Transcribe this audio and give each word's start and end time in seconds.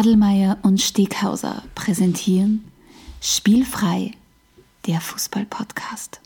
Adelmeier 0.00 0.56
und 0.62 0.80
Steghauser 0.80 1.62
präsentieren 1.74 2.64
Spielfrei, 3.20 4.12
der 4.86 4.98
Fußball-Podcast. 4.98 6.22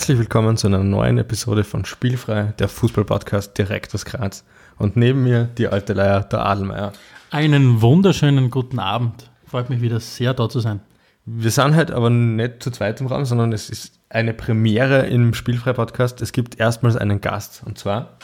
Herzlich 0.00 0.16
willkommen 0.16 0.56
zu 0.56 0.66
einer 0.66 0.82
neuen 0.82 1.18
Episode 1.18 1.62
von 1.62 1.84
Spielfrei, 1.84 2.54
der 2.58 2.68
Fußball-Podcast 2.68 3.58
direkt 3.58 3.94
aus 3.94 4.06
Graz. 4.06 4.46
Und 4.78 4.96
neben 4.96 5.24
mir 5.24 5.44
die 5.58 5.68
alte 5.68 5.92
Leier, 5.92 6.22
der 6.22 6.46
Adelmeier. 6.46 6.94
Einen 7.30 7.82
wunderschönen 7.82 8.50
guten 8.50 8.78
Abend. 8.78 9.30
Freut 9.44 9.68
mich 9.68 9.82
wieder 9.82 10.00
sehr, 10.00 10.32
da 10.32 10.48
zu 10.48 10.60
sein. 10.60 10.80
Wir 11.26 11.50
sind 11.50 11.74
halt 11.74 11.90
aber 11.90 12.08
nicht 12.08 12.62
zu 12.62 12.70
zweit 12.70 12.98
im 13.02 13.08
Raum, 13.08 13.26
sondern 13.26 13.52
es 13.52 13.68
ist 13.68 13.92
eine 14.08 14.32
Premiere 14.32 15.06
im 15.06 15.34
Spielfrei-Podcast. 15.34 16.22
Es 16.22 16.32
gibt 16.32 16.58
erstmals 16.58 16.96
einen 16.96 17.20
Gast 17.20 17.62
und 17.66 17.76
zwar. 17.76 18.16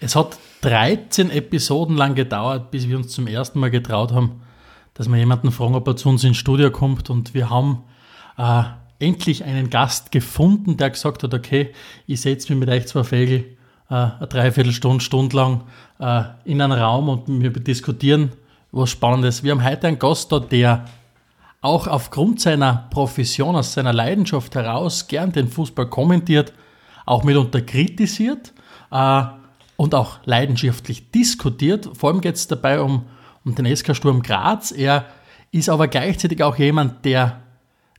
Es 0.00 0.16
hat 0.16 0.38
13 0.62 1.30
Episoden 1.30 1.94
lang 1.94 2.14
gedauert, 2.14 2.70
bis 2.70 2.88
wir 2.88 2.96
uns 2.96 3.08
zum 3.08 3.26
ersten 3.26 3.60
Mal 3.60 3.70
getraut 3.70 4.12
haben, 4.12 4.40
dass 4.94 5.10
wir 5.10 5.18
jemanden 5.18 5.52
fragen, 5.52 5.74
ob 5.74 5.86
er 5.86 5.94
zu 5.94 6.08
uns 6.08 6.24
ins 6.24 6.38
Studio 6.38 6.70
kommt. 6.70 7.10
Und 7.10 7.34
wir 7.34 7.50
haben 7.50 7.84
äh, 8.38 8.62
endlich 9.02 9.44
einen 9.44 9.68
Gast 9.68 10.12
gefunden, 10.12 10.76
der 10.76 10.90
gesagt 10.90 11.22
hat, 11.22 11.34
okay, 11.34 11.72
ich 12.06 12.20
setze 12.20 12.52
mich 12.52 12.60
mit 12.60 12.68
euch 12.68 12.86
zwei 12.86 13.04
Fägel 13.04 13.56
äh, 13.90 13.94
eine 13.94 14.26
Dreiviertelstunde, 14.28 15.02
Stunde 15.02 15.36
lang 15.36 15.64
äh, 15.98 16.22
in 16.44 16.62
einen 16.62 16.78
Raum 16.78 17.08
und 17.08 17.42
wir 17.42 17.50
diskutieren 17.50 18.32
was 18.70 18.90
Spannendes. 18.90 19.42
Wir 19.42 19.52
haben 19.52 19.64
heute 19.64 19.88
einen 19.88 19.98
Gast 19.98 20.30
da, 20.32 20.38
der 20.38 20.84
auch 21.60 21.86
aufgrund 21.86 22.40
seiner 22.40 22.88
Profession, 22.90 23.56
aus 23.56 23.74
seiner 23.74 23.92
Leidenschaft 23.92 24.54
heraus 24.54 25.08
gern 25.08 25.32
den 25.32 25.48
Fußball 25.48 25.88
kommentiert, 25.88 26.52
auch 27.04 27.24
mitunter 27.24 27.60
kritisiert 27.60 28.52
äh, 28.90 29.22
und 29.76 29.94
auch 29.94 30.20
leidenschaftlich 30.24 31.10
diskutiert. 31.10 31.90
Vor 31.94 32.10
allem 32.10 32.20
geht 32.20 32.36
es 32.36 32.46
dabei 32.46 32.80
um, 32.80 33.04
um 33.44 33.54
den 33.54 33.76
SK 33.76 33.96
Sturm 33.96 34.22
Graz. 34.22 34.70
Er 34.70 35.06
ist 35.50 35.68
aber 35.68 35.88
gleichzeitig 35.88 36.42
auch 36.42 36.56
jemand, 36.56 37.04
der 37.04 37.41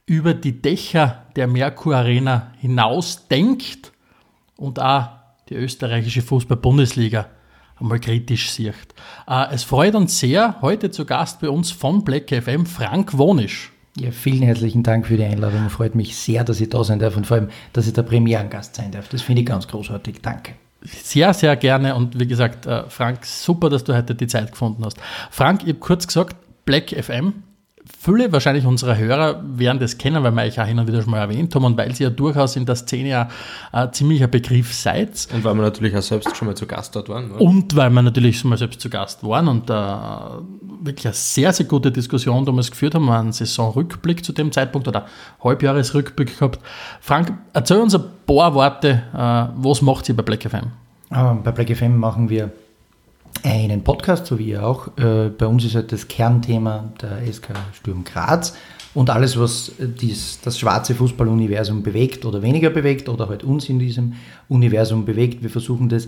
über 0.06 0.34
die 0.34 0.62
Dächer 0.62 1.26
der 1.36 1.48
Merkur 1.48 1.96
Arena 1.96 2.52
hinaus 2.60 3.28
denkt 3.28 3.92
und 4.58 4.80
auch 4.80 5.10
die 5.50 5.56
österreichische 5.56 6.22
Fußball-Bundesliga 6.22 7.28
einmal 7.80 8.00
kritisch 8.00 8.52
sieht. 8.52 8.74
Äh, 9.28 9.54
es 9.54 9.64
freut 9.64 9.96
uns 9.96 10.20
sehr, 10.20 10.58
heute 10.62 10.92
zu 10.92 11.06
Gast 11.06 11.40
bei 11.42 11.50
uns 11.50 11.72
von 11.72 12.04
Black 12.04 12.30
FM 12.30 12.66
Frank 12.66 13.18
Wonisch. 13.18 13.72
Ja, 13.98 14.12
vielen 14.12 14.42
herzlichen 14.42 14.82
Dank 14.82 15.06
für 15.06 15.18
die 15.18 15.24
Einladung. 15.24 15.70
Freut 15.70 15.94
mich 15.94 16.16
sehr, 16.16 16.44
dass 16.44 16.60
ich 16.60 16.70
da 16.70 16.84
sein 16.84 17.00
darf 17.00 17.16
und 17.16 17.28
vor 17.28 17.38
allem, 17.38 17.50
dass 17.74 17.86
ich 17.86 17.94
der 17.94 18.02
Premierengast 18.02 18.76
sein 18.76 18.92
darf. 18.92 19.08
Das 19.10 19.22
finde 19.22 19.42
ich 19.42 19.48
ganz 19.48 19.68
großartig. 19.68 20.22
Danke. 20.22 20.54
Sehr, 20.82 21.34
sehr 21.34 21.56
gerne 21.56 21.96
und 21.96 22.20
wie 22.20 22.28
gesagt, 22.28 22.66
äh, 22.66 22.90
Frank, 22.90 23.26
super, 23.26 23.70
dass 23.70 23.84
du 23.84 23.96
heute 23.96 24.16
die 24.16 24.28
Zeit 24.28 24.52
gefunden 24.52 24.84
hast. 24.84 24.98
Frank, 25.30 25.62
ich 25.62 25.70
habe 25.70 25.80
kurz 25.80 26.08
gesagt, 26.08 26.36
Black 26.66 26.90
FM 26.90 27.34
Viele 27.86 28.32
wahrscheinlich 28.32 28.66
unserer 28.66 28.98
Hörer 28.98 29.42
werden 29.44 29.80
das 29.80 29.98
kennen, 29.98 30.24
weil 30.24 30.32
wir 30.32 30.44
euch 30.44 30.60
auch 30.60 30.66
hin 30.66 30.80
und 30.80 30.88
wieder 30.88 31.02
schon 31.02 31.12
mal 31.12 31.20
erwähnt 31.20 31.54
haben 31.54 31.66
und 31.66 31.78
weil 31.78 31.94
sie 31.94 32.04
ja 32.04 32.10
durchaus 32.10 32.56
in 32.56 32.66
der 32.66 32.76
Szene 32.76 33.10
ja 33.10 33.30
ein 33.74 33.92
ziemlicher 33.92 34.28
Begriff 34.28 34.74
seid. 34.74 35.28
Und 35.34 35.44
weil 35.44 35.54
wir 35.56 35.64
natürlich 35.64 35.96
auch 35.96 36.02
selbst 36.02 36.36
schon 36.36 36.48
mal 36.48 36.56
zu 36.56 36.66
Gast 36.66 36.96
dort 36.96 37.10
waren. 37.10 37.32
Oder? 37.32 37.42
Und 37.42 37.76
weil 37.76 37.90
wir 37.90 38.02
natürlich 38.02 38.40
schon 38.40 38.50
mal 38.50 38.58
selbst 38.58 38.80
zu 38.80 38.90
Gast 38.90 39.24
waren 39.24 39.50
und 39.50 39.70
äh, 39.70 39.74
wirklich 39.74 41.08
eine 41.08 41.14
sehr, 41.14 41.52
sehr 41.52 41.66
gute 41.66 41.92
Diskussion 41.92 42.46
damals 42.46 42.72
geführt 42.72 42.96
haben, 42.96 43.10
einen 43.10 43.34
Saisonrückblick 43.34 44.24
zu 44.24 44.32
dem 44.32 44.52
Zeitpunkt 44.52 44.88
oder 44.88 45.06
Halbjahresrückblick 45.44 46.40
gehabt. 46.40 46.60
Frank, 47.02 47.34
erzähl 47.52 47.78
uns 47.78 47.96
ein 47.96 48.04
paar 48.26 48.54
Worte, 48.54 49.04
äh, 49.14 49.62
was 49.62 49.82
macht 49.82 50.08
ihr 50.08 50.16
bei 50.16 50.24
Black 50.24 50.44
FM? 50.44 50.72
Ah, 51.10 51.34
bei 51.34 51.52
Black 51.52 51.76
FM 51.76 51.98
machen 51.98 52.30
wir 52.30 52.52
einen 53.44 53.84
Podcast, 53.84 54.26
so 54.28 54.38
wie 54.38 54.50
ihr 54.50 54.66
auch. 54.66 54.90
Äh, 54.98 55.30
bei 55.30 55.48
uns 55.48 55.66
ist 55.66 55.76
halt 55.76 55.92
das 55.92 56.08
Kernthema 56.08 56.94
der 57.02 57.32
SK 57.32 57.54
Sturm 57.74 58.04
Graz 58.04 58.56
und 58.94 59.10
alles, 59.10 59.40
was 59.40 59.72
dies, 59.80 60.40
das 60.42 60.60
schwarze 60.60 60.94
Fußballuniversum 60.94 61.82
bewegt 61.82 62.26
oder 62.26 62.42
weniger 62.42 62.70
bewegt 62.70 63.10
oder 63.10 63.28
halt 63.28 63.44
uns 63.44 63.70
in 63.70 63.80
diesem 63.80 64.14
Universum 64.50 65.06
bewegt. 65.06 65.42
Wir 65.42 65.50
versuchen 65.50 65.90
das 65.90 66.08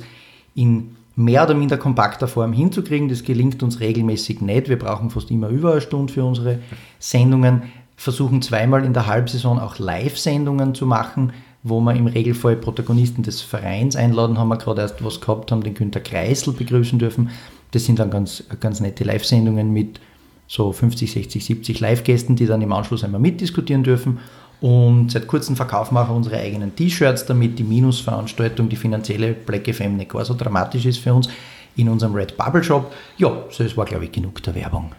in 0.53 0.95
mehr 1.15 1.43
oder 1.43 1.53
minder 1.53 1.77
kompakter 1.77 2.27
Form 2.27 2.53
hinzukriegen. 2.53 3.09
Das 3.09 3.23
gelingt 3.23 3.63
uns 3.63 3.79
regelmäßig 3.79 4.41
nicht. 4.41 4.69
Wir 4.69 4.77
brauchen 4.77 5.09
fast 5.09 5.31
immer 5.31 5.49
über 5.49 5.71
eine 5.71 5.81
Stunde 5.81 6.13
für 6.13 6.23
unsere 6.23 6.59
Sendungen. 6.99 7.63
Versuchen 7.97 8.41
zweimal 8.41 8.83
in 8.83 8.93
der 8.93 9.07
Halbsaison 9.07 9.57
auch 9.57 9.79
Live-Sendungen 9.79 10.75
zu 10.75 10.85
machen, 10.85 11.31
wo 11.67 11.81
wir 11.81 11.95
im 11.95 12.05
Regelfall 12.05 12.55
Protagonisten 12.55 13.23
des 13.23 13.41
Vereins 13.41 13.95
einladen, 13.95 14.37
haben 14.37 14.49
wir 14.49 14.57
gerade 14.57 14.81
erst 14.81 15.03
was 15.03 15.19
gehabt, 15.19 15.51
haben 15.51 15.63
den 15.63 15.73
Günter 15.73 15.99
Kreisel 15.99 16.53
begrüßen 16.53 16.99
dürfen. 16.99 17.31
Das 17.71 17.85
sind 17.85 17.97
dann 17.97 18.11
ganz, 18.11 18.43
ganz 18.59 18.81
nette 18.81 19.03
Live-Sendungen 19.03 19.73
mit 19.73 19.99
so 20.47 20.71
50, 20.71 21.11
60, 21.11 21.43
70 21.43 21.79
Live-Gästen, 21.79 22.35
die 22.35 22.45
dann 22.45 22.61
im 22.61 22.71
Anschluss 22.71 23.03
einmal 23.03 23.19
mitdiskutieren 23.19 23.83
dürfen. 23.83 24.19
Und 24.61 25.11
seit 25.11 25.25
kurzem 25.25 25.55
verkaufen 25.55 25.95
wir 25.95 26.07
auch 26.07 26.15
unsere 26.15 26.37
eigenen 26.37 26.75
T-Shirts, 26.75 27.25
damit 27.25 27.57
die 27.57 27.63
Minusveranstaltung, 27.63 28.69
die 28.69 28.75
finanzielle 28.75 29.33
Black 29.33 29.67
FM 29.67 29.97
nicht 29.97 30.11
gar 30.11 30.23
so 30.23 30.35
dramatisch 30.35 30.85
ist 30.85 30.99
für 30.99 31.15
uns, 31.15 31.29
in 31.75 31.89
unserem 31.89 32.13
Red 32.13 32.37
Bubble 32.37 32.63
Shop. 32.63 32.93
Ja, 33.17 33.43
so 33.49 33.63
es 33.63 33.75
war, 33.75 33.85
glaube 33.85 34.05
ich, 34.05 34.11
genug 34.11 34.43
der 34.43 34.53
Werbung. 34.53 34.91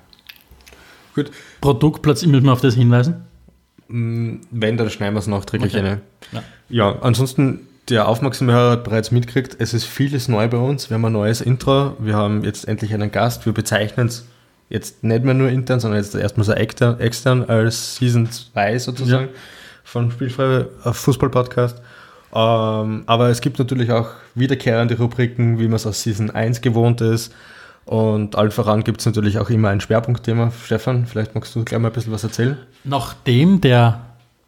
Gut. 1.15 1.31
Produktplatz, 1.61 2.27
müssen 2.27 2.45
wir 2.45 2.53
auf 2.53 2.61
das 2.61 2.75
hinweisen? 2.75 3.25
Mm, 3.89 4.37
wenn, 4.51 4.77
dann 4.77 4.91
schneiden 4.91 5.15
wir 5.15 5.21
es 5.21 5.27
nachträglich 5.27 5.75
okay. 5.75 5.87
eine. 5.87 6.01
Ja. 6.33 6.43
ja, 6.69 6.99
ansonsten, 7.03 7.67
der 7.89 8.09
aufmerksame 8.09 8.53
Hörer 8.53 8.71
hat 8.73 8.85
bereits 8.85 9.11
mitgekriegt, 9.11 9.57
es 9.59 9.75
ist 9.75 9.85
vieles 9.85 10.29
neu 10.29 10.49
bei 10.49 10.59
uns. 10.59 10.91
Wir 10.91 10.95
haben 10.95 11.05
ein 11.05 11.13
neues 11.13 11.41
Intro, 11.41 11.97
wir 11.99 12.15
haben 12.15 12.45
jetzt 12.45 12.67
endlich 12.67 12.93
einen 12.93 13.13
Gast, 13.13 13.47
wir 13.47 13.53
bezeichnen 13.53 14.09
es 14.09 14.27
jetzt 14.69 15.05
nicht 15.05 15.25
mehr 15.25 15.35
nur 15.35 15.49
intern, 15.49 15.81
sondern 15.81 16.01
jetzt 16.01 16.15
erstmal 16.15 16.45
so 16.45 16.53
extern, 16.53 16.99
extern 16.99 17.45
als 17.45 17.97
Season 17.97 18.29
2 18.31 18.79
sozusagen 18.79 19.27
ja. 19.27 19.41
von 19.85 20.11
Spielfrei 20.11 20.67
Fußball 20.85 21.31
Podcast. 21.31 21.81
Ähm, 22.35 23.05
aber 23.07 23.29
es 23.29 23.41
gibt 23.41 23.59
natürlich 23.59 23.93
auch 23.93 24.11
wiederkehrende 24.35 24.99
Rubriken, 24.99 25.59
wie 25.59 25.69
man 25.69 25.77
es 25.77 25.87
aus 25.87 26.03
Season 26.03 26.31
1 26.31 26.61
gewohnt 26.61 27.01
ist. 27.01 27.33
Und 27.87 28.35
allen 28.35 28.51
voran 28.51 28.83
gibt 28.83 29.01
es 29.01 29.07
natürlich 29.07 29.39
auch 29.39 29.49
immer 29.49 29.69
ein 29.71 29.81
Schwerpunktthema. 29.81 30.51
Stefan, 30.65 31.07
vielleicht 31.07 31.37
magst 31.37 31.55
du 31.55 31.65
gleich 31.65 31.81
mal 31.81 31.89
ein 31.89 31.95
bisschen 31.95 32.13
was 32.13 32.25
erzählen? 32.25 32.59
Nachdem 32.83 33.61
der 33.61 34.01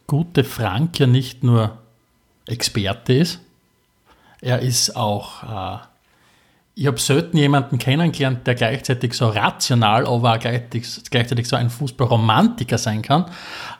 gute 0.08 0.42
Frank 0.42 0.98
ja 0.98 1.06
nicht 1.06 1.44
nur 1.44 1.78
Experte 2.46 3.12
ist, 3.12 3.40
er 4.40 4.60
ist 4.60 4.96
auch, 4.96 5.42
äh, 5.44 5.78
ich 6.74 6.86
habe 6.88 6.98
selten 6.98 7.36
jemanden 7.36 7.78
kennengelernt, 7.78 8.44
der 8.46 8.56
gleichzeitig 8.56 9.14
so 9.14 9.28
rational, 9.28 10.06
aber 10.06 10.34
auch 10.34 10.38
gleichzeitig, 10.38 10.86
gleichzeitig 11.10 11.48
so 11.48 11.54
ein 11.54 11.70
Fußballromantiker 11.70 12.78
sein 12.78 13.02
kann, 13.02 13.26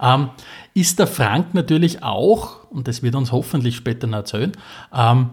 ähm, 0.01 0.31
ist 0.75 1.01
der 1.01 1.09
Frank 1.09 1.55
natürlich 1.55 2.03
auch, 2.05 2.71
und 2.71 2.87
das 2.87 3.03
wird 3.03 3.17
uns 3.17 3.33
hoffentlich 3.33 3.75
später 3.75 4.07
noch 4.07 4.19
erzählen, 4.19 4.53
ähm, 4.95 5.31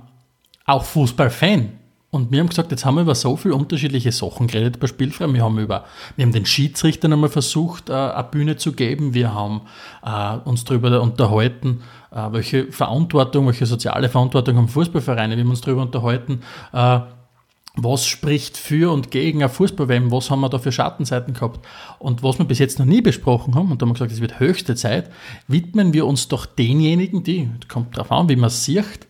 auch 0.66 0.84
Fußballfan. 0.84 1.74
Und 2.16 2.32
wir 2.32 2.40
haben 2.40 2.48
gesagt, 2.48 2.72
jetzt 2.72 2.86
haben 2.86 2.96
wir 2.96 3.02
über 3.02 3.14
so 3.14 3.36
viele 3.36 3.56
unterschiedliche 3.56 4.14
Sachen 4.14 4.48
geredet 4.48 4.80
bei 4.80 4.88
Spielfrei. 4.88 5.28
Wir 5.34 5.44
haben 5.44 5.60
über, 5.60 5.84
wir 6.16 6.26
haben 6.26 6.32
den 6.32 6.46
Schiedsrichtern 6.46 7.12
einmal 7.12 7.30
versucht, 7.30 7.90
äh, 7.90 7.94
eine 7.94 8.24
Bühne 8.24 8.56
zu 8.56 8.72
geben. 8.72 9.14
Wir 9.14 9.34
haben 9.34 9.64
äh, 10.02 10.38
uns 10.48 10.64
darüber 10.64 11.02
unterhalten, 11.02 11.82
äh, 12.12 12.32
welche 12.32 12.72
Verantwortung, 12.72 13.48
welche 13.48 13.66
soziale 13.66 14.08
Verantwortung 14.08 14.56
haben 14.56 14.70
Fußballvereine. 14.70 15.36
Wir 15.36 15.44
haben 15.44 15.50
uns 15.50 15.60
darüber 15.60 15.82
unterhalten, 15.82 16.40
was 17.78 18.06
spricht 18.06 18.56
für 18.56 18.94
und 18.94 19.12
gegen 19.12 19.44
ein 19.44 19.50
Fußball-WM, 19.50 20.10
was 20.10 20.32
haben 20.32 20.40
wir 20.40 20.48
da 20.48 20.58
für 20.58 20.72
Schattenseiten 20.72 21.34
gehabt. 21.34 21.60
Und 22.00 22.24
was 22.24 22.40
wir 22.40 22.46
bis 22.46 22.60
jetzt 22.60 22.80
noch 22.80 22.86
nie 22.86 23.02
besprochen 23.02 23.56
haben, 23.56 23.70
und 23.70 23.82
da 23.82 23.84
haben 23.84 23.90
wir 23.90 23.96
gesagt, 23.96 24.14
es 24.14 24.22
wird 24.22 24.40
höchste 24.40 24.76
Zeit, 24.76 25.12
widmen 25.50 25.92
wir 25.92 26.06
uns 26.06 26.30
doch 26.30 26.46
denjenigen, 26.46 27.24
die, 27.24 27.50
kommt 27.68 27.98
darauf 27.98 28.14
an, 28.14 28.30
wie 28.30 28.38
man 28.38 28.48
es 28.48 28.64
sieht, 28.64 29.08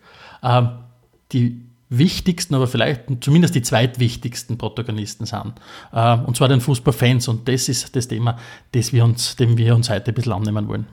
die 1.30 1.65
wichtigsten, 1.88 2.54
aber 2.54 2.66
vielleicht 2.66 3.02
zumindest 3.20 3.54
die 3.54 3.62
zweitwichtigsten 3.62 4.58
Protagonisten 4.58 5.26
sind. 5.26 5.54
Äh, 5.92 6.16
und 6.18 6.36
zwar 6.36 6.48
den 6.48 6.60
Fußballfans. 6.60 7.28
Und 7.28 7.48
das 7.48 7.68
ist 7.68 7.94
das 7.94 8.08
Thema, 8.08 8.38
das 8.72 8.92
wir 8.92 9.04
uns, 9.04 9.36
dem 9.36 9.56
wir 9.56 9.74
uns 9.74 9.90
heute 9.90 10.10
ein 10.10 10.14
bisschen 10.14 10.32
annehmen 10.32 10.68
wollen. 10.68 10.86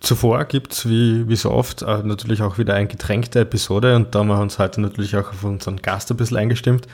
Zuvor 0.00 0.44
gibt 0.44 0.72
es, 0.72 0.88
wie, 0.88 1.28
wie 1.28 1.36
so 1.36 1.50
oft, 1.50 1.82
äh, 1.82 2.02
natürlich 2.02 2.42
auch 2.42 2.58
wieder 2.58 2.74
eine 2.74 2.86
getränkte 2.86 3.40
Episode 3.40 3.96
und 3.96 4.14
da 4.14 4.20
haben 4.20 4.28
wir 4.28 4.38
uns 4.38 4.58
heute 4.58 4.80
natürlich 4.80 5.16
auch 5.16 5.30
auf 5.30 5.42
unseren 5.42 5.78
Gast 5.78 6.10
ein 6.10 6.16
bisschen 6.16 6.36
eingestimmt. 6.36 6.86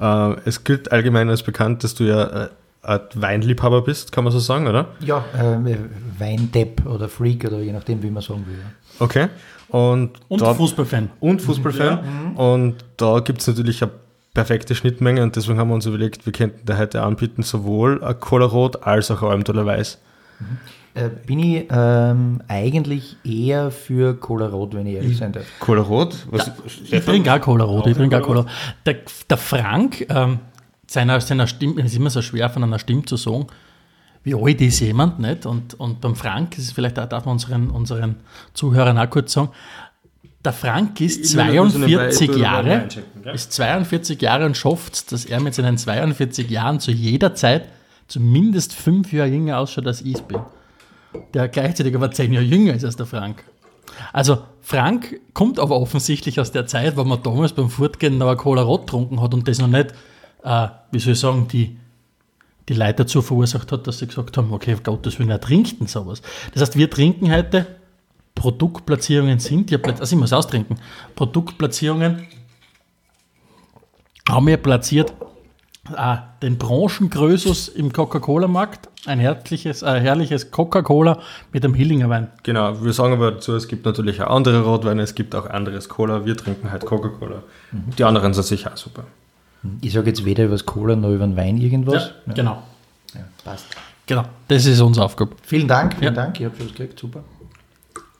Äh, 0.00 0.34
es 0.44 0.64
gilt 0.64 0.92
allgemein 0.92 1.30
als 1.30 1.42
bekannt, 1.42 1.84
dass 1.84 1.94
du 1.94 2.04
ja 2.04 2.50
ein 2.82 3.00
Weinliebhaber 3.14 3.82
bist, 3.82 4.12
kann 4.12 4.24
man 4.24 4.32
so 4.32 4.38
sagen, 4.38 4.66
oder? 4.66 4.88
Ja, 5.00 5.24
äh, 5.34 5.76
Weindepp 6.18 6.84
oder 6.86 7.08
Freak 7.08 7.44
oder 7.44 7.60
je 7.60 7.72
nachdem, 7.72 8.02
wie 8.02 8.10
man 8.10 8.22
sagen 8.22 8.44
will. 8.46 8.58
Okay. 8.98 9.28
Und, 9.68 10.12
und 10.28 10.40
da, 10.40 10.54
Fußballfan. 10.54 11.10
Und 11.20 11.42
Fußballfan. 11.42 11.86
Ja. 11.86 12.02
Mhm. 12.02 12.36
Und 12.36 12.74
da 12.96 13.20
gibt 13.20 13.40
es 13.40 13.46
natürlich 13.46 13.82
eine 13.82 13.92
perfekte 14.34 14.74
Schnittmenge 14.74 15.22
und 15.22 15.36
deswegen 15.36 15.58
haben 15.58 15.68
wir 15.68 15.74
uns 15.74 15.86
überlegt, 15.86 16.24
wir 16.24 16.32
könnten 16.32 16.64
da 16.64 16.78
heute 16.78 17.02
anbieten, 17.02 17.42
sowohl 17.42 18.02
ein 18.04 18.18
Cola 18.20 18.46
Rot 18.46 18.82
als 18.84 19.10
auch 19.10 19.22
ein 19.22 19.30
Almdaler 19.30 19.66
Weiß. 19.66 19.98
Mhm. 20.38 20.58
Äh, 20.94 21.10
bin 21.26 21.38
ich 21.38 21.66
ähm, 21.70 22.40
eigentlich 22.48 23.16
eher 23.24 23.70
für 23.70 24.14
Cola 24.14 24.46
Rot, 24.46 24.74
wenn 24.74 24.86
ich 24.86 24.94
ehrlich 24.94 25.18
sein 25.18 25.32
darf. 25.32 25.44
Cola 25.60 25.82
Rot? 25.82 26.26
Was, 26.30 26.50
ich 26.66 27.04
trinke 27.04 27.22
gar 27.22 27.40
Cola 27.40 27.64
Rot. 27.64 27.86
Ich 27.86 27.96
trinke 27.96 28.16
gar 28.16 28.22
Cola. 28.22 28.46
Der, 28.86 28.96
der 29.28 29.36
Frank, 29.36 30.06
ähm, 30.08 30.38
seiner, 30.86 31.20
seiner 31.20 31.46
Stimme, 31.46 31.80
es 31.82 31.92
ist 31.92 31.96
immer 31.96 32.10
so 32.10 32.22
schwer 32.22 32.48
von 32.50 32.64
einer 32.64 32.78
Stimme 32.78 33.04
zu 33.04 33.16
sagen, 33.16 33.46
wie 34.28 34.34
alt 34.34 34.60
ist 34.60 34.80
jemand, 34.80 35.18
nicht? 35.18 35.46
Und, 35.46 35.78
und 35.80 36.00
beim 36.00 36.14
Frank, 36.14 36.50
das 36.52 36.64
ist 36.64 36.72
vielleicht 36.72 36.98
darf 36.98 37.24
man 37.24 37.32
unseren, 37.32 37.70
unseren 37.70 38.16
Zuhörern 38.52 38.98
auch 38.98 39.08
kurz 39.08 39.32
sagen, 39.32 39.48
der 40.44 40.52
Frank 40.52 41.00
ist 41.00 41.26
42 41.26 42.36
Jahre, 42.36 42.88
ist 43.32 43.52
42 43.52 44.20
Jahre 44.20 44.46
und 44.46 44.56
schafft 44.56 44.94
es, 44.94 45.06
dass 45.06 45.24
er 45.24 45.40
mit 45.40 45.54
seinen 45.54 45.78
42 45.78 46.48
Jahren 46.50 46.78
zu 46.78 46.92
jeder 46.92 47.34
Zeit 47.34 47.68
zumindest 48.06 48.74
fünf 48.74 49.12
Jahre 49.12 49.30
jünger 49.30 49.58
ausschaut, 49.58 49.86
als 49.86 50.02
ich 50.02 50.20
bin. 50.22 50.40
Der 51.34 51.48
gleichzeitig 51.48 51.94
aber 51.94 52.10
zehn 52.10 52.32
Jahre 52.32 52.44
jünger 52.44 52.74
ist 52.74 52.84
als 52.84 52.96
der 52.96 53.06
Frank. 53.06 53.42
Also 54.12 54.38
Frank 54.60 55.20
kommt 55.34 55.58
aber 55.58 55.80
offensichtlich 55.80 56.38
aus 56.38 56.52
der 56.52 56.66
Zeit, 56.66 56.96
wo 56.96 57.04
man 57.04 57.22
damals 57.22 57.52
beim 57.52 57.70
Fortgehen 57.70 58.18
noch 58.18 58.28
ein 58.28 58.36
Cola 58.36 58.62
Rot 58.62 58.82
getrunken 58.82 59.20
hat 59.20 59.34
und 59.34 59.48
das 59.48 59.58
noch 59.58 59.66
nicht, 59.66 59.92
äh, 60.44 60.68
wie 60.92 60.98
soll 60.98 61.14
ich 61.14 61.18
sagen, 61.18 61.48
die, 61.48 61.78
die 62.68 62.74
Leute 62.74 63.04
dazu 63.04 63.22
verursacht 63.22 63.72
hat, 63.72 63.86
dass 63.86 63.98
sie 63.98 64.06
gesagt 64.06 64.36
haben, 64.36 64.52
okay, 64.52 64.76
Gottes 64.82 65.18
Willen, 65.18 65.30
er 65.30 65.40
trinkt 65.40 65.80
denn 65.80 65.86
sowas. 65.86 66.22
Das 66.52 66.62
heißt, 66.62 66.76
wir 66.76 66.90
trinken 66.90 67.32
heute 67.32 67.66
Produktplatzierungen 68.34 69.40
sind 69.40 69.70
ja, 69.70 69.78
also 69.82 70.14
ich 70.14 70.20
muss 70.20 70.32
austrinken, 70.32 70.78
Produktplatzierungen 71.16 72.26
haben 74.28 74.46
wir 74.46 74.58
platziert 74.58 75.12
äh, 75.96 76.16
den 76.42 76.58
Branchengrößus 76.58 77.68
im 77.68 77.92
Coca-Cola-Markt, 77.92 78.88
ein 79.06 79.18
herrliches, 79.18 79.82
äh, 79.82 79.98
herrliches 80.00 80.50
Coca-Cola 80.50 81.20
mit 81.52 81.64
einem 81.64 81.74
Hillinger 81.74 82.08
Wein. 82.10 82.28
Genau, 82.42 82.82
wir 82.82 82.92
sagen 82.92 83.14
aber 83.14 83.32
dazu, 83.32 83.56
es 83.56 83.66
gibt 83.66 83.86
natürlich 83.86 84.22
auch 84.22 84.30
andere 84.30 84.62
Rotweine, 84.62 85.02
es 85.02 85.14
gibt 85.14 85.34
auch 85.34 85.46
anderes 85.46 85.88
Cola, 85.88 86.24
wir 86.24 86.36
trinken 86.36 86.70
halt 86.70 86.84
Coca-Cola. 86.84 87.42
Mhm. 87.72 87.96
Die 87.96 88.04
anderen 88.04 88.34
sind 88.34 88.44
sicher 88.44 88.72
auch 88.72 88.76
super. 88.76 89.04
Ich 89.80 89.92
sage 89.92 90.08
jetzt 90.08 90.24
weder 90.24 90.44
über 90.44 90.54
das 90.54 90.66
Cola 90.66 90.96
noch 90.96 91.10
über 91.10 91.26
den 91.26 91.36
Wein 91.36 91.58
irgendwas. 91.58 91.94
Ja, 92.04 92.10
ja. 92.26 92.32
Genau. 92.34 92.62
Ja, 93.14 93.20
passt. 93.44 93.66
Genau, 94.06 94.24
das 94.46 94.64
ist 94.66 94.80
unsere 94.80 95.04
Aufgabe. 95.04 95.32
Vielen 95.42 95.68
Dank, 95.68 95.96
vielen 95.98 96.14
Dank, 96.14 96.38
ich 96.40 96.46
habe 96.46 96.56
schon 96.56 96.66
was 96.66 96.74
gekriegt, 96.74 96.98
super 96.98 97.24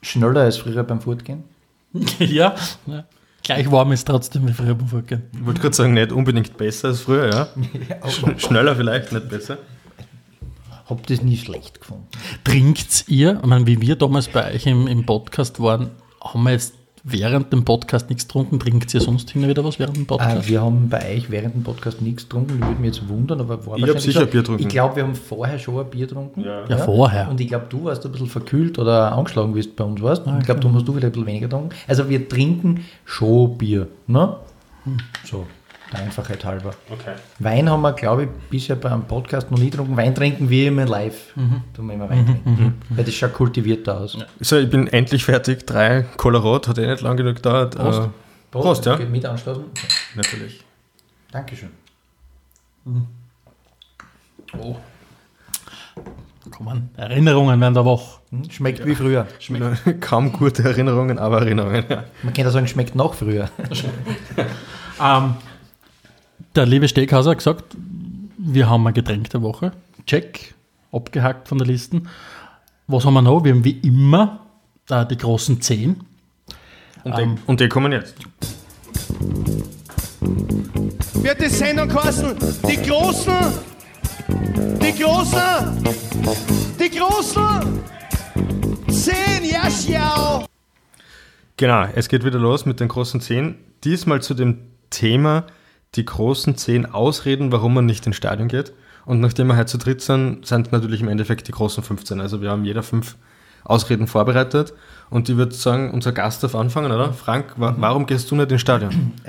schneller 0.02 0.42
als 0.42 0.56
früher 0.56 0.84
beim 0.84 1.00
Fortgehen? 1.00 1.44
ja, 2.18 2.54
ja. 2.86 3.04
Gleich 3.42 3.70
warm 3.70 3.92
ist 3.92 4.06
trotzdem 4.06 4.46
wie 4.46 4.52
früher 4.52 4.74
beim 4.74 4.88
Fortgehen. 4.88 5.22
Ich 5.32 5.44
wollte 5.44 5.60
gerade 5.60 5.74
sagen, 5.74 5.94
nicht 5.94 6.12
unbedingt 6.12 6.56
besser 6.56 6.88
als 6.88 7.00
früher, 7.00 7.30
ja. 7.30 7.48
ja 7.88 8.38
schneller 8.38 8.76
vielleicht, 8.76 9.12
nicht 9.12 9.28
besser. 9.28 9.58
Hab 10.86 11.06
das 11.06 11.22
nie 11.22 11.36
schlecht 11.36 11.80
gefunden. 11.80 12.06
Trinkt 12.44 13.04
ihr, 13.08 13.38
ich 13.42 13.46
meine, 13.46 13.66
wie 13.66 13.80
wir 13.80 13.96
damals 13.96 14.28
bei 14.28 14.54
euch 14.54 14.66
im, 14.66 14.86
im 14.86 15.04
Podcast 15.04 15.60
waren, 15.60 15.90
haben 16.22 16.42
wir 16.44 16.52
jetzt 16.52 16.74
während 17.04 17.52
dem 17.52 17.64
Podcast 17.64 18.08
nichts 18.08 18.26
getrunken? 18.26 18.58
Trinkt 18.58 18.92
ihr 18.92 19.00
sonst 19.00 19.30
hin 19.30 19.46
wieder 19.46 19.64
was 19.64 19.78
während 19.78 19.96
dem 19.96 20.06
Podcast? 20.06 20.46
Äh, 20.46 20.48
wir 20.48 20.62
haben 20.62 20.88
bei 20.88 21.16
euch 21.16 21.30
während 21.30 21.54
dem 21.54 21.62
Podcast 21.62 22.00
nichts 22.02 22.24
getrunken. 22.24 22.58
Ich 22.60 22.66
würde 22.66 22.80
mich 22.80 22.96
jetzt 22.96 23.08
wundern, 23.08 23.40
aber 23.40 23.64
war 23.66 23.76
Ich 23.76 23.88
habe 23.88 24.00
sicher 24.00 24.20
so, 24.20 24.26
Bier 24.26 24.40
getrunken. 24.40 24.62
Ich 24.62 24.68
glaube, 24.68 24.96
wir 24.96 25.02
haben 25.04 25.14
vorher 25.14 25.58
schon 25.58 25.78
ein 25.78 25.90
Bier 25.90 26.06
getrunken. 26.06 26.40
Ja, 26.42 26.62
ja, 26.62 26.68
ja 26.68 26.76
vorher. 26.78 27.28
Und 27.30 27.40
ich 27.40 27.48
glaube, 27.48 27.66
du 27.68 27.84
warst 27.84 28.04
ein 28.04 28.12
bisschen 28.12 28.28
verkühlt 28.28 28.78
oder 28.78 29.12
angeschlagen, 29.12 29.54
wie 29.54 29.62
du 29.62 29.70
bei 29.74 29.84
uns 29.84 30.00
warst. 30.02 30.26
Ah, 30.26 30.38
ich 30.38 30.44
glaube, 30.44 30.60
du 30.60 30.72
hast 30.72 30.86
du 30.86 30.96
wieder 30.96 31.08
ein 31.08 31.12
bisschen 31.12 31.26
weniger 31.26 31.48
getrunken. 31.48 31.74
Also 31.86 32.08
wir 32.08 32.28
trinken 32.28 32.84
schon 33.04 33.58
Bier. 33.58 33.88
Ne? 34.06 34.36
Hm. 34.84 34.98
So. 35.24 35.46
Der 35.92 36.00
Einfachheit 36.00 36.44
halber. 36.44 36.74
Okay. 36.90 37.14
Wein 37.38 37.70
haben 37.70 37.80
wir, 37.80 37.92
glaube 37.92 38.24
ich, 38.24 38.28
bisher 38.50 38.76
beim 38.76 39.04
Podcast 39.04 39.50
noch 39.50 39.58
nie 39.58 39.70
getrunken. 39.70 39.96
Wein 39.96 40.14
trinken 40.14 40.50
wir 40.50 40.68
immer 40.68 40.84
live. 40.84 41.34
Mhm. 41.34 41.62
Tun 41.74 41.86
wir 41.86 41.94
immer 41.94 42.10
Wein 42.10 42.20
mhm. 42.20 42.26
trinken. 42.26 42.50
Mhm. 42.50 42.74
Weil 42.90 43.04
das 43.04 43.14
schaut 43.14 43.32
kultivierter 43.32 43.98
aus. 43.98 44.14
Ja. 44.14 44.26
So, 44.40 44.58
ich 44.58 44.68
bin 44.68 44.86
endlich 44.88 45.24
fertig. 45.24 45.66
Drei 45.66 46.02
Cola 46.16 46.38
Rot, 46.38 46.68
hat 46.68 46.78
eh 46.78 46.86
nicht 46.86 47.02
lang 47.02 47.16
genug 47.16 47.36
gedauert. 47.36 47.74
Prost. 47.74 48.00
Äh, 48.00 48.08
Prost, 48.50 48.84
Prost 48.84 48.86
ja. 48.86 48.96
Mit 48.98 49.24
anstoßen. 49.24 49.64
Okay. 49.64 49.86
Natürlich. 50.14 50.64
Dankeschön. 51.32 51.70
Mhm. 52.84 53.06
Oh. 54.58 54.76
Komm 56.50 56.68
an, 56.68 56.90
Erinnerungen 56.96 57.60
werden 57.60 57.74
da 57.74 57.84
wach. 57.84 58.20
Hm, 58.30 58.50
schmeckt 58.50 58.78
ja. 58.80 58.86
wie 58.86 58.94
früher. 58.94 59.26
Schmeckt. 59.38 60.00
Kaum 60.00 60.32
gute 60.32 60.64
Erinnerungen, 60.64 61.18
aber 61.18 61.40
Erinnerungen. 61.40 61.84
Ja. 61.88 62.04
Man 62.22 62.32
kann 62.32 62.44
ja 62.44 62.50
sagen, 62.50 62.66
schmeckt 62.66 62.94
noch 62.94 63.14
früher. 63.14 63.50
ähm, 65.02 65.34
der 66.54 66.66
liebe 66.66 66.88
Steghauser 66.88 67.30
hat 67.30 67.38
gesagt, 67.38 67.76
wir 68.38 68.68
haben 68.68 68.86
ein 68.86 68.94
Getränk 68.94 69.30
der 69.30 69.42
Woche. 69.42 69.72
Check, 70.06 70.54
abgehackt 70.92 71.48
von 71.48 71.58
der 71.58 71.66
Liste. 71.66 72.02
Was 72.86 73.04
haben 73.04 73.14
wir 73.14 73.22
noch? 73.22 73.44
Wir 73.44 73.52
haben 73.52 73.64
wie 73.64 73.78
immer 73.78 74.40
äh, 74.88 75.04
die 75.06 75.16
großen 75.16 75.60
10. 75.60 76.00
Und, 77.04 77.18
ähm, 77.18 77.36
die, 77.36 77.42
und 77.46 77.60
die 77.60 77.68
kommen 77.68 77.92
jetzt. 77.92 78.14
Wird 81.14 81.40
die 81.40 81.48
Sendung 81.48 81.88
kosten? 81.88 82.34
Die 82.66 82.76
Großen! 82.76 83.34
Die 84.80 85.02
Großen! 85.02 85.84
Die 86.78 86.90
Großen! 86.90 87.82
10, 88.88 89.14
ja, 89.44 89.62
schau! 89.70 90.46
Genau, 91.56 91.88
es 91.94 92.08
geht 92.08 92.24
wieder 92.24 92.38
los 92.38 92.66
mit 92.66 92.80
den 92.80 92.88
großen 92.88 93.20
10. 93.20 93.56
Diesmal 93.84 94.22
zu 94.22 94.34
dem 94.34 94.58
Thema 94.90 95.44
die 95.94 96.04
großen 96.04 96.56
zehn 96.56 96.86
Ausreden, 96.86 97.52
warum 97.52 97.74
man 97.74 97.86
nicht 97.86 98.06
ins 98.06 98.16
Stadion 98.16 98.48
geht. 98.48 98.72
Und 99.04 99.20
nachdem 99.20 99.46
wir 99.46 99.56
heute 99.56 99.66
zu 99.66 99.78
dritt 99.78 100.02
sind, 100.02 100.46
sind 100.46 100.70
natürlich 100.70 101.00
im 101.00 101.08
Endeffekt 101.08 101.48
die 101.48 101.52
großen 101.52 101.82
15. 101.82 102.20
Also 102.20 102.42
wir 102.42 102.50
haben 102.50 102.64
jeder 102.64 102.82
fünf 102.82 103.16
Ausreden 103.64 104.06
vorbereitet. 104.06 104.74
Und 105.10 105.28
ich 105.28 105.36
würde 105.36 105.54
sagen, 105.54 105.90
unser 105.92 106.12
Gast 106.12 106.42
darf 106.42 106.54
anfangen, 106.54 106.92
oder? 106.92 107.12
Frank, 107.12 107.54
wa 107.56 107.74
warum 107.78 108.06
gehst 108.06 108.30
du 108.30 108.36
nicht 108.36 108.52
ins 108.52 108.60
Stadion? 108.60 109.12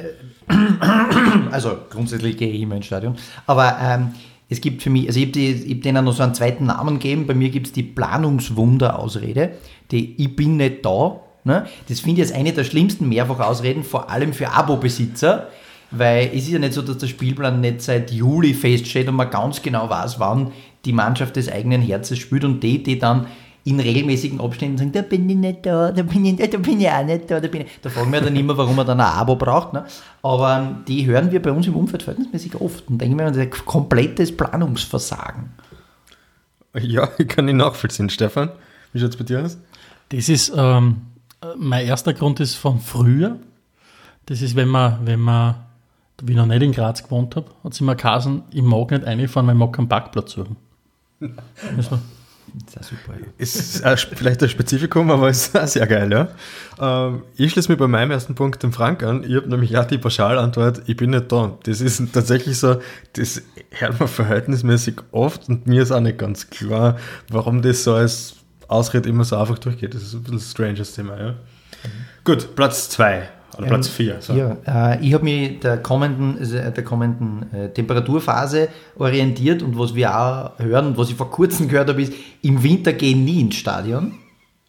Also 1.51 1.77
grundsätzlich 1.91 2.38
gehe 2.38 2.51
ich 2.51 2.61
immer 2.61 2.75
ins 2.75 2.88
Stadion. 2.88 3.15
Aber 3.45 3.77
ähm, 3.81 4.13
es 4.50 4.61
gibt 4.61 4.81
für 4.81 4.89
mich, 4.89 5.07
also 5.07 5.19
ich 5.19 5.27
habe 5.27 5.75
hab 5.75 5.81
denen 5.83 6.06
noch 6.06 6.13
so 6.13 6.23
einen 6.23 6.33
zweiten 6.33 6.65
Namen 6.65 6.95
gegeben. 6.95 7.27
Bei 7.27 7.35
mir 7.35 7.50
gibt 7.50 7.67
es 7.67 7.73
die 7.73 7.83
Planungswunder-Ausrede. 7.83 9.51
Die 9.92 10.21
Ich 10.21 10.35
bin 10.35 10.57
nicht 10.57 10.83
da. 10.83 11.19
Ne? 11.44 11.68
Das 11.87 11.99
finde 11.99 12.21
ich 12.21 12.28
jetzt 12.28 12.35
eine 12.35 12.51
der 12.51 12.63
schlimmsten 12.63 13.07
Mehrfachausreden, 13.09 13.83
vor 13.83 14.09
allem 14.09 14.33
für 14.33 14.49
Abo-Besitzer 14.51 15.47
weil 15.92 16.28
es 16.28 16.44
ist 16.44 16.50
ja 16.50 16.60
nicht 16.60 16.74
so, 16.74 16.81
dass 16.81 16.98
der 16.98 17.08
Spielplan 17.08 17.62
nicht 17.62 17.81
seit 17.81 18.12
Juli 18.12 18.54
feststeht 18.54 19.08
und 19.08 19.16
man 19.16 19.30
ganz 19.30 19.62
genau 19.62 19.90
weiß, 19.90 20.19
wann 20.19 20.52
die 20.86 20.94
Mannschaft 20.94 21.36
des 21.36 21.52
eigenen 21.52 21.81
Herzens 21.81 22.19
spielt 22.19 22.44
und 22.44 22.62
die, 22.62 22.81
die 22.84 23.00
dann 23.00 23.28
in 23.66 23.80
regelmäßigen 23.80 24.40
Abständen 24.40 24.78
sagen, 24.78 24.92
da 24.92 25.02
bin 25.02 25.30
ich 25.30 25.36
nicht 25.36 25.66
da, 25.66 25.92
da 25.92 26.02
bin 26.02 26.26
ich, 26.26 26.40
nicht, 26.40 26.54
da 26.54 26.58
bin 26.58 26.80
ich 26.80 26.90
auch 26.90 27.04
nicht 27.04 27.30
da, 27.30 27.40
da 27.40 27.48
bin 27.48 27.62
ich. 27.62 27.68
Da 27.81 27.90
fragen 27.90 28.12
wir 28.12 28.22
dann 28.22 28.36
immer, 28.36 28.58
warum 28.58 28.76
man 28.76 28.88
dann 28.88 29.00
ein 29.00 29.06
Abo 29.06 29.36
braucht. 29.36 29.74
Ne? 29.74 29.86
Aber 30.24 30.58
ähm, 30.58 30.78
die 30.88 31.06
hören 31.06 31.31
wir 31.31 31.42
bei 31.42 31.52
uns 31.52 31.68
im 31.68 31.76
Umfeld 31.76 32.04
verhältnismäßig 32.04 32.56
oft 32.56 32.88
und 32.88 33.00
denken 33.00 33.18
wir, 33.18 33.26
das 33.26 33.38
ist 33.38 33.44
ein 33.44 33.66
komplettes 33.66 34.36
Planungsversagen. 34.36 35.52
Ja, 36.81 37.10
ich 37.18 37.28
kann 37.28 37.48
ihn 37.48 37.58
nachvollziehen. 37.58 38.10
Stefan, 38.10 38.50
wie 38.94 39.00
schaut 39.00 39.10
es 39.10 39.18
bei 39.18 39.26
dir 39.26 39.44
aus? 39.44 39.58
Das 40.10 40.30
ist, 40.30 40.54
ähm, 40.56 41.02
mein 41.58 41.86
erster 41.86 42.14
Grund 42.14 42.40
ist 42.40 42.56
von 42.56 42.80
früher. 42.80 43.38
Das 44.26 44.42
ist, 44.42 44.56
wenn 44.56 44.69
man, 44.69 45.00
wenn 45.06 45.19
man 45.19 45.56
wie 46.23 46.31
ich 46.33 46.38
noch 46.38 46.45
nicht 46.45 46.61
in 46.61 46.71
Graz 46.71 47.04
gewohnt 47.04 47.35
habe, 47.35 47.47
hat 47.64 47.73
sie 47.73 47.83
mir 47.83 47.95
gesagt, 47.95 48.28
ich 48.52 48.61
mag 48.61 48.92
nicht 48.92 49.06
reinfahren, 49.06 49.47
weil 49.47 49.56
ich 49.56 49.59
mag 49.59 49.73
keinen 49.73 49.90
Parkplatz 49.90 50.31
suchen. 50.31 50.57
das 51.19 51.88
ist 52.81 52.90
super. 52.90 53.14
Ist 53.38 53.81
äh, 53.81 53.97
vielleicht 53.97 54.42
ein 54.44 54.49
Spezifikum, 54.49 55.11
aber 55.11 55.30
ist 55.30 55.57
auch 55.57 55.68
sehr 55.68 55.88
geil, 55.88 56.11
ja. 56.11 56.30
Ähm, 56.80 57.23
ich 57.35 57.52
schließe 57.52 57.69
mich 57.69 57.80
bei 57.80 57.88
meinem 57.88 58.11
ersten 58.11 58.35
Punkt 58.35 58.64
dem 58.64 58.73
Frank 58.73 59.04
an. 59.04 59.23
Ich 59.23 59.35
habe 59.35 59.49
nämlich 59.49 59.78
auch 59.78 59.85
die 59.85 59.97
Pauschalantwort, 59.97 60.83
ich 60.88 60.95
bin 60.95 61.11
nicht 61.11 61.31
da. 61.31 61.57
Das 61.64 61.81
ist 61.81 62.02
tatsächlich 62.14 62.57
so, 62.57 62.80
das 63.14 63.42
hört 63.71 63.99
man 63.99 64.07
verhältnismäßig 64.07 64.95
oft 65.11 65.49
und 65.49 65.68
mir 65.68 65.83
ist 65.83 65.92
auch 65.92 65.99
nicht 65.99 66.18
ganz 66.18 66.49
klar, 66.49 66.97
warum 67.30 67.61
das 67.61 67.83
so 67.83 67.94
als 67.94 68.35
Ausrede 68.68 69.09
immer 69.09 69.23
so 69.23 69.38
einfach 69.38 69.59
durchgeht. 69.59 69.94
Das 69.94 70.04
ist 70.04 70.14
ein 70.14 70.23
bisschen 70.23 70.38
ein 70.38 70.42
stranges 70.42 70.94
Thema, 70.94 71.19
ja. 71.19 71.31
Mhm. 71.31 71.35
Gut, 72.23 72.56
Platz 72.56 72.90
zwei. 72.90 73.30
Oder 73.59 73.68
Platz 73.68 73.87
4. 73.87 74.13
Ähm, 74.13 74.21
so. 74.21 74.33
Ja, 74.33 74.57
äh, 74.94 75.06
ich 75.06 75.13
habe 75.13 75.23
mich 75.23 75.59
der 75.59 75.78
kommenden, 75.78 76.42
äh, 76.42 76.71
der 76.71 76.83
kommenden 76.83 77.45
äh, 77.54 77.69
Temperaturphase 77.69 78.69
orientiert 78.97 79.61
und 79.61 79.78
was 79.78 79.94
wir 79.95 80.18
auch 80.18 80.59
hören 80.59 80.87
und 80.87 80.97
was 80.97 81.09
ich 81.09 81.16
vor 81.16 81.30
kurzem 81.30 81.68
gehört 81.68 81.89
habe, 81.89 82.01
ist, 82.01 82.13
im 82.42 82.63
Winter 82.63 82.94
gehen 82.94 83.25
nie 83.25 83.42
ins 83.42 83.56
Stadion. 83.56 84.13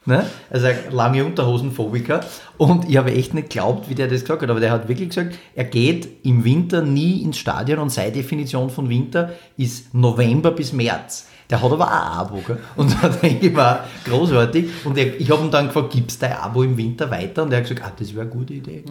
Ne? 0.07 0.25
Also 0.49 0.69
lange 0.91 1.25
Unterhosenphobiker. 1.25 2.21
Und 2.57 2.89
ich 2.89 2.97
habe 2.97 3.13
echt 3.13 3.35
nicht 3.35 3.51
geglaubt, 3.51 3.89
wie 3.91 3.95
der 3.95 4.09
das 4.09 4.23
gesagt 4.23 4.43
hat. 4.43 4.51
Aber 4.51 4.61
der 4.61 4.73
hat 4.73 4.89
wirklich 4.89 5.11
gesagt, 5.11 5.39
er 5.55 5.65
geht 5.65 6.09
im 6.25 6.45
Winter 6.45 6.83
nie 6.83 7.23
ins 7.23 7.39
Stadion 7.39 7.79
und 7.79 7.91
seine 7.91 8.13
Definition 8.13 8.71
von 8.71 8.89
Winter 8.89 9.31
ist 9.57 9.95
November 9.95 10.53
bis 10.53 10.73
März. 10.73 11.29
Der 11.51 11.61
hat 11.61 11.73
aber 11.73 11.85
auch 11.85 11.91
ein 11.91 12.19
Abo. 12.19 12.43
Gell? 12.47 12.59
Und 12.77 12.97
da 13.03 13.09
denke 13.09 13.49
ich, 13.49 13.57
war 13.57 13.85
großartig. 14.05 14.69
Und 14.85 14.97
er, 14.97 15.21
ich 15.21 15.31
habe 15.31 15.45
ihn 15.45 15.51
dann 15.51 15.67
gefragt, 15.67 15.93
gibt 15.93 16.11
es 16.13 16.19
dein 16.19 16.33
Abo 16.33 16.63
im 16.63 16.77
Winter 16.77 17.11
weiter? 17.11 17.43
Und 17.43 17.53
er 17.53 17.59
hat 17.59 17.69
gesagt, 17.69 17.85
ah, 17.85 17.93
das 17.99 18.15
wäre 18.15 18.23
eine 18.23 18.31
gute 18.31 18.55
Idee. 18.55 18.85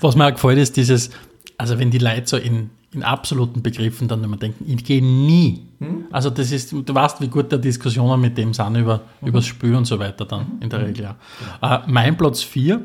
Was 0.00 0.16
mir 0.16 0.26
auch 0.26 0.32
gefällt, 0.32 0.58
ist 0.58 0.76
dieses, 0.76 1.10
also 1.56 1.78
wenn 1.78 1.90
die 1.90 1.98
Leute 1.98 2.26
so 2.26 2.36
in, 2.36 2.70
in 2.92 3.02
absoluten 3.02 3.62
Begriffen 3.62 4.08
dann 4.08 4.24
immer 4.24 4.36
denken, 4.36 4.64
ich 4.66 4.84
gehe 4.84 5.02
nie. 5.02 5.66
Hm? 5.78 6.06
Also 6.10 6.30
das 6.30 6.50
ist, 6.50 6.72
du 6.72 6.82
weißt, 6.94 7.20
wie 7.20 7.28
gut 7.28 7.52
der 7.52 7.58
Diskussionen 7.58 8.20
mit 8.20 8.36
dem 8.36 8.52
sind 8.52 8.76
über, 8.76 9.02
mhm. 9.20 9.28
über 9.28 9.38
das 9.38 9.46
Spiel 9.46 9.74
und 9.74 9.84
so 9.84 9.98
weiter 9.98 10.24
dann 10.24 10.58
in 10.60 10.70
der 10.70 10.80
mhm. 10.80 10.84
Regel. 10.86 11.04
Ja. 11.60 11.76
Äh, 11.76 11.82
mein 11.86 12.16
Platz 12.16 12.42
4, 12.42 12.80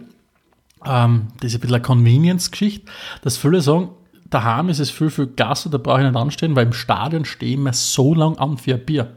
ähm, 0.86 1.28
das 1.40 1.52
ist 1.52 1.56
ein 1.56 1.62
bisschen 1.62 1.76
eine 1.76 1.82
Convenience-Geschichte, 1.82 2.92
dass 3.22 3.38
viele 3.38 3.62
sagen, 3.62 3.90
daheim 4.30 4.70
ist 4.70 4.80
es 4.80 4.90
viel, 4.90 5.10
viel 5.10 5.28
Gasse, 5.28 5.70
da 5.70 5.78
brauche 5.78 6.02
ich 6.02 6.08
nicht 6.08 6.16
anstehen, 6.16 6.56
weil 6.56 6.66
im 6.66 6.74
Stadion 6.74 7.26
stehen 7.26 7.64
wir 7.64 7.74
so 7.74 8.14
lang 8.14 8.38
an 8.38 8.58
für 8.58 8.76
ein 8.76 8.86
Bier. 8.86 9.14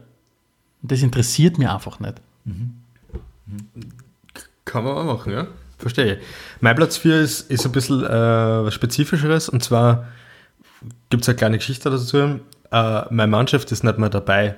Und 0.81 0.91
das 0.91 1.01
interessiert 1.01 1.57
mich 1.57 1.69
einfach 1.69 1.99
nicht. 1.99 2.15
Mhm. 2.45 2.75
Kann 4.65 4.83
man 4.83 4.97
auch 4.97 5.03
machen, 5.05 5.33
ja. 5.33 5.47
Verstehe. 5.77 6.19
Mein 6.59 6.75
Platz 6.75 6.97
4 6.97 7.21
ist, 7.21 7.51
ist 7.51 7.65
ein 7.65 7.71
bisschen 7.71 8.03
äh, 8.03 8.09
was 8.09 8.73
Spezifischeres 8.73 9.47
und 9.47 9.63
zwar 9.63 10.07
gibt 11.09 11.23
es 11.23 11.29
eine 11.29 11.35
kleine 11.35 11.57
Geschichte 11.57 11.89
dazu. 11.89 12.17
Äh, 12.17 12.39
meine 13.09 13.27
Mannschaft 13.27 13.71
ist 13.71 13.83
nicht 13.83 13.97
mehr 13.97 14.09
dabei. 14.09 14.55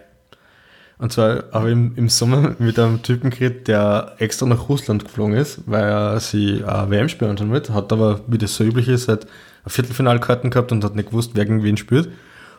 Und 0.97 1.13
zwar 1.13 1.45
habe 1.53 1.67
ich 1.67 1.73
im, 1.73 1.95
im 1.95 2.09
Sommer 2.09 2.55
mit 2.59 2.77
einem 2.77 3.01
Typen 3.01 3.29
geredet, 3.29 3.67
der 3.67 4.15
extra 4.17 4.45
nach 4.45 4.67
Russland 4.67 5.05
geflogen 5.05 5.35
ist, 5.35 5.61
weil 5.65 5.83
er 5.83 6.19
sie 6.19 6.59
äh, 6.59 6.89
WM-Spiel 6.89 7.27
anschauen 7.27 7.51
wird, 7.51 7.69
hat 7.69 7.91
aber, 7.93 8.21
wie 8.27 8.37
das 8.37 8.55
so 8.55 8.63
üblich 8.63 8.89
ist, 8.89 9.07
halt 9.07 9.25
Viertelfinalkarten 9.65 10.49
gehabt 10.49 10.71
und 10.71 10.83
hat 10.83 10.95
nicht 10.95 11.09
gewusst, 11.09 11.31
wer 11.33 11.45
gegen 11.45 11.63
wen 11.63 11.77
spielt. 11.77 12.09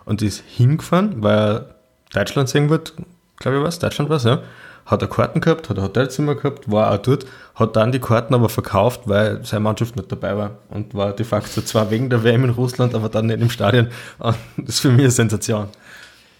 Und 0.05 0.23
ist 0.23 0.43
hingefahren, 0.47 1.23
weil 1.23 1.39
er 1.39 1.75
Deutschland 2.13 2.49
sehen 2.49 2.71
wird, 2.71 2.95
glaube 3.39 3.59
ich 3.59 3.63
was, 3.63 3.79
Deutschland 3.79 4.11
was, 4.11 4.25
ja 4.25 4.43
hat 4.91 5.03
er 5.03 5.09
Karten 5.09 5.41
gehabt, 5.41 5.69
hat 5.69 5.79
ein 5.79 5.85
Hotelzimmer 5.85 6.35
gehabt, 6.35 6.71
war 6.71 6.93
auch 6.93 6.99
dort, 6.99 7.27
hat 7.55 7.77
dann 7.77 7.93
die 7.93 8.01
Karten 8.01 8.35
aber 8.35 8.49
verkauft, 8.49 9.03
weil 9.05 9.45
seine 9.45 9.61
Mannschaft 9.61 9.97
nicht 9.97 10.11
dabei 10.11 10.37
war 10.37 10.59
und 10.69 10.95
war 10.95 11.13
de 11.13 11.25
facto 11.25 11.63
zwar 11.63 11.91
wegen 11.91 12.11
der 12.11 12.25
WM 12.25 12.45
in 12.45 12.51
Russland, 12.51 12.95
aber 12.95 13.09
dann 13.09 13.27
nicht 13.27 13.41
im 13.41 13.51
Stadion. 13.51 13.89
Das 14.57 14.77
ist 14.77 14.81
für 14.81 14.91
mich 14.91 15.01
eine 15.01 15.11
Sensation. 15.11 15.69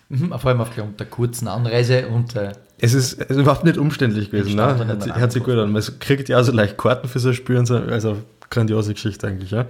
Mhm, 0.09 0.31
vor 0.31 0.47
allem 0.47 0.61
aufgrund 0.61 0.99
der 0.99 1.07
kurzen 1.07 1.47
Anreise 1.47 2.09
und 2.09 2.35
äh, 2.35 2.53
es 2.79 2.95
ist, 2.95 3.21
es 3.21 3.31
ist 3.31 3.37
überhaupt 3.37 3.65
nicht 3.65 3.79
umständlich 3.79 4.31
gewesen. 4.31 4.57
Ne? 4.57 4.87
Hört, 4.87 5.19
hört 5.19 5.33
sich 5.33 5.43
gut 5.43 5.55
an. 5.55 5.71
Man 5.71 5.83
kriegt 6.01 6.29
ja 6.29 6.41
auch 6.41 6.43
so 6.43 6.53
leicht 6.53 6.77
Karten 6.77 7.09
für 7.09 7.19
so 7.19 7.29
ein 7.29 7.35
Spiel 7.35 7.59
und 7.59 7.67
so. 7.67 7.77
Also 7.77 8.17
grandiose 8.49 8.95
Geschichte 8.95 9.27
eigentlich. 9.29 9.51
Ja. 9.51 9.67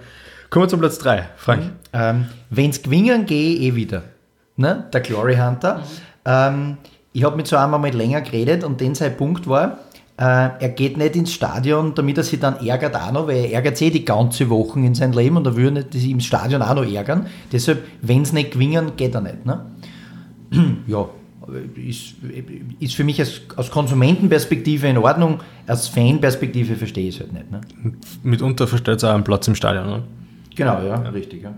Kommen 0.51 0.65
wir 0.65 0.69
zum 0.69 0.81
Platz 0.81 0.99
3. 0.99 1.29
Frank. 1.37 1.63
Mhm. 1.63 1.71
Ähm, 1.93 2.27
Wenn 2.51 2.71
es 2.71 2.83
gewinnen, 2.83 3.25
gehe 3.25 3.55
ich 3.55 3.63
eh 3.63 3.75
wieder. 3.77 4.03
Ne? 4.57 4.85
Der 4.93 5.01
Glory 5.01 5.37
Hunter. 5.37 5.77
Mhm. 5.77 5.83
Ähm, 6.25 6.77
ich 7.13 7.25
habe 7.25 7.37
mit 7.37 7.47
so 7.47 7.57
einem 7.57 7.81
mal 7.81 7.89
länger 7.91 8.21
geredet 8.21 8.65
und 8.65 8.81
den 8.81 8.97
sein 8.97 9.17
Punkt 9.17 9.47
war, 9.47 9.79
äh, 10.19 10.23
er 10.59 10.69
geht 10.71 10.97
nicht 10.97 11.15
ins 11.15 11.33
Stadion, 11.33 11.95
damit 11.95 12.19
er 12.19 12.25
sich 12.25 12.41
dann 12.41 12.67
ärgert 12.67 12.97
auch 12.97 13.13
noch, 13.13 13.29
weil 13.29 13.37
er 13.37 13.53
ärgert 13.53 13.77
sich 13.77 13.89
eh 13.89 13.91
die 13.91 14.05
ganze 14.05 14.51
Woche 14.51 14.81
in 14.81 14.95
seinem 14.95 15.13
Leben 15.13 15.37
und 15.37 15.47
er 15.47 15.57
würde 15.57 15.87
sich 15.91 16.11
im 16.11 16.21
Stadion 16.21 16.63
auch 16.63 16.75
noch 16.75 16.85
ärgern. 16.85 17.27
Deshalb, 17.53 17.85
wenn 18.03 18.23
es 18.23 18.33
nicht 18.33 18.51
gewinnen, 18.51 18.93
geht 18.97 19.15
er 19.15 19.21
nicht. 19.21 19.47
Ne? 19.47 19.65
ja, 20.89 21.09
ist, 21.77 22.15
ist 22.81 22.95
für 22.97 23.05
mich 23.05 23.21
als, 23.21 23.41
aus 23.57 23.71
Konsumentenperspektive 23.71 24.89
in 24.89 24.99
Ordnung, 24.99 25.41
als 25.67 25.89
Fanperspektive 25.89 26.75
verstehe 26.75 27.09
ich 27.09 27.15
es 27.15 27.21
halt 27.21 27.33
nicht. 27.33 27.51
Ne? 27.51 27.61
Mitunter 28.25 28.67
versteht 28.67 28.97
es 28.97 29.05
auch 29.05 29.15
einen 29.15 29.25
Platz 29.25 29.47
im 29.49 29.55
Stadion. 29.55 29.87
Ne? 29.87 30.03
Genau, 30.61 30.79
ja, 30.81 31.03
ja. 31.03 31.09
richtig. 31.11 31.43
Ja. 31.43 31.55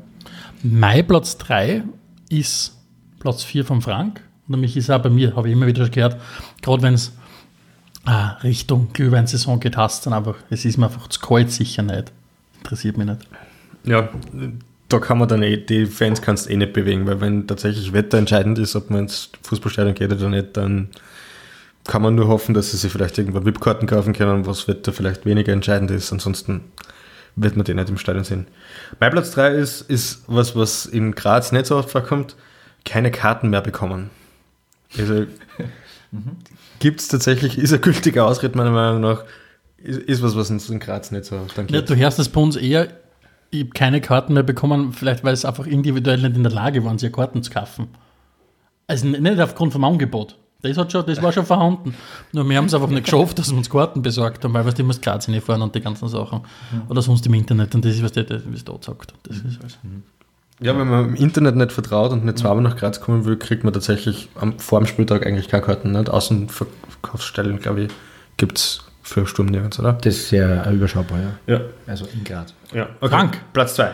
Mein 0.62 1.06
Platz 1.06 1.36
3 1.38 1.82
ist 2.28 2.76
Platz 3.18 3.42
4 3.42 3.64
von 3.64 3.82
Frank 3.82 4.22
Nämlich 4.48 4.76
ist 4.76 4.90
auch 4.90 5.00
bei 5.00 5.10
mir, 5.10 5.34
habe 5.36 5.48
ich 5.48 5.54
immer 5.54 5.66
wieder 5.66 5.88
gehört, 5.88 6.16
gerade 6.62 6.82
wenn 6.82 6.94
es 6.94 7.12
ah, 8.04 8.32
Richtung 8.42 8.88
Glühweinsaison 8.92 9.60
geht, 9.60 9.76
hast 9.76 10.04
dann 10.04 10.12
einfach, 10.12 10.36
es 10.50 10.64
ist 10.64 10.78
mir 10.78 10.86
einfach 10.86 11.08
zu 11.08 11.20
kalt, 11.20 11.50
sicher 11.50 11.82
nicht. 11.82 12.12
Interessiert 12.58 12.98
mich 12.98 13.06
nicht. 13.06 13.20
Ja, 13.84 14.08
da 14.88 14.98
kann 14.98 15.18
man 15.18 15.28
dann 15.28 15.42
eh, 15.42 15.56
die 15.56 15.86
Fans 15.86 16.20
kannst 16.22 16.50
eh 16.50 16.56
nicht 16.56 16.72
bewegen, 16.72 17.06
weil 17.06 17.20
wenn 17.20 17.46
tatsächlich 17.46 17.92
Wetter 17.92 18.18
entscheidend 18.18 18.58
ist, 18.58 18.76
ob 18.76 18.90
man 18.90 19.00
ins 19.00 19.30
Fußballstadion 19.42 19.94
geht 19.94 20.12
oder 20.12 20.28
nicht, 20.28 20.56
dann 20.56 20.88
kann 21.84 22.02
man 22.02 22.14
nur 22.14 22.28
hoffen, 22.28 22.54
dass 22.54 22.72
sie 22.72 22.76
sich 22.76 22.92
vielleicht 22.92 23.16
irgendwo 23.18 23.44
VIP-Karten 23.44 23.86
kaufen 23.86 24.12
können, 24.12 24.46
was 24.46 24.68
Wetter 24.68 24.92
vielleicht 24.92 25.24
weniger 25.24 25.52
entscheidend 25.52 25.90
ist. 25.90 26.12
Ansonsten 26.12 26.60
wird 27.36 27.56
man 27.56 27.64
die 27.64 27.74
nicht 27.74 27.88
im 27.88 27.98
Stadion 27.98 28.24
sehen. 28.24 28.46
Mein 29.00 29.10
Platz 29.10 29.30
3 29.32 29.48
ist, 29.54 29.82
ist 29.82 30.24
was, 30.26 30.54
was 30.54 30.86
in 30.86 31.12
Graz 31.14 31.52
nicht 31.52 31.66
so 31.66 31.76
oft 31.76 31.90
vorkommt, 31.90 32.36
keine 32.84 33.10
Karten 33.10 33.50
mehr 33.50 33.62
bekommen. 33.62 34.10
Also 34.98 35.14
mhm. 36.10 36.36
gibt 36.78 37.00
es 37.00 37.08
tatsächlich, 37.08 37.58
ist 37.58 37.72
ein 37.72 37.80
gültiger 37.80 38.26
Ausritt 38.26 38.54
meiner 38.54 38.70
Meinung 38.70 39.00
nach, 39.00 39.24
ist, 39.78 40.00
ist 40.00 40.22
was, 40.22 40.36
was 40.36 40.50
uns 40.50 40.68
in 40.68 40.78
Graz 40.78 41.10
nicht 41.10 41.24
so 41.24 41.46
dann 41.54 41.68
Ja, 41.68 41.80
du 41.80 41.96
hörst 41.96 42.18
das 42.18 42.28
bei 42.28 42.40
uns 42.40 42.56
eher, 42.56 42.88
ich 43.50 43.60
habe 43.60 43.70
keine 43.70 44.00
Karten 44.00 44.34
mehr 44.34 44.42
bekommen, 44.42 44.92
vielleicht 44.92 45.24
weil 45.24 45.34
es 45.34 45.44
einfach 45.44 45.66
individuell 45.66 46.18
nicht 46.18 46.36
in 46.36 46.42
der 46.42 46.52
Lage 46.52 46.84
waren, 46.84 46.98
sich 46.98 47.12
Karten 47.12 47.42
zu 47.42 47.50
kaufen. 47.50 47.88
Also 48.86 49.06
nicht 49.06 49.40
aufgrund 49.40 49.72
vom 49.72 49.84
Angebot. 49.84 50.38
Das, 50.62 50.76
hat 50.76 50.92
schon, 50.92 51.04
das 51.06 51.20
war 51.20 51.32
schon 51.32 51.44
vorhanden. 51.44 51.94
Nur 52.32 52.48
wir 52.48 52.56
haben 52.56 52.66
es 52.66 52.74
einfach 52.74 52.88
nicht 52.88 53.04
geschafft, 53.04 53.38
dass 53.38 53.50
wir 53.50 53.58
uns 53.58 53.68
Karten 53.68 54.00
besorgt 54.00 54.44
haben, 54.44 54.54
weil 54.54 54.64
wir 54.64 54.84
musst 54.84 55.02
Graz 55.02 55.26
hinfahren 55.26 55.60
und 55.60 55.74
die 55.74 55.80
ganzen 55.80 56.08
Sachen. 56.08 56.42
Mhm. 56.70 56.82
Oder 56.88 57.02
sonst 57.02 57.26
im 57.26 57.34
Internet. 57.34 57.74
Und 57.74 57.84
das 57.84 57.96
ist, 57.96 58.02
was 58.02 58.12
der, 58.12 58.28
wie 58.28 58.54
es 58.54 58.64
da 58.64 58.74
sagt. 58.80 59.12
Das 59.24 59.36
ist 59.38 59.60
alles. 59.60 59.78
Mhm. 59.82 60.04
Ja, 60.60 60.78
wenn 60.78 60.88
man 60.88 61.08
im 61.08 61.14
Internet 61.16 61.56
nicht 61.56 61.72
vertraut 61.72 62.12
und 62.12 62.24
nicht 62.24 62.38
zweimal 62.38 62.62
nach 62.62 62.76
Graz 62.76 63.00
kommen 63.00 63.24
will, 63.24 63.36
kriegt 63.36 63.64
man 63.64 63.72
tatsächlich 63.72 64.28
am, 64.36 64.58
vor 64.60 64.78
dem 64.78 64.86
Spieltag 64.86 65.26
eigentlich 65.26 65.48
keine 65.48 65.64
Karten. 65.64 65.90
Nicht? 65.90 66.08
Außenverkaufsstellen, 66.08 67.58
glaube 67.58 67.82
ich, 67.82 67.92
gibt 68.36 68.58
es 68.58 68.84
für 69.02 69.26
Sturm 69.26 69.46
nirgends, 69.46 69.80
oder? 69.80 69.94
Das 69.94 70.14
ist 70.14 70.28
sehr 70.28 70.70
überschaubar, 70.70 71.18
ja. 71.18 71.54
Ja. 71.54 71.60
Also 71.88 72.06
in 72.14 72.22
Graz. 72.22 72.54
Ja. 72.72 72.88
Okay. 73.00 73.10
Frank, 73.10 73.40
Platz 73.52 73.74
2. 73.74 73.92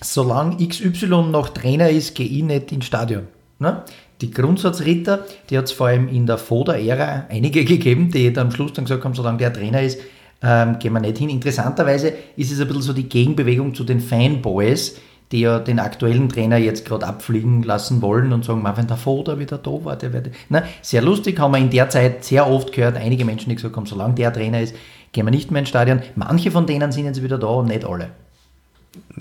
Solange 0.00 0.64
XY 0.64 1.06
noch 1.30 1.48
Trainer 1.48 1.90
ist, 1.90 2.14
gehe 2.14 2.28
ich 2.28 2.44
nicht 2.44 2.70
ins 2.70 2.86
Stadion. 2.86 3.26
Ne? 3.58 3.82
Die 4.20 4.30
Grundsatzritter, 4.30 5.24
die 5.48 5.56
hat 5.56 5.66
es 5.66 5.72
vor 5.72 5.88
allem 5.88 6.08
in 6.08 6.26
der 6.26 6.38
Foda-Ära 6.38 7.26
einige 7.28 7.64
gegeben, 7.66 8.10
die 8.10 8.36
am 8.36 8.50
Schluss 8.50 8.72
dann 8.72 8.84
gesagt 8.84 9.04
haben, 9.04 9.14
solange 9.14 9.38
der 9.38 9.52
Trainer 9.52 9.82
ist, 9.82 10.00
ähm, 10.42 10.78
gehen 10.78 10.92
wir 10.92 11.00
nicht 11.00 11.18
hin. 11.18 11.30
Interessanterweise 11.30 12.12
ist 12.36 12.52
es 12.52 12.60
ein 12.60 12.66
bisschen 12.66 12.82
so 12.82 12.92
die 12.92 13.08
Gegenbewegung 13.08 13.74
zu 13.74 13.84
den 13.84 14.00
Fanboys, 14.00 14.96
die 15.32 15.40
ja 15.40 15.58
den 15.58 15.78
aktuellen 15.78 16.28
Trainer 16.28 16.56
jetzt 16.56 16.84
gerade 16.84 17.06
abfliegen 17.06 17.62
lassen 17.62 18.00
wollen 18.00 18.32
und 18.32 18.44
sagen, 18.44 18.64
wenn 18.64 18.86
der 18.86 18.96
Foda 18.96 19.38
wieder 19.38 19.58
da 19.58 19.84
war, 19.84 19.96
der 19.96 20.12
werde. 20.12 20.30
Na, 20.48 20.62
sehr 20.80 21.02
lustig, 21.02 21.38
haben 21.38 21.52
wir 21.52 21.58
in 21.58 21.70
der 21.70 21.90
Zeit 21.90 22.24
sehr 22.24 22.48
oft 22.48 22.72
gehört, 22.72 22.96
einige 22.96 23.24
Menschen, 23.24 23.50
die 23.50 23.56
gesagt 23.56 23.76
haben, 23.76 23.86
solange 23.86 24.14
der 24.14 24.32
Trainer 24.32 24.60
ist, 24.60 24.74
gehen 25.12 25.26
wir 25.26 25.30
nicht 25.30 25.50
mehr 25.50 25.60
ins 25.60 25.68
Stadion. 25.68 26.00
Manche 26.14 26.50
von 26.50 26.66
denen 26.66 26.92
sind 26.92 27.04
jetzt 27.04 27.22
wieder 27.22 27.38
da 27.38 27.48
und 27.48 27.66
nicht 27.66 27.84
alle. 27.84 28.10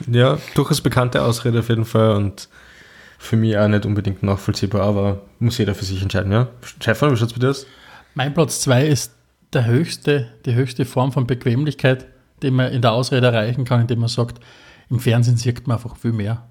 Ja, 0.09 0.37
durchaus 0.55 0.81
bekannte 0.81 1.23
Ausrede 1.23 1.59
auf 1.59 1.69
jeden 1.69 1.85
Fall 1.85 2.15
und 2.15 2.47
für 3.17 3.35
mich 3.35 3.57
auch 3.57 3.67
nicht 3.67 3.85
unbedingt 3.85 4.23
nachvollziehbar, 4.23 4.81
aber 4.81 5.21
muss 5.39 5.57
jeder 5.57 5.75
für 5.75 5.85
sich 5.85 6.01
entscheiden. 6.01 6.31
Ja? 6.31 6.49
Stefan, 6.61 7.11
wie 7.11 7.17
schaut 7.17 7.29
es 7.29 7.33
bei 7.33 7.39
dir 7.39 7.49
aus? 7.49 7.65
Mein 8.13 8.33
Platz 8.33 8.61
2 8.61 8.87
ist 8.87 9.13
der 9.53 9.65
höchste, 9.65 10.27
die 10.45 10.53
höchste 10.53 10.85
Form 10.85 11.11
von 11.11 11.27
Bequemlichkeit, 11.27 12.05
die 12.41 12.51
man 12.51 12.71
in 12.71 12.81
der 12.81 12.93
Ausrede 12.93 13.27
erreichen 13.27 13.65
kann, 13.65 13.81
indem 13.81 13.99
man 13.99 14.09
sagt, 14.09 14.39
im 14.89 14.99
Fernsehen 14.99 15.37
sieht 15.37 15.67
man 15.67 15.77
einfach 15.77 15.97
viel 15.97 16.13
mehr. 16.13 16.47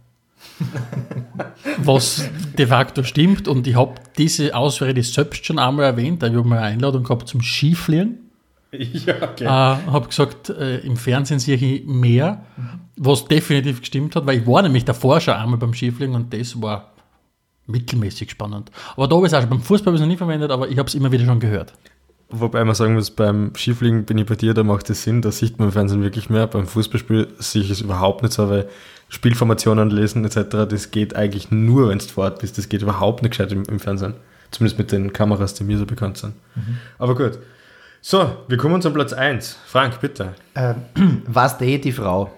Was 1.78 2.28
de 2.58 2.66
facto 2.66 3.02
stimmt. 3.02 3.48
Und 3.48 3.66
ich 3.66 3.76
habe 3.76 3.94
diese 4.18 4.54
Ausrede 4.54 5.02
selbst 5.02 5.46
schon 5.46 5.58
einmal 5.58 5.86
erwähnt. 5.86 6.22
Da 6.22 6.28
habe 6.28 6.38
ich 6.38 6.44
mal 6.44 6.58
eine 6.58 6.66
Einladung 6.66 7.04
gehabt 7.04 7.28
zum 7.28 7.42
Skifliegen. 7.42 8.20
Ja, 8.72 9.14
okay. 9.22 9.44
Äh, 9.44 9.48
habe 9.48 10.08
gesagt, 10.08 10.50
äh, 10.50 10.78
im 10.78 10.96
Fernsehen 10.96 11.38
sehe 11.38 11.56
ich 11.56 11.86
mehr, 11.86 12.44
was 12.96 13.26
definitiv 13.26 13.80
gestimmt 13.80 14.16
hat, 14.16 14.26
weil 14.26 14.38
ich 14.38 14.46
war 14.46 14.62
nämlich 14.62 14.84
davor 14.84 15.20
schon 15.20 15.34
einmal 15.34 15.58
beim 15.58 15.74
Skifliegen 15.74 16.14
und 16.14 16.32
das 16.32 16.60
war 16.60 16.92
mittelmäßig 17.66 18.30
spannend. 18.30 18.70
Aber 18.96 19.08
da 19.08 19.16
habe 19.16 19.26
ich 19.26 19.32
es 19.32 19.36
auch 19.36 19.40
schon 19.40 19.50
beim 19.50 19.60
Fußball 19.60 19.94
noch 19.94 20.06
nie 20.06 20.16
verwendet, 20.16 20.50
aber 20.50 20.68
ich 20.68 20.78
habe 20.78 20.88
es 20.88 20.94
immer 20.94 21.12
wieder 21.12 21.24
schon 21.24 21.40
gehört. 21.40 21.72
Wobei 22.28 22.64
man 22.64 22.74
sagen 22.74 22.94
muss, 22.94 23.10
beim 23.10 23.52
Skifliegen 23.54 24.04
bin 24.04 24.18
ich 24.18 24.26
bei 24.26 24.34
dir, 24.34 24.52
da 24.52 24.64
macht 24.64 24.90
es 24.90 25.04
Sinn, 25.04 25.22
da 25.22 25.30
sieht 25.30 25.58
man 25.58 25.68
im 25.68 25.72
Fernsehen 25.72 26.02
wirklich 26.02 26.28
mehr. 26.28 26.48
Beim 26.48 26.66
Fußballspiel 26.66 27.28
sehe 27.38 27.62
ich 27.62 27.70
es 27.70 27.80
überhaupt 27.80 28.22
nicht 28.22 28.32
so, 28.32 28.48
weil 28.48 28.68
Spielformationen 29.08 29.90
lesen 29.90 30.24
etc., 30.24 30.66
das 30.68 30.90
geht 30.90 31.14
eigentlich 31.14 31.52
nur, 31.52 31.88
wenn 31.88 31.98
du 31.98 32.04
fort 32.04 32.40
bist. 32.40 32.58
Das 32.58 32.68
geht 32.68 32.82
überhaupt 32.82 33.22
nicht 33.22 33.30
gescheit 33.30 33.52
im, 33.52 33.62
im, 33.64 33.78
Fernsehen. 33.78 34.14
Zumindest 34.50 34.78
mit 34.78 34.90
den 34.90 35.12
Kameras, 35.12 35.54
die 35.54 35.62
mir 35.62 35.78
so 35.78 35.86
bekannt 35.86 36.18
sind. 36.18 36.34
Mhm. 36.56 36.78
Aber 36.98 37.14
gut. 37.14 37.38
So, 38.00 38.36
wir 38.48 38.56
kommen 38.56 38.82
zum 38.82 38.92
Platz 38.92 39.12
1. 39.12 39.56
Frank, 39.66 40.00
bitte. 40.00 40.34
Ähm, 40.56 41.22
was 41.26 41.60
eh 41.60 41.78
die 41.78 41.92
Frau? 41.92 42.35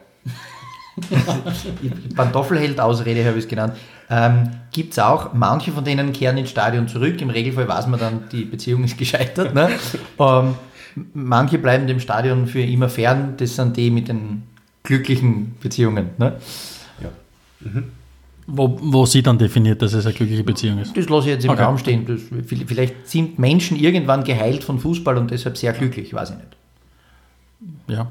Pantoffelheld-Ausrede 2.14 3.24
habe 3.24 3.38
ich 3.38 3.44
es 3.44 3.48
genannt. 3.48 3.74
Ähm, 4.10 4.50
Gibt 4.72 4.92
es 4.92 4.98
auch, 4.98 5.32
manche 5.34 5.72
von 5.72 5.84
denen 5.84 6.12
kehren 6.12 6.36
ins 6.38 6.50
Stadion 6.50 6.88
zurück. 6.88 7.20
Im 7.20 7.30
Regelfall 7.30 7.68
weiß 7.68 7.86
man 7.88 8.00
dann, 8.00 8.28
die 8.32 8.44
Beziehung 8.44 8.84
ist 8.84 8.96
gescheitert. 8.98 9.54
Ne? 9.54 9.70
ähm, 10.18 10.54
manche 11.14 11.58
bleiben 11.58 11.86
dem 11.86 12.00
Stadion 12.00 12.46
für 12.46 12.62
immer 12.62 12.88
fern. 12.88 13.34
Das 13.36 13.56
sind 13.56 13.76
die 13.76 13.90
mit 13.90 14.08
den 14.08 14.44
glücklichen 14.82 15.56
Beziehungen. 15.60 16.10
Ne? 16.18 16.36
Ja. 17.02 17.10
Mhm. 17.60 17.84
Wo, 18.50 18.78
wo 18.80 19.04
sie 19.04 19.22
dann 19.22 19.36
definiert, 19.36 19.82
dass 19.82 19.92
es 19.92 20.06
eine 20.06 20.14
glückliche 20.14 20.42
Beziehung 20.42 20.78
ist. 20.78 20.96
Das 20.96 21.06
lasse 21.10 21.28
ich 21.28 21.34
jetzt 21.34 21.44
im 21.44 21.50
okay. 21.50 21.62
Raum 21.62 21.76
stehen. 21.76 22.06
Das, 22.06 22.22
vielleicht 22.66 23.06
sind 23.06 23.38
Menschen 23.38 23.76
irgendwann 23.76 24.24
geheilt 24.24 24.64
von 24.64 24.78
Fußball 24.78 25.18
und 25.18 25.30
deshalb 25.30 25.58
sehr 25.58 25.74
glücklich, 25.74 26.14
weiß 26.14 26.30
ich 26.30 26.36
nicht. 26.36 26.56
Ja. 27.88 28.10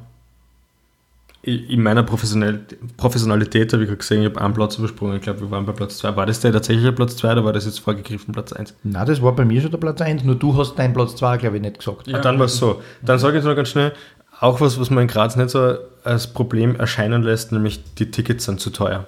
In 1.44 1.82
meiner 1.82 2.04
Professionalität 2.04 3.72
habe 3.72 3.84
ich 3.84 3.88
gerade 3.88 3.98
gesehen, 3.98 4.22
ich 4.22 4.30
habe 4.30 4.42
einen 4.42 4.54
Platz 4.54 4.78
übersprungen. 4.78 5.16
Ich 5.16 5.22
glaube, 5.22 5.42
wir 5.42 5.52
waren 5.52 5.66
bei 5.66 5.72
Platz 5.72 5.98
2. 6.00 6.16
War 6.16 6.26
das 6.26 6.42
der 6.42 6.52
tatsächliche 6.52 6.92
Platz 6.92 7.16
2 7.18 7.32
oder 7.34 7.46
war 7.46 7.54
das 7.54 7.66
jetzt 7.66 7.80
vorgegriffen 7.80 8.34
Platz 8.34 8.52
1? 8.52 8.74
Nein, 8.84 9.06
das 9.06 9.22
war 9.22 9.34
bei 9.34 9.46
mir 9.46 9.62
schon 9.62 9.72
der 9.72 9.78
Platz 9.78 10.02
1, 10.02 10.24
nur 10.24 10.36
du 10.36 10.58
hast 10.58 10.76
deinen 10.76 10.94
Platz 10.94 11.16
2, 11.16 11.38
glaube 11.38 11.56
ich, 11.56 11.62
nicht 11.62 11.80
gesagt. 11.80 12.08
Ja. 12.08 12.20
Dann 12.20 12.38
war 12.38 12.48
es 12.48 12.58
so. 12.58 12.82
Dann 13.02 13.18
sage 13.20 13.38
ich 13.38 13.44
jetzt 13.44 13.48
noch 13.48 13.56
ganz 13.56 13.70
schnell, 13.70 13.94
auch 14.40 14.60
was, 14.60 14.80
was 14.80 14.90
man 14.90 15.04
in 15.04 15.08
Graz 15.08 15.36
nicht 15.36 15.50
so 15.50 15.78
als 16.04 16.28
Problem 16.28 16.76
erscheinen 16.76 17.24
lässt, 17.24 17.52
nämlich 17.52 17.82
die 17.96 18.12
Tickets 18.12 18.46
sind 18.46 18.60
zu 18.60 18.70
teuer. 18.72 19.06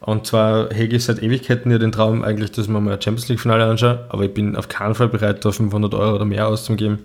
Und 0.00 0.26
zwar 0.26 0.72
hege 0.72 0.96
ich 0.96 1.04
seit 1.04 1.22
Ewigkeiten 1.22 1.70
ja 1.72 1.78
den 1.78 1.90
Traum 1.90 2.22
eigentlich, 2.22 2.52
dass 2.52 2.68
man 2.68 2.84
mal 2.84 2.94
ein 2.94 3.02
Champions 3.02 3.28
League-Finale 3.28 3.64
anschaue, 3.64 4.04
aber 4.10 4.24
ich 4.24 4.34
bin 4.34 4.56
auf 4.56 4.68
keinen 4.68 4.94
Fall 4.94 5.08
bereit, 5.08 5.44
da 5.44 5.50
500 5.50 5.94
Euro 5.94 6.16
oder 6.16 6.24
mehr 6.24 6.46
auszugeben. 6.46 7.00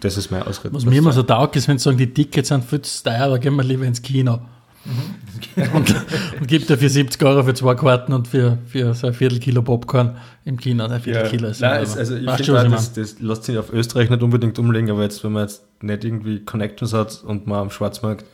Das 0.00 0.16
ist 0.16 0.30
mein 0.30 0.42
Ausrede. 0.42 0.74
Was 0.74 0.84
mir 0.84 0.96
immer 0.96 1.12
so 1.12 1.22
taugt, 1.22 1.56
ist, 1.56 1.68
wenn 1.68 1.78
sie 1.78 1.84
sagen, 1.84 1.98
die 1.98 2.12
Tickets 2.12 2.48
sind 2.48 2.64
viel 2.64 2.80
zu 2.80 3.04
teuer, 3.04 3.28
da 3.28 3.38
gehen 3.38 3.54
wir 3.54 3.64
lieber 3.64 3.84
ins 3.84 4.02
Kino. 4.02 4.40
Mhm. 4.84 5.62
und, 5.74 5.94
und 6.40 6.48
gibt 6.48 6.70
dafür 6.70 6.88
70 6.88 7.22
Euro 7.22 7.42
für 7.44 7.52
zwei 7.52 7.74
Karten 7.74 8.14
und 8.14 8.26
für, 8.26 8.58
für 8.66 8.94
so 8.94 9.08
ein 9.08 9.14
Viertelkilo 9.14 9.60
Popcorn 9.60 10.16
im 10.46 10.58
Kino. 10.58 10.84
Ein 10.84 11.00
Viertelkilo 11.00 11.44
ja, 11.44 11.50
ist 11.50 11.60
nein, 11.60 11.82
es, 11.82 11.96
also 11.98 12.16
ich 12.16 12.30
finde, 12.30 12.70
das, 12.70 12.92
das 12.94 13.20
lässt 13.20 13.44
sich 13.44 13.58
auf 13.58 13.72
Österreich 13.72 14.08
nicht 14.08 14.22
unbedingt 14.22 14.58
umlegen, 14.58 14.90
aber 14.90 15.02
jetzt, 15.02 15.22
wenn 15.22 15.32
man 15.32 15.42
jetzt 15.42 15.64
nicht 15.82 16.04
irgendwie 16.04 16.40
Connections 16.44 16.94
hat 16.94 17.22
und 17.24 17.46
man 17.46 17.58
am 17.58 17.70
Schwarzmarkt 17.70 18.24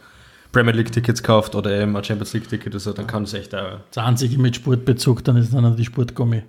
Premier 0.52 0.72
League 0.72 0.92
Tickets 0.92 1.22
kauft 1.22 1.54
oder 1.54 1.70
eben 1.70 1.96
ein 1.96 2.04
Champions 2.04 2.32
League 2.32 2.48
Ticket 2.48 2.68
oder 2.68 2.80
so, 2.80 2.92
dann 2.92 3.06
kann 3.06 3.24
das 3.24 3.34
echt 3.34 3.54
auch. 3.54 3.80
Das 3.92 4.04
einzige 4.04 4.38
mit 4.38 4.56
Sportbezug, 4.56 5.24
dann 5.24 5.36
ist 5.36 5.52
dann 5.52 5.76
die 5.76 5.84
Sportgummi. 5.84 6.44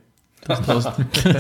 Das, 0.46 0.62
das, 0.66 0.84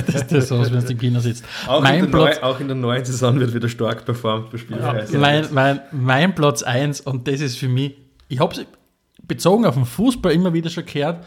das, 0.05 0.27
das 0.27 0.51
aus, 0.51 0.71
wenn 0.71 0.83
du 0.83 0.91
im 0.91 0.97
Kino 0.97 1.19
sitzt. 1.19 1.45
Auch, 1.67 1.81
mein 1.81 2.05
in 2.05 2.11
Platz, 2.11 2.37
neu, 2.37 2.43
auch 2.43 2.59
in 2.59 2.67
der 2.67 2.75
neuen 2.75 3.05
Saison 3.05 3.39
wird 3.39 3.53
wieder 3.53 3.69
stark 3.69 4.05
performt 4.05 4.51
bei 4.51 4.57
ja, 4.75 5.05
mein, 5.17 5.47
mein, 5.51 5.81
mein 5.91 6.35
Platz 6.35 6.63
1, 6.63 7.01
und 7.01 7.27
das 7.27 7.39
ist 7.39 7.57
für 7.57 7.69
mich, 7.69 7.95
ich 8.27 8.39
habe 8.39 8.53
es 8.53 8.65
bezogen 9.27 9.65
auf 9.65 9.75
den 9.75 9.85
Fußball 9.85 10.31
immer 10.31 10.53
wieder 10.53 10.69
schon 10.69 10.85
gehört, 10.85 11.23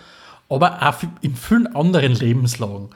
aber 0.49 0.83
auch 0.83 0.97
in 1.21 1.37
vielen 1.37 1.75
anderen 1.75 2.15
Lebenslagen. 2.15 2.91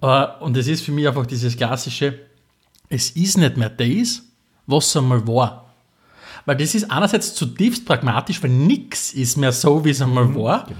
Äh, 0.00 0.26
und 0.40 0.56
es 0.56 0.66
ist 0.66 0.84
für 0.84 0.92
mich 0.92 1.06
einfach 1.06 1.26
dieses 1.26 1.56
klassische, 1.56 2.18
es 2.88 3.10
ist 3.10 3.38
nicht 3.38 3.56
mehr 3.56 3.70
das, 3.70 4.22
was 4.66 4.86
es 4.86 4.96
einmal 4.96 5.26
war. 5.26 5.72
Weil 6.46 6.56
das 6.56 6.74
ist 6.74 6.90
einerseits 6.90 7.34
zutiefst 7.34 7.86
pragmatisch, 7.86 8.42
weil 8.42 8.50
nichts 8.50 9.12
ist 9.12 9.36
mehr 9.36 9.52
so, 9.52 9.84
wie 9.84 9.90
es 9.90 10.02
einmal 10.02 10.26
mhm, 10.26 10.36
war. 10.36 10.64
Genau. 10.64 10.78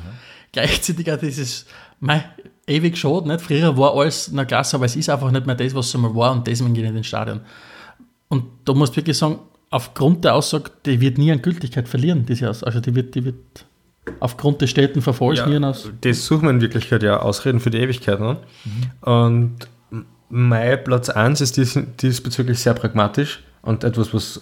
Gleichzeitig 0.53 1.11
auch 1.11 1.19
dieses, 1.19 1.67
mein, 2.01 2.25
ewig 2.67 2.97
schade, 2.97 3.29
nicht? 3.29 3.41
Früher 3.41 3.77
war 3.77 3.95
alles 3.95 4.29
in 4.29 4.37
der 4.37 4.47
Klasse, 4.47 4.77
aber 4.77 4.87
es 4.87 4.97
ist 4.97 5.11
einfach 5.11 5.31
nicht 5.31 5.47
mehr 5.47 5.55
das, 5.55 5.75
was 5.75 5.89
es 5.89 5.95
einmal 5.95 6.15
war 6.15 6.33
und 6.33 6.47
deswegen 6.47 6.75
gehe 6.75 6.85
ich 6.85 6.89
in 6.89 6.95
den 6.95 7.05
Stadion. 7.05 7.41
Und 8.29 8.45
da 8.65 8.75
musst 8.75 8.93
du 8.93 8.97
wirklich 8.97 9.19
sagen, 9.19 9.39
aufgrund 9.71 10.25
der 10.25 10.35
Aussage, 10.35 10.71
die 10.87 11.01
wird 11.01 11.19
nie 11.19 11.33
an 11.33 11.43
Gültigkeit 11.43 11.89
verlieren, 11.89 12.25
diese 12.27 12.51
Aussage. 12.51 12.67
Also 12.67 12.81
die 12.81 12.95
wird, 12.95 13.15
die 13.15 13.25
wird 13.25 13.67
aufgrund 14.21 14.61
des 14.61 14.71
Städten 14.71 15.03
verfallen 15.03 15.63
ja, 15.63 15.69
aus. 15.69 15.91
Das 16.01 16.25
suchen 16.25 16.43
wir 16.43 16.51
in 16.51 16.61
Wirklichkeit 16.61 17.03
ja 17.03 17.21
Ausreden 17.21 17.61
für 17.61 17.71
die 17.71 17.79
Ewigkeit. 17.79 18.21
Ne? 18.21 18.39
Mhm. 18.65 19.09
Und 19.13 19.57
mein 20.29 20.83
Platz 20.85 21.09
1 21.09 21.41
ist 21.41 21.57
dies, 21.57 21.79
diesbezüglich 22.01 22.59
sehr 22.59 22.75
pragmatisch 22.75 23.43
und 23.63 23.85
etwas, 23.85 24.13
was 24.13 24.41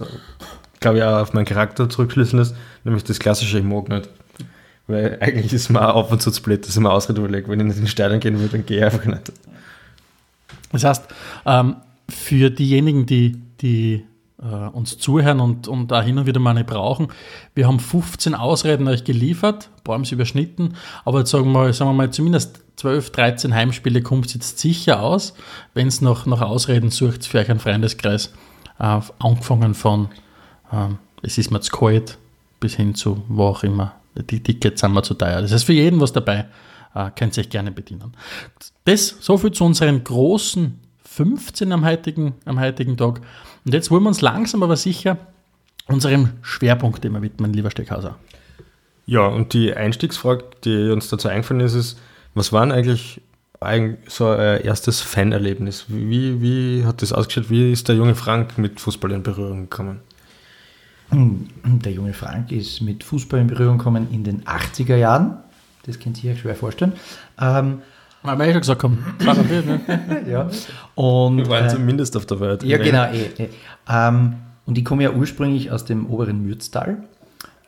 glaube 0.83 0.99
ich, 0.99 1.05
auch 1.05 1.21
auf 1.23 1.33
meinen 1.33 1.47
Charakter 1.47 1.89
zurückschließen 1.89 2.39
lässt, 2.39 2.55
nämlich 2.85 3.05
das 3.05 3.19
klassische, 3.19 3.59
ich 3.59 3.65
mag 3.65 3.89
nicht. 3.89 4.11
Weil 4.93 5.19
eigentlich 5.21 5.53
ist 5.53 5.75
auch 5.75 5.95
auf 5.95 6.13
und 6.13 6.23
zu 6.23 6.31
zu 6.31 6.43
blöd, 6.43 6.65
dass 6.65 6.77
ich 6.77 6.81
mir 6.81 6.91
Ausrede 6.91 7.21
überlege. 7.21 7.49
Wenn 7.49 7.61
ich 7.61 7.67
nicht 7.67 7.77
in 7.77 7.83
den 7.85 7.89
Stadion 7.89 8.21
gehen 8.21 8.39
würde, 8.39 8.53
dann 8.53 8.67
gehe 8.67 8.79
ich 8.79 8.85
einfach 8.85 9.05
nicht. 9.05 9.33
Das 10.71 10.85
heißt, 10.85 11.05
ähm, 11.47 11.77
für 12.09 12.51
diejenigen, 12.51 13.07
die, 13.07 13.41
die 13.61 14.05
äh, 14.43 14.45
uns 14.45 14.99
zuhören 14.99 15.41
und, 15.41 15.69
und 15.69 15.91
da 15.91 16.03
hin 16.03 16.19
und 16.19 16.27
wieder 16.27 16.41
mal 16.41 16.55
nicht 16.55 16.67
brauchen, 16.67 17.09
wir 17.55 17.67
haben 17.67 17.81
15 17.81 18.35
Ausreden 18.35 18.89
euch 18.89 19.05
geliefert, 19.05 19.71
sie 20.05 20.15
überschnitten, 20.15 20.77
aber 21.05 21.21
jetzt 21.21 21.31
sagen 21.31 21.53
wir, 21.53 21.73
sagen 21.73 21.91
wir 21.91 21.95
mal, 21.95 22.11
zumindest 22.11 22.61
12, 22.77 23.11
13 23.11 23.55
Heimspiele 23.55 24.03
kommt 24.03 24.27
es 24.27 24.35
jetzt 24.35 24.59
sicher 24.59 25.03
aus, 25.03 25.35
wenn 25.75 25.89
es 25.89 26.01
noch 26.01 26.27
nach 26.27 26.41
Ausreden 26.41 26.91
sucht 26.91 27.27
für 27.27 27.39
euch 27.39 27.51
einen 27.51 27.61
Freundeskreis. 27.61 28.33
Äh, 28.79 29.01
angefangen 29.19 29.75
von 29.75 30.09
ähm, 30.73 30.99
es 31.23 31.39
ist 31.39 31.51
mir 31.51 31.61
zu 31.61 31.71
kalt, 31.71 32.19
bis 32.59 32.75
hin 32.75 32.95
zu 32.95 33.23
wo 33.29 33.45
auch 33.45 33.63
immer. 33.63 33.95
Die 34.15 34.43
Tickets 34.43 34.81
sind 34.81 34.93
mir 34.93 35.03
zu 35.03 35.15
teuer. 35.15 35.41
Das 35.41 35.53
heißt, 35.53 35.65
für 35.65 35.73
jeden 35.73 36.01
was 36.01 36.13
dabei, 36.13 36.47
äh, 36.95 37.11
könnt 37.17 37.37
ihr 37.37 37.43
euch 37.43 37.51
gerne 37.51 37.73
bedienen. 37.73 38.13
Das, 38.85 39.17
soviel 39.21 39.53
zu 39.53 39.65
unseren 39.65 40.05
großen 40.05 40.79
15 41.05 41.73
am 41.73 41.85
heutigen, 41.85 42.35
am 42.45 42.61
heutigen 42.61 42.97
Tag. 42.97 43.21
Und 43.65 43.75
jetzt 43.75 43.91
wollen 43.91 44.03
wir 44.03 44.09
uns 44.09 44.21
langsam 44.21 44.63
aber 44.63 44.77
sicher 44.77 45.19
unserem 45.87 46.31
Schwerpunkt 46.43 47.05
immer 47.05 47.23
widmen, 47.23 47.53
lieber 47.53 47.71
Steckhauser. 47.71 48.19
Ja, 49.07 49.27
und 49.27 49.53
die 49.53 49.75
Einstiegsfrage, 49.75 50.45
die 50.65 50.91
uns 50.91 51.09
dazu 51.09 51.29
eingefallen 51.29 51.61
ist, 51.61 51.75
ist, 51.75 51.99
was 52.35 52.53
war 52.53 52.71
eigentlich 52.71 53.21
so 54.09 54.29
ein 54.29 54.61
erstes 54.63 55.01
Fanerlebnis? 55.01 55.87
Wie, 55.89 56.41
wie 56.41 56.85
hat 56.85 57.03
das 57.03 57.13
ausgeschaut? 57.13 57.51
Wie 57.51 57.73
ist 57.73 57.89
der 57.89 57.97
junge 57.97 58.15
Frank 58.15 58.59
mit 58.59 58.81
Fußball 58.81 59.13
in 59.13 59.23
Berührung 59.23 59.63
gekommen? 59.63 60.01
Der 61.13 61.93
junge 61.93 62.13
Frank 62.13 62.53
ist 62.53 62.81
mit 62.81 63.05
Fußball 63.05 63.41
in 63.41 63.47
Berührung 63.47 63.79
gekommen 63.79 64.09
in 64.11 64.25
den 64.25 64.43
80er 64.45 64.97
Jahren. 64.97 65.39
Das 65.85 65.99
könnt 65.99 66.23
ihr 66.25 66.33
euch 66.33 66.41
schwer 66.41 66.55
vorstellen. 66.55 66.93
Ähm, 67.41 67.83
haben 68.23 68.39
wir 68.39 68.47
ja 68.47 68.53
schon 68.53 68.61
gesagt, 68.61 68.81
komm. 68.81 68.99
ja. 70.31 70.49
Und, 70.95 71.39
wir 71.39 71.49
waren 71.49 71.67
äh, 71.67 71.69
zumindest 71.69 72.17
auf 72.17 72.25
der 72.27 72.41
Welt. 72.41 72.63
Ja, 72.63 72.79
genau. 72.79 73.05
Eh, 73.11 73.31
eh. 73.37 73.49
Ähm, 73.89 74.35
und 74.65 74.79
ich 74.79 74.85
komme 74.85 75.03
ja 75.03 75.11
ursprünglich 75.11 75.71
aus 75.73 75.85
dem 75.85 76.07
oberen 76.07 76.43
Mürztal. 76.43 77.03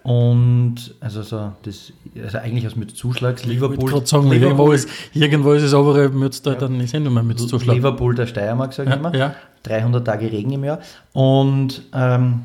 Und 0.05 0.95
also 1.01 1.23
so 1.23 1.53
das, 1.63 1.93
also 2.23 2.39
eigentlich 2.39 2.67
aus 2.67 2.77
Mürzzuschlags, 2.77 3.47
Liverpool. 3.47 3.91
Ich 4.03 4.09
sagen, 4.09 4.31
Liverpool, 4.31 4.37
irgendwo, 4.37 4.73
ist, 4.73 4.89
irgendwo 5.15 5.53
ist 5.53 5.63
es 5.63 5.73
obere 5.73 6.11
Mürztal, 6.11 6.55
ja, 6.55 6.61
dann 6.61 6.79
ist 6.81 6.95
es 6.95 7.01
nur 7.01 7.11
mehr 7.11 7.23
Mürzzuschlag. 7.23 7.75
Liverpool 7.75 8.15
der 8.15 8.27
Steiermark, 8.27 8.75
sage 8.75 8.91
ich 8.91 8.95
ja, 8.95 9.01
immer. 9.01 9.15
Ja. 9.15 9.35
300 9.63 10.07
Tage 10.07 10.31
Regen 10.31 10.53
im 10.53 10.65
Jahr. 10.65 10.81
Und 11.15 11.83
ähm, 11.95 12.43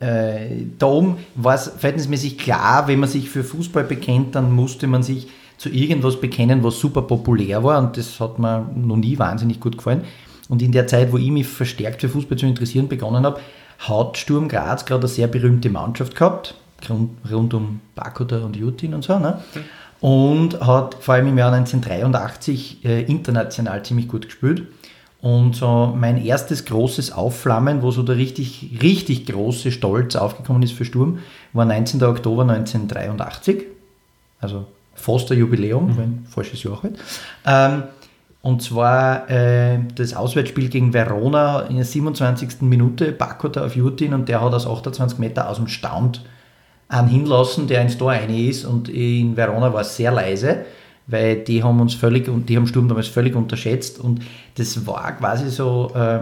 äh, 0.00 0.66
darum 0.78 1.18
war 1.34 1.54
es 1.54 1.68
verhältnismäßig 1.68 2.38
klar, 2.38 2.86
wenn 2.86 3.00
man 3.00 3.08
sich 3.08 3.28
für 3.28 3.42
Fußball 3.42 3.84
bekennt, 3.84 4.34
dann 4.34 4.52
musste 4.52 4.86
man 4.86 5.02
sich 5.02 5.28
zu 5.56 5.68
irgendwas 5.70 6.20
bekennen, 6.20 6.62
was 6.62 6.78
super 6.78 7.02
populär 7.02 7.64
war 7.64 7.78
und 7.80 7.96
das 7.96 8.20
hat 8.20 8.38
mir 8.38 8.70
noch 8.76 8.96
nie 8.96 9.18
wahnsinnig 9.18 9.58
gut 9.58 9.76
gefallen. 9.76 10.04
Und 10.48 10.62
in 10.62 10.72
der 10.72 10.86
Zeit, 10.86 11.12
wo 11.12 11.18
ich 11.18 11.30
mich 11.30 11.46
verstärkt 11.46 12.00
für 12.00 12.08
Fußball 12.08 12.38
zu 12.38 12.46
interessieren 12.46 12.88
begonnen 12.88 13.24
habe, 13.24 13.40
hat 13.80 14.16
Sturm 14.16 14.48
Graz 14.48 14.84
gerade 14.84 15.02
eine 15.02 15.08
sehr 15.08 15.26
berühmte 15.26 15.68
Mannschaft 15.68 16.14
gehabt, 16.14 16.54
rund 16.88 17.54
um 17.54 17.80
Bakoda 17.94 18.44
und 18.44 18.56
Jutin 18.56 18.94
und 18.94 19.04
so. 19.04 19.18
Ne? 19.18 19.42
Und 20.00 20.60
hat 20.60 20.94
vor 21.00 21.14
allem 21.14 21.26
im 21.26 21.38
Jahr 21.38 21.52
1983 21.52 22.84
äh, 22.84 23.02
international 23.02 23.84
ziemlich 23.84 24.08
gut 24.08 24.26
gespielt. 24.26 24.68
Und 25.20 25.56
so 25.56 25.92
mein 25.96 26.24
erstes 26.24 26.64
großes 26.64 27.12
Aufflammen, 27.12 27.82
wo 27.82 27.90
so 27.90 28.04
der 28.04 28.16
richtig, 28.16 28.78
richtig 28.82 29.26
große 29.26 29.72
Stolz 29.72 30.14
aufgekommen 30.14 30.62
ist 30.62 30.72
für 30.72 30.84
Sturm, 30.84 31.18
war 31.52 31.64
19. 31.64 32.02
Oktober 32.04 32.42
1983. 32.42 33.64
Also 34.40 34.66
fast 34.94 35.32
ein 35.32 35.38
Jubiläum, 35.38 35.92
mhm. 35.92 35.98
ein 35.98 36.26
falsches 36.28 36.62
Jahr 36.62 36.82
halt. 36.82 36.98
Ähm, 37.44 37.82
und 38.42 38.62
zwar 38.62 39.28
äh, 39.28 39.80
das 39.96 40.14
Auswärtsspiel 40.14 40.68
gegen 40.68 40.94
Verona 40.94 41.62
in 41.62 41.76
der 41.76 41.84
27. 41.84 42.62
Minute, 42.62 43.10
Bakota 43.10 43.64
auf 43.64 43.74
Jutin 43.74 44.14
und 44.14 44.28
der 44.28 44.40
hat 44.40 44.54
aus 44.54 44.66
28 44.66 45.18
Meter 45.18 45.48
aus 45.48 45.56
dem 45.56 45.66
Stand 45.66 46.24
einen 46.88 47.08
hinlassen, 47.08 47.66
der 47.66 47.82
ins 47.82 47.98
Tor 47.98 48.12
rein 48.12 48.30
ist 48.30 48.64
und 48.64 48.88
in 48.88 49.36
Verona 49.36 49.72
war 49.72 49.80
es 49.80 49.96
sehr 49.96 50.12
leise 50.12 50.64
weil 51.08 51.36
die 51.36 51.64
haben 51.64 51.80
uns 51.80 51.94
völlig, 51.94 52.30
die 52.46 52.56
haben 52.56 52.66
Sturm 52.66 52.88
damals 52.88 53.08
völlig 53.08 53.34
unterschätzt 53.34 53.98
und 53.98 54.20
das 54.56 54.86
war 54.86 55.12
quasi 55.12 55.48
so, 55.50 55.90
äh, 55.94 56.20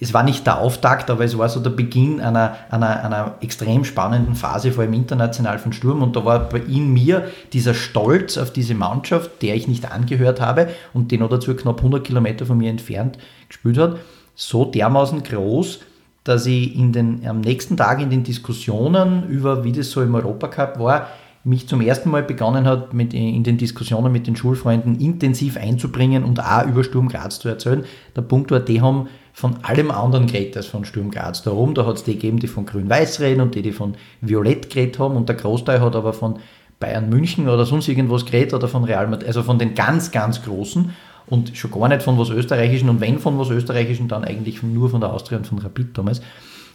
es 0.00 0.14
war 0.14 0.22
nicht 0.22 0.46
der 0.46 0.58
Auftakt, 0.58 1.10
aber 1.10 1.24
es 1.24 1.36
war 1.36 1.48
so 1.48 1.60
der 1.60 1.70
Beginn 1.70 2.20
einer, 2.20 2.56
einer, 2.70 3.04
einer 3.04 3.34
extrem 3.40 3.84
spannenden 3.84 4.34
Phase, 4.34 4.70
vor 4.72 4.84
allem 4.84 4.92
international 4.92 5.58
von 5.58 5.72
Sturm 5.72 6.02
und 6.02 6.14
da 6.14 6.24
war 6.24 6.48
bei 6.48 6.60
in 6.60 6.92
mir 6.92 7.28
dieser 7.52 7.74
Stolz 7.74 8.38
auf 8.38 8.52
diese 8.52 8.74
Mannschaft, 8.74 9.42
der 9.42 9.56
ich 9.56 9.66
nicht 9.66 9.90
angehört 9.90 10.40
habe 10.40 10.68
und 10.92 11.10
die 11.10 11.18
noch 11.18 11.28
dazu 11.28 11.54
knapp 11.54 11.78
100 11.78 12.04
Kilometer 12.04 12.46
von 12.46 12.58
mir 12.58 12.70
entfernt 12.70 13.18
gespielt 13.48 13.78
hat, 13.78 13.96
so 14.36 14.64
dermaßen 14.64 15.22
groß, 15.24 15.80
dass 16.22 16.46
ich 16.46 16.74
in 16.76 16.92
den, 16.92 17.26
am 17.26 17.40
nächsten 17.40 17.76
Tag 17.76 18.00
in 18.00 18.10
den 18.10 18.22
Diskussionen 18.22 19.28
über, 19.28 19.64
wie 19.64 19.72
das 19.72 19.90
so 19.90 20.02
im 20.02 20.14
Europacup 20.14 20.78
war, 20.78 21.08
mich 21.44 21.68
zum 21.68 21.82
ersten 21.82 22.10
Mal 22.10 22.22
begonnen 22.22 22.66
hat, 22.66 22.94
mit, 22.94 23.12
in 23.12 23.44
den 23.44 23.58
Diskussionen 23.58 24.10
mit 24.10 24.26
den 24.26 24.34
Schulfreunden 24.34 24.98
intensiv 24.98 25.58
einzubringen 25.58 26.24
und 26.24 26.40
auch 26.40 26.66
über 26.66 26.82
Sturm 26.82 27.08
Graz 27.08 27.38
zu 27.38 27.48
erzählen. 27.48 27.84
Der 28.16 28.22
Punkt 28.22 28.50
war, 28.50 28.60
die 28.60 28.80
haben 28.80 29.08
von 29.34 29.56
allem 29.62 29.90
anderen 29.90 30.26
geredet 30.26 30.56
als 30.56 30.66
von 30.66 30.86
Sturm 30.86 31.10
Graz. 31.10 31.42
Darum, 31.42 31.74
da 31.74 31.84
hat 31.84 31.96
es 31.96 32.04
die 32.04 32.14
gegeben, 32.14 32.38
die 32.38 32.46
von 32.46 32.64
Grün-Weiß 32.64 33.20
reden 33.20 33.42
und 33.42 33.54
die, 33.54 33.62
die 33.62 33.72
von 33.72 33.94
Violett 34.22 34.70
geredet 34.70 34.98
haben 34.98 35.16
und 35.16 35.28
der 35.28 35.36
Großteil 35.36 35.80
hat 35.80 35.94
aber 35.94 36.14
von 36.14 36.38
Bayern 36.80 37.10
München 37.10 37.48
oder 37.48 37.66
sonst 37.66 37.88
irgendwas 37.88 38.24
geredet 38.24 38.54
oder 38.54 38.68
von 38.68 38.84
Real 38.84 39.06
Madrid, 39.06 39.26
also 39.26 39.42
von 39.42 39.58
den 39.58 39.74
ganz, 39.74 40.12
ganz 40.12 40.42
Großen 40.42 40.94
und 41.26 41.56
schon 41.56 41.70
gar 41.70 41.88
nicht 41.88 42.02
von 42.02 42.18
was 42.18 42.30
Österreichischen 42.30 42.88
und 42.88 43.00
wenn 43.00 43.18
von 43.18 43.38
was 43.38 43.50
Österreichischen, 43.50 44.08
dann 44.08 44.24
eigentlich 44.24 44.62
nur 44.62 44.88
von 44.88 45.00
der 45.00 45.12
Austria 45.12 45.38
und 45.38 45.46
von 45.46 45.58
Rapid 45.58 45.96
damals. 45.96 46.22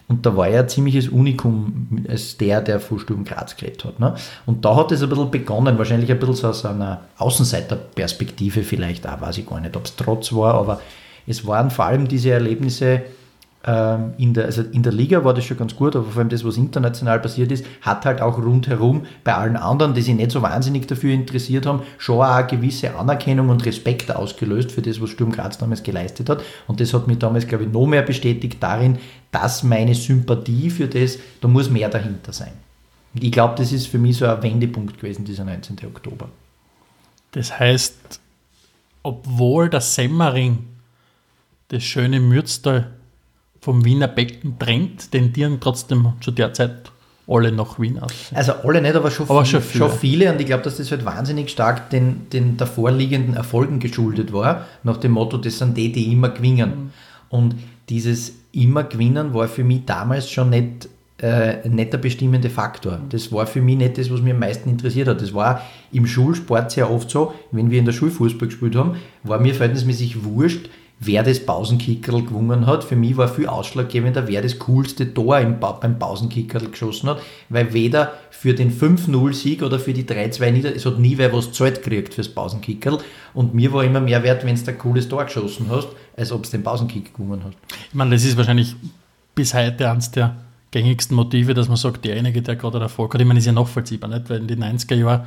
Und 0.10 0.26
da 0.26 0.36
war 0.36 0.48
er 0.48 0.64
ein 0.64 0.70
ziemliches 0.70 1.08
Unikum 1.08 2.04
als 2.10 2.36
der, 2.36 2.62
der 2.62 2.80
Sturm 2.80 3.24
Graz 3.24 3.56
geredet 3.56 3.86
hat. 3.86 4.00
Ne? 4.00 4.16
Und 4.48 4.66
da 4.66 4.76
hat 4.76 4.92
es 4.92 5.04
ein 5.04 5.10
bisschen 5.10 5.30
begonnen, 5.30 5.78
wahrscheinlich 5.78 6.12
ein 6.12 6.20
bisschen 6.20 6.36
so 6.36 6.48
aus 6.48 6.66
einer 6.66 7.02
Außenseiterperspektive 7.20 8.64
vielleicht 8.64 9.08
auch, 9.08 9.22
weiß 9.22 9.38
ich 9.38 9.48
gar 9.48 9.62
nicht, 9.62 9.78
ob 9.78 9.86
es 9.86 9.96
trotz 9.96 10.34
war, 10.34 10.56
aber 10.56 10.82
es 11.28 11.46
waren 11.46 11.70
vor 11.70 11.86
allem 11.86 12.08
diese 12.08 12.32
Erlebnisse, 12.32 13.04
in 13.62 14.34
der, 14.34 14.46
also 14.46 14.62
in 14.62 14.84
der 14.84 14.94
Liga 14.94 15.26
war 15.26 15.34
das 15.34 15.44
schon 15.44 15.58
ganz 15.58 15.76
gut, 15.76 15.94
aber 15.94 16.06
vor 16.06 16.20
allem 16.20 16.30
das, 16.30 16.46
was 16.46 16.56
international 16.56 17.20
passiert 17.20 17.52
ist, 17.52 17.66
hat 17.82 18.06
halt 18.06 18.22
auch 18.22 18.38
rundherum 18.38 19.06
bei 19.26 19.36
allen 19.36 19.58
anderen, 19.58 19.94
die 19.94 20.02
sich 20.02 20.16
nicht 20.16 20.32
so 20.32 20.42
wahnsinnig 20.42 20.88
dafür 20.88 21.14
interessiert 21.14 21.66
haben, 21.66 21.82
schon 21.98 22.20
auch 22.20 22.32
eine 22.32 22.48
gewisse 22.48 22.96
Anerkennung 22.96 23.50
und 23.50 23.66
Respekt 23.66 24.16
ausgelöst 24.16 24.72
für 24.72 24.82
das, 24.82 25.02
was 25.02 25.10
Sturm 25.10 25.34
Graz 25.34 25.58
damals 25.58 25.84
geleistet 25.84 26.30
hat. 26.30 26.42
Und 26.68 26.80
das 26.80 26.94
hat 26.94 27.08
mich 27.08 27.20
damals, 27.20 27.48
glaube 27.48 27.66
ich, 27.66 27.72
noch 27.72 27.86
mehr 27.86 28.02
bestätigt 28.02 28.64
darin, 28.64 28.98
dass 29.32 29.62
meine 29.64 29.94
Sympathie 29.94 30.70
für 30.70 30.88
das, 30.88 31.20
da 31.42 31.50
muss 31.50 31.70
mehr 31.70 31.90
dahinter 31.90 32.32
sein. 32.32 32.54
Und 33.14 33.26
ich 33.26 33.32
glaube, 33.32 33.56
das 33.58 33.74
ist 33.74 33.88
für 33.88 33.98
mich 33.98 34.16
so 34.16 34.26
ein 34.26 34.42
Wendepunkt 34.42 35.02
gewesen, 35.02 35.26
dieser 35.26 35.44
19. 35.44 35.80
Oktober. 35.86 36.30
Das 37.32 37.60
heißt, 37.60 38.22
obwohl 39.04 39.70
der 39.70 39.82
Semmering 39.82 40.60
das 41.68 41.84
schöne 41.84 42.22
Mürztal 42.22 42.94
vom 43.62 43.86
Wiener 43.86 44.08
Becken 44.08 44.58
drängt, 44.58 45.12
tendieren 45.12 45.60
trotzdem 45.60 46.14
zu 46.22 46.32
der 46.32 46.54
Zeit 46.54 46.92
alle 47.30 47.52
nach 47.52 47.80
Wien 47.80 48.00
aus. 48.00 48.12
Also 48.34 48.54
alle 48.64 48.82
nicht, 48.82 48.96
aber 48.96 49.12
schon, 49.12 49.30
aber 49.30 49.46
viele, 49.46 49.62
schon, 49.62 49.70
viele. 49.70 49.90
schon 49.90 50.00
viele. 50.00 50.32
Und 50.32 50.40
ich 50.42 50.48
glaube, 50.48 50.64
dass 50.64 50.78
das 50.78 50.90
halt 50.92 51.06
wahnsinnig 51.06 51.50
stark 51.50 51.90
den, 51.92 52.28
den 52.32 52.58
davorliegenden 52.58 53.36
Erfolgen 53.36 53.80
geschuldet 53.80 54.34
war, 54.34 54.66
nach 54.84 54.98
dem 54.98 55.12
Motto, 55.12 55.38
das 55.38 55.60
sind 55.60 55.78
die, 55.78 55.92
die 55.92 56.12
immer 56.12 56.30
gewinnen. 56.30 56.70
Mhm. 56.70 56.90
Und 57.30 57.56
dieses 57.90 58.34
immer 58.52 58.84
gewinnen 58.84 59.34
war 59.34 59.48
für 59.48 59.64
mich 59.64 59.86
damals 59.86 60.30
schon 60.32 60.50
nicht, 60.50 60.90
äh, 61.22 61.68
nicht 61.70 61.94
der 61.94 62.00
bestimmende 62.00 62.50
Faktor. 62.50 63.00
Das 63.10 63.32
war 63.32 63.46
für 63.46 63.62
mich 63.62 63.78
nicht 63.78 64.00
das, 64.00 64.12
was 64.12 64.22
mich 64.22 64.34
am 64.34 64.40
meisten 64.40 64.70
interessiert 64.70 65.08
hat. 65.08 65.22
Das 65.22 65.34
war 65.34 65.62
im 65.92 66.08
Schulsport 66.08 66.72
sehr 66.72 66.90
oft 66.90 67.12
so, 67.12 67.34
wenn 67.52 67.70
wir 67.70 67.78
in 67.78 67.86
der 67.86 67.92
Schulfußball 67.92 68.48
gespielt 68.48 68.76
haben, 68.76 68.96
war 69.24 69.40
mir 69.40 69.54
verhältnismäßig 69.54 70.24
wurscht, 70.24 70.70
wer 71.00 71.24
das 71.24 71.46
Pausenkickerl 71.46 72.24
gewonnen 72.24 72.66
hat. 72.66 72.84
Für 72.84 72.98
mich 72.98 73.16
war 73.16 73.30
viel 73.30 73.48
ausschlaggebender, 73.48 74.28
wer 74.28 74.42
das 74.42 74.60
coolste 74.60 75.14
Tor 75.14 75.40
im 75.40 75.60
beim 75.60 75.98
Pausenkickerl 75.98 76.70
geschossen 76.70 77.10
hat, 77.10 77.22
weil 77.48 77.74
weder 77.74 78.14
für 78.32 78.54
den 78.54 78.72
5-0-Sieg 78.72 79.64
oder 79.64 79.80
für 79.80 79.94
die 79.94 80.04
3-2 80.04 80.52
Nieder, 80.52 80.76
es 80.76 80.86
hat 80.86 81.00
nie 81.00 81.18
wer 81.18 81.32
was 81.34 81.52
zahlt 81.54 81.84
gekriegt 81.84 82.14
fürs 82.14 82.28
Pausenkickerl 82.30 83.00
und 83.34 83.54
mir 83.54 83.72
war 83.72 83.84
immer 83.84 84.02
mehr 84.02 84.24
wert, 84.24 84.46
wenn 84.46 84.56
du 84.56 84.68
ein 84.68 84.78
cooles 84.78 85.08
Tor 85.08 85.24
geschossen 85.24 85.68
hast, 85.70 85.88
als 86.18 86.32
ob 86.34 86.44
du 86.44 86.50
den 86.50 86.64
Pausenkick 86.64 87.14
gewonnen 87.14 87.44
hast. 87.46 87.56
Ich 87.88 87.96
meine, 87.96 88.12
das 88.12 88.26
ist 88.26 88.36
wahrscheinlich 88.36 88.76
bis 89.36 89.54
heute 89.54 89.90
eines 89.90 90.12
der 90.12 90.36
gängigsten 90.72 91.16
Motive, 91.16 91.54
dass 91.54 91.70
man 91.70 91.78
sagt, 91.78 92.04
derjenige, 92.04 92.42
der 92.42 92.58
gerade 92.58 92.80
Erfolg 92.80 93.14
hat, 93.14 93.22
ich 93.22 93.28
meine, 93.28 93.40
ist 93.40 93.46
ja 93.46 93.54
nachvollziehbar, 93.54 94.10
nicht? 94.10 94.30
weil 94.30 94.40
in 94.40 94.48
den 94.48 94.64
90er 94.64 94.96
Jahren 94.96 95.26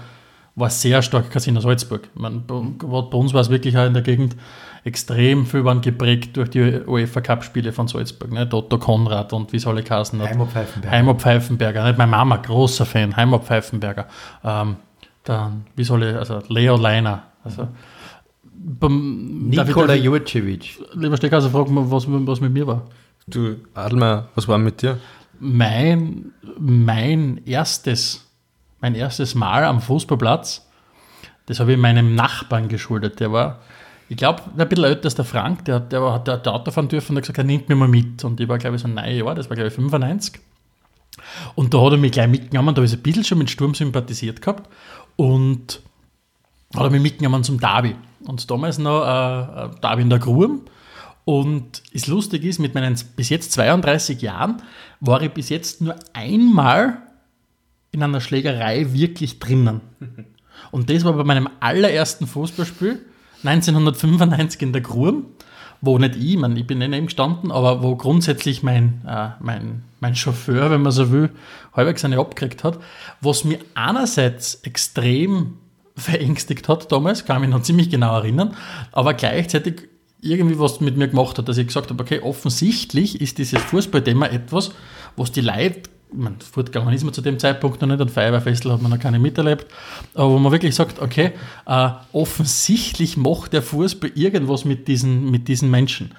war 0.55 0.69
sehr 0.69 1.01
stark 1.01 1.31
Casino 1.31 1.61
Salzburg. 1.61 2.09
Ich 2.15 2.21
meine, 2.21 2.41
bei 2.41 2.55
uns 3.17 3.33
war 3.33 3.41
es 3.41 3.49
wirklich 3.49 3.77
auch 3.79 3.87
in 3.87 3.95
der 3.95 4.03
Gegend 4.03 4.37
extrem 4.85 5.47
viel 5.47 5.65
waren 5.65 5.81
geprägt 5.81 6.37
durch 6.37 6.51
die 6.51 6.81
UEFA 6.87 7.21
Cup-Spiele 7.21 7.73
von 7.73 7.89
Salzburg. 7.89 8.33
Ne? 8.33 8.49
Otto 8.51 8.79
Konrad 8.79 9.33
und 9.33 9.53
wie 9.53 9.59
soll 9.59 9.79
ich 9.79 9.91
heißen? 9.91 10.21
Heimer 10.21 10.47
Pfeifenberger. 10.47 10.97
Heimer 10.97 11.15
Pfeifenberger. 11.15 11.85
Nicht? 11.85 11.99
Meine 11.99 12.11
Mama, 12.11 12.37
großer 12.37 12.85
Fan, 12.85 13.17
Heimer 13.17 13.39
Pfeifenberger. 13.39 14.07
Ähm, 14.45 14.77
dann, 15.25 15.67
wie 15.77 15.85
soll 15.85 16.03
ich, 16.03 16.17
also 16.17 16.43
Leo 16.49 16.77
Leiner. 16.77 17.25
Also, 17.45 17.69
beim, 18.55 19.49
Nikola 19.49 19.95
Jurcevic. 19.95 20.81
Lieber 20.95 21.17
Steckhauser, 21.17 21.51
frag 21.51 21.69
mal, 21.69 21.89
was, 21.91 22.07
was 22.09 22.41
mit 22.41 22.53
mir 22.53 22.67
war. 22.67 22.83
Du, 23.27 23.57
Adelmeier, 23.75 24.29
was 24.35 24.49
war 24.49 24.59
mit 24.59 24.83
dir? 24.83 24.99
Mein, 25.39 26.33
mein 26.59 27.41
erstes, 27.47 28.29
mein 28.81 28.95
erstes 28.95 29.35
Mal 29.35 29.65
am 29.65 29.81
Fußballplatz, 29.81 30.69
das 31.47 31.61
habe 31.61 31.73
ich 31.73 31.79
meinem 31.79 32.15
Nachbarn 32.15 32.69
geschuldet. 32.69 33.21
Der 33.21 33.33
war 33.33 33.61
ich 34.13 34.19
glaube, 34.19 34.43
ein 34.59 34.69
bisschen 34.69 34.85
älter 34.85 35.09
ist 35.09 35.17
der 35.17 35.25
Frank, 35.25 35.65
der, 35.65 35.81
der, 35.81 36.19
der 36.19 36.35
hat 36.35 36.47
Auto 36.47 36.71
fahren 36.71 36.89
dürfen 36.89 37.13
und 37.13 37.17
hat 37.17 37.23
gesagt, 37.23 37.39
er 37.39 37.45
nimmt 37.45 37.71
mich 37.71 37.79
mal 37.79 37.89
mit. 37.89 38.23
Und 38.25 38.39
ich 38.41 38.49
war, 38.49 38.59
glaube 38.59 38.77
ich, 38.77 38.83
so 38.83 38.89
neun 38.89 39.17
Jahre, 39.17 39.35
das 39.35 39.49
war, 39.49 39.57
glaube 39.57 39.69
ich, 39.69 39.75
95. 39.75 40.39
Und 41.55 41.73
da 41.73 41.81
hat 41.81 41.93
er 41.93 41.97
mich 41.97 42.13
gleich 42.13 42.29
mitgenommen, 42.29 42.75
da 42.75 42.81
habe 42.81 42.87
ich 42.87 42.93
ein 42.93 43.03
bisschen 43.03 43.25
schon 43.25 43.39
mit 43.39 43.49
Sturm 43.49 43.75
sympathisiert 43.75 44.43
gehabt. 44.43 44.69
Und 45.17 45.81
hat 46.75 46.85
er 46.85 46.91
mich 46.91 47.01
mitgenommen 47.01 47.43
zum 47.43 47.59
Derby. 47.59 47.97
Und 48.27 48.51
damals 48.51 48.77
noch 48.77 49.03
äh, 49.03 49.71
Derby 49.81 50.03
in 50.03 50.11
der 50.11 50.19
Gruhe. 50.19 50.61
Und 51.25 51.83
das 51.95 52.07
Lustige 52.07 52.47
ist, 52.47 52.59
mit 52.59 52.75
meinen 52.75 52.99
bis 53.17 53.31
jetzt 53.31 53.53
32 53.53 54.21
Jahren 54.21 54.63
war 55.01 55.23
ich 55.23 55.31
bis 55.31 55.49
jetzt 55.49 55.81
nur 55.81 55.97
einmal 56.13 56.99
in 57.93 58.03
einer 58.03 58.21
Schlägerei 58.21 58.93
wirklich 58.93 59.39
drinnen. 59.39 59.81
Und 60.71 60.91
das 60.91 61.03
war 61.05 61.15
bei 61.15 61.25
meinem 61.25 61.49
allerersten 61.61 62.27
Fußballspiel 62.27 63.07
1995 63.45 64.63
in 64.63 64.73
der 64.73 64.83
Gruhe, 64.83 65.23
wo 65.81 65.99
nicht 65.99 66.17
ich, 66.17 66.37
man, 66.37 66.57
ich 66.57 66.67
bin 66.67 66.79
nicht 66.79 66.91
neben 66.91 67.07
gestanden, 67.07 67.51
aber 67.51 67.83
wo 67.83 67.97
grundsätzlich 67.97 68.63
mein, 68.63 69.03
äh, 69.07 69.31
mein, 69.41 69.83
mein 70.01 70.15
Chauffeur, 70.15 70.71
wenn 70.71 70.83
man 70.83 70.93
so 70.93 71.11
will, 71.11 71.31
halbwegs 71.75 72.05
eine 72.05 72.19
abgekriegt 72.19 72.63
hat, 72.63 72.79
was 73.21 73.45
mir 73.45 73.59
einerseits 73.75 74.57
extrem 74.63 75.55
verängstigt 75.97 76.69
hat 76.69 76.91
damals, 76.93 77.25
kann 77.25 77.37
ich 77.37 77.49
mich 77.49 77.51
noch 77.51 77.63
ziemlich 77.63 77.91
genau 77.91 78.15
erinnern, 78.15 78.57
aber 78.93 79.15
gleichzeitig 79.15 79.89
irgendwie 80.21 80.59
was 80.59 80.81
mit 80.81 80.97
mir 80.97 81.09
gemacht 81.09 81.37
hat, 81.39 81.49
dass 81.49 81.59
ich 81.59 81.67
gesagt 81.67 81.91
habe, 81.91 82.03
okay, 82.03 82.21
offensichtlich 82.21 83.21
ist 83.21 83.39
dieses 83.39 83.61
Fußballthema 83.61 84.27
etwas, 84.27 84.71
was 85.17 85.33
die 85.33 85.41
Leute 85.41 85.83
man, 86.13 86.41
fortgegangen 86.41 86.93
ist 86.95 87.05
man 87.05 87.13
zu 87.13 87.21
dem 87.21 87.39
Zeitpunkt 87.39 87.81
noch 87.81 87.89
nicht, 87.89 88.01
ein 88.01 88.09
Feuerwehrfestel 88.09 88.73
hat 88.73 88.83
man 88.83 88.91
noch 88.91 88.99
keine 88.99 89.19
miterlebt, 89.19 89.67
aber 90.15 90.31
wo 90.31 90.39
man 90.39 90.53
wirklich 90.53 90.75
sagt, 90.75 91.01
okay, 91.01 91.33
äh, 91.67 91.89
offensichtlich 92.13 93.17
macht 93.17 93.53
der 93.53 93.63
Fußball 93.63 94.11
irgendwas 94.15 94.65
mit 94.65 94.89
diesen, 94.89 95.31
mit 95.31 95.49
diesen 95.49 95.71
Menschen. 95.71 96.13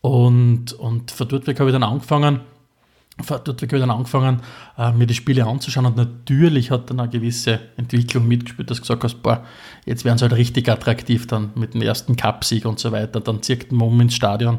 Und, 0.00 0.72
und 0.74 1.10
von 1.10 1.28
dort 1.28 1.46
weg 1.46 1.60
habe 1.60 1.70
ich 1.70 1.74
dann 1.74 1.82
angefangen, 1.82 2.40
von 3.22 3.40
dort 3.44 3.62
weg 3.62 3.70
habe 3.70 3.78
ich 3.78 3.82
dann 3.82 3.90
angefangen, 3.90 4.40
äh, 4.76 4.92
mir 4.92 5.06
die 5.06 5.14
Spiele 5.14 5.46
anzuschauen 5.46 5.86
und 5.86 5.96
natürlich 5.96 6.70
hat 6.70 6.90
dann 6.90 7.00
eine 7.00 7.08
gewisse 7.08 7.60
Entwicklung 7.76 8.26
mitgespielt, 8.26 8.70
dass 8.70 8.78
du 8.78 8.82
gesagt 8.82 9.04
hast, 9.04 9.22
boah, 9.22 9.44
jetzt 9.86 10.04
werden 10.04 10.18
sie 10.18 10.24
halt 10.24 10.34
richtig 10.34 10.68
attraktiv 10.68 11.26
dann 11.26 11.50
mit 11.54 11.74
dem 11.74 11.82
ersten 11.82 12.16
Cupsieg 12.16 12.66
und 12.66 12.78
so 12.78 12.92
weiter, 12.92 13.20
dann 13.20 13.42
zirkt 13.42 13.72
man 13.72 13.88
um 13.88 14.00
ins 14.00 14.14
Stadion, 14.14 14.58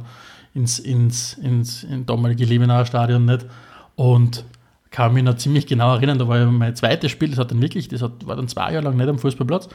ins, 0.54 0.80
ins, 0.80 1.34
ins, 1.34 1.84
in 1.84 2.06
damalige 2.06 2.46
Liebenauer 2.46 2.86
Stadion 2.86 3.26
nicht. 3.26 3.46
Und 3.96 4.46
kann 4.96 5.14
mich 5.14 5.26
noch 5.26 5.36
ziemlich 5.36 5.68
genau 5.68 5.94
erinnern, 5.94 6.18
da 6.20 6.26
war 6.30 6.38
ja 6.40 6.46
mein 6.46 6.74
zweites 6.74 7.12
Spiel, 7.12 7.30
das 7.30 7.38
hat 7.38 7.52
dann 7.52 7.62
wirklich, 7.62 7.90
das 7.90 8.02
hat, 8.02 8.26
war 8.26 8.38
dann 8.38 8.48
zwei 8.48 8.72
Jahre 8.72 8.86
lang 8.86 8.96
nicht 8.96 9.10
am 9.10 9.20
Fußballplatz. 9.20 9.68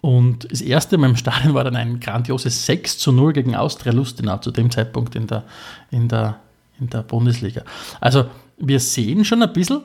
Und 0.00 0.50
das 0.52 0.60
erste 0.60 0.98
Mal 0.98 1.10
im 1.10 1.16
Stadion 1.16 1.54
war 1.54 1.64
dann 1.64 1.74
ein 1.74 1.98
grandioses 1.98 2.64
6 2.66 2.98
zu 2.98 3.10
0 3.10 3.32
gegen 3.32 3.56
Austria 3.56 3.92
Lustenau 3.92 4.38
zu 4.38 4.52
dem 4.52 4.70
Zeitpunkt 4.70 5.16
in 5.16 5.26
der, 5.26 5.42
in 5.90 6.06
der, 6.06 6.38
in 6.78 6.88
der 6.88 7.02
Bundesliga. 7.02 7.64
Also 8.00 8.26
wir 8.56 8.78
sehen 8.78 9.24
schon 9.24 9.42
ein 9.42 9.52
bisschen, 9.52 9.80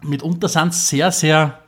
mitunter 0.00 0.48
sind 0.48 0.68
es 0.68 0.88
sehr, 0.88 1.12
sehr, 1.12 1.58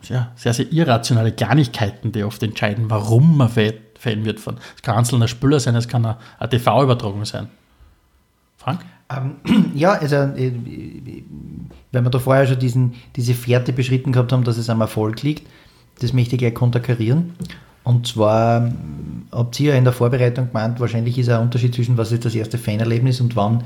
sehr, 0.00 0.32
sehr, 0.34 0.54
sehr 0.54 0.72
irrationale 0.72 1.30
Kleinigkeiten, 1.30 2.10
die 2.10 2.24
oft 2.24 2.42
entscheiden, 2.42 2.90
warum 2.90 3.36
man 3.36 3.48
Fan 3.48 4.24
wird. 4.24 4.38
Es 4.38 4.44
kann 4.82 4.94
ein 4.94 4.98
einzelner 4.98 5.28
Spieler 5.28 5.60
sein, 5.60 5.76
es 5.76 5.86
kann 5.86 6.04
eine, 6.04 6.16
eine 6.40 6.48
TV-Übertragung 6.48 7.24
sein. 7.26 7.48
Frank? 8.56 8.84
Ähm, 9.16 9.36
ja, 9.74 9.92
also 9.92 10.16
äh, 10.16 10.52
wenn 11.92 12.04
wir 12.04 12.10
da 12.10 12.18
vorher 12.18 12.46
schon 12.46 12.58
diesen, 12.58 12.94
diese 13.16 13.34
Fährte 13.34 13.72
beschritten 13.72 14.12
gehabt 14.12 14.32
haben, 14.32 14.44
dass 14.44 14.56
es 14.56 14.70
am 14.70 14.80
Erfolg 14.80 15.22
liegt, 15.22 15.46
das 16.00 16.12
möchte 16.12 16.36
ich 16.36 16.40
gleich 16.40 16.54
konterkarieren. 16.54 17.34
Und 17.84 18.06
zwar 18.06 18.72
habt 19.32 19.58
ihr 19.58 19.72
ja 19.72 19.78
in 19.78 19.84
der 19.84 19.92
Vorbereitung 19.92 20.48
gemeint, 20.48 20.78
wahrscheinlich 20.80 21.18
ist 21.18 21.28
ein 21.28 21.40
Unterschied 21.40 21.74
zwischen 21.74 21.98
was 21.98 22.12
ist 22.12 22.24
das 22.24 22.34
erste 22.34 22.58
Fanerlebnis 22.58 23.20
und 23.20 23.34
wann, 23.34 23.64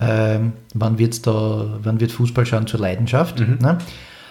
ähm, 0.00 0.52
wann, 0.74 0.98
wird's 0.98 1.22
da, 1.22 1.78
wann 1.82 2.00
wird 2.00 2.12
Fußball 2.12 2.44
schauen 2.44 2.66
zur 2.66 2.80
Leidenschaft. 2.80 3.40
Mhm. 3.40 3.58
Ne? 3.60 3.78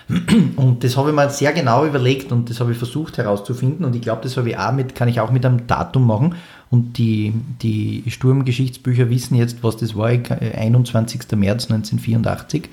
Und 0.58 0.84
das 0.84 0.98
habe 0.98 1.10
ich 1.10 1.16
mir 1.16 1.30
sehr 1.30 1.54
genau 1.54 1.86
überlegt 1.86 2.34
und 2.34 2.50
das 2.50 2.60
habe 2.60 2.74
ich 2.74 2.78
versucht 2.78 3.18
herauszufinden 3.18 3.86
und 3.86 3.96
ich 3.96 4.02
glaube, 4.02 4.22
das 4.24 4.36
habe 4.36 4.50
ich 4.50 4.58
auch 4.58 4.74
mit, 4.74 4.94
kann 4.94 5.08
ich 5.08 5.22
auch 5.22 5.32
mit 5.32 5.46
einem 5.46 5.68
Datum 5.68 6.06
machen. 6.06 6.36
Und 6.72 6.98
die, 6.98 7.34
die 7.62 8.04
Sturmgeschichtsbücher 8.08 9.10
wissen 9.10 9.36
jetzt, 9.36 9.62
was 9.62 9.78
das 9.78 9.96
war. 9.96 10.08
21. 10.08 11.32
März 11.36 11.70
1984, 11.70 12.70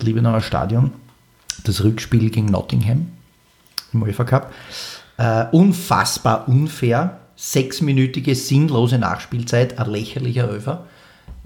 Liebenauer 0.00 0.40
Stadion. 0.40 0.90
das 1.64 1.84
Rückspiel 1.84 2.30
gegen 2.30 2.46
Nottingham 2.46 3.08
im 3.92 4.02
UEFA 4.02 4.24
Cup. 4.24 4.52
Äh, 5.18 5.44
unfassbar 5.52 6.48
unfair. 6.48 7.20
Sechsminütige 7.36 8.34
sinnlose 8.34 8.98
Nachspielzeit, 8.98 9.78
ein 9.78 9.90
lächerlicher 9.90 10.48
Öfer 10.48 10.86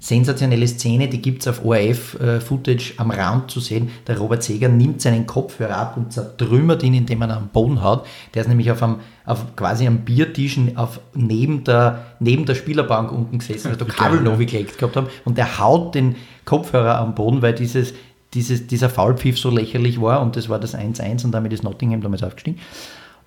sensationelle 0.03 0.67
Szene, 0.67 1.07
die 1.07 1.23
gibt 1.23 1.43
es 1.43 1.49
auf 1.49 1.65
ORF-Footage 1.65 2.95
äh, 2.95 2.99
am 2.99 3.12
Rand 3.12 3.53
zu 3.53 3.61
sehen. 3.61 3.91
Der 4.09 4.19
Robert 4.19 4.43
Seger 4.43 4.69
nimmt 4.69 5.01
seinen 5.01 5.29
Kopfhörer 5.29 5.77
ab 5.77 5.97
und 5.97 6.12
zertrümmert 6.12 6.83
ihn, 6.83 6.95
indem 6.95 7.23
er 7.23 7.29
ihn 7.29 7.31
am 7.31 7.49
Boden 7.51 7.85
haut. 7.85 8.05
Der 8.35 8.43
ist 8.43 8.49
nämlich 8.49 8.69
auf, 8.73 8.83
einem, 8.83 8.97
auf 9.25 9.55
quasi 9.55 9.87
am 9.87 9.99
Biertisch 9.99 10.59
auf, 10.75 10.99
neben, 11.15 11.62
der, 11.62 12.17
neben 12.19 12.47
der 12.47 12.57
Spielerbank 12.57 13.12
unten 13.12 13.38
gesessen, 13.38 13.71
weil 13.71 13.77
da 13.77 13.85
Kabel 13.88 14.21
noch 14.23 14.38
gelegt 14.38 14.77
gehabt 14.77 14.97
haben. 14.97 15.07
Und 15.25 15.38
der 15.38 15.61
haut 15.61 15.95
den 15.95 16.17
Kopfhörer 16.45 16.99
am 16.99 17.15
Boden, 17.15 17.41
weil 17.41 17.55
dieses, 17.55 17.95
dieses, 18.35 18.67
dieser 18.67 18.91
Foulpfiff 18.91 19.38
so 19.38 19.51
lächerlich 19.51 20.01
war 20.01 20.21
und 20.21 20.35
das 20.35 20.49
war 20.49 20.59
das 20.59 20.77
1-1 20.77 21.25
und 21.25 21.31
damit 21.31 21.53
ist 21.53 21.62
Nottingham 21.62 22.01
damals 22.01 22.25
aufgestiegen. 22.25 22.59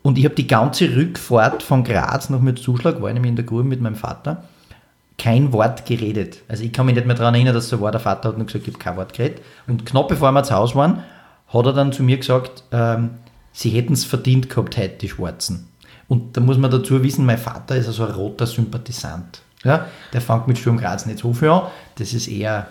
Und 0.01 0.17
ich 0.17 0.25
habe 0.25 0.35
die 0.35 0.47
ganze 0.47 0.93
Rückfahrt 0.93 1.63
von 1.63 1.85
Graz 1.85 2.29
noch 2.29 2.41
mit 2.41 2.59
Zuschlag, 2.59 3.01
war 3.01 3.13
nämlich 3.13 3.29
in 3.29 3.37
der 3.37 3.45
Grube 3.45 3.63
mit 3.63 3.79
meinem 3.79 3.95
Vater 3.95 4.43
kein 5.17 5.53
Wort 5.53 5.85
geredet. 5.85 6.41
Also 6.47 6.63
ich 6.63 6.73
kann 6.73 6.85
mich 6.85 6.95
nicht 6.95 7.07
mehr 7.07 7.15
daran 7.15 7.35
erinnern, 7.35 7.53
dass 7.53 7.69
so 7.69 7.79
war. 7.81 7.91
Der 7.91 8.01
Vater 8.01 8.29
hat 8.29 8.37
nur 8.37 8.47
gesagt, 8.47 8.67
ich 8.67 8.73
habe 8.73 8.83
kein 8.83 8.97
Wort 8.97 9.13
geredet. 9.13 9.41
Und 9.67 9.85
knapp 9.85 10.07
bevor 10.07 10.31
wir 10.31 10.43
zu 10.43 10.55
Hause 10.55 10.75
waren, 10.75 11.03
hat 11.47 11.65
er 11.65 11.73
dann 11.73 11.93
zu 11.93 12.03
mir 12.03 12.17
gesagt, 12.17 12.63
ähm, 12.71 13.11
sie 13.51 13.69
hätten 13.69 13.93
es 13.93 14.05
verdient 14.05 14.49
gehabt 14.49 14.77
heute, 14.77 14.97
die 14.97 15.09
Schwarzen. 15.09 15.69
Und 16.07 16.37
da 16.37 16.41
muss 16.41 16.57
man 16.57 16.69
dazu 16.69 17.01
wissen, 17.01 17.25
mein 17.25 17.37
Vater 17.37 17.75
ist 17.75 17.87
also 17.87 18.05
ein 18.05 18.11
roter 18.11 18.45
Sympathisant. 18.45 19.41
Ja, 19.63 19.87
der 20.13 20.21
fängt 20.21 20.47
mit 20.47 20.59
Sturm 20.59 20.77
Graz 20.77 21.05
nicht 21.07 21.19
so 21.19 21.33
viel 21.33 21.49
an. 21.49 21.63
Das 21.97 22.13
ist 22.13 22.27
eher, 22.27 22.67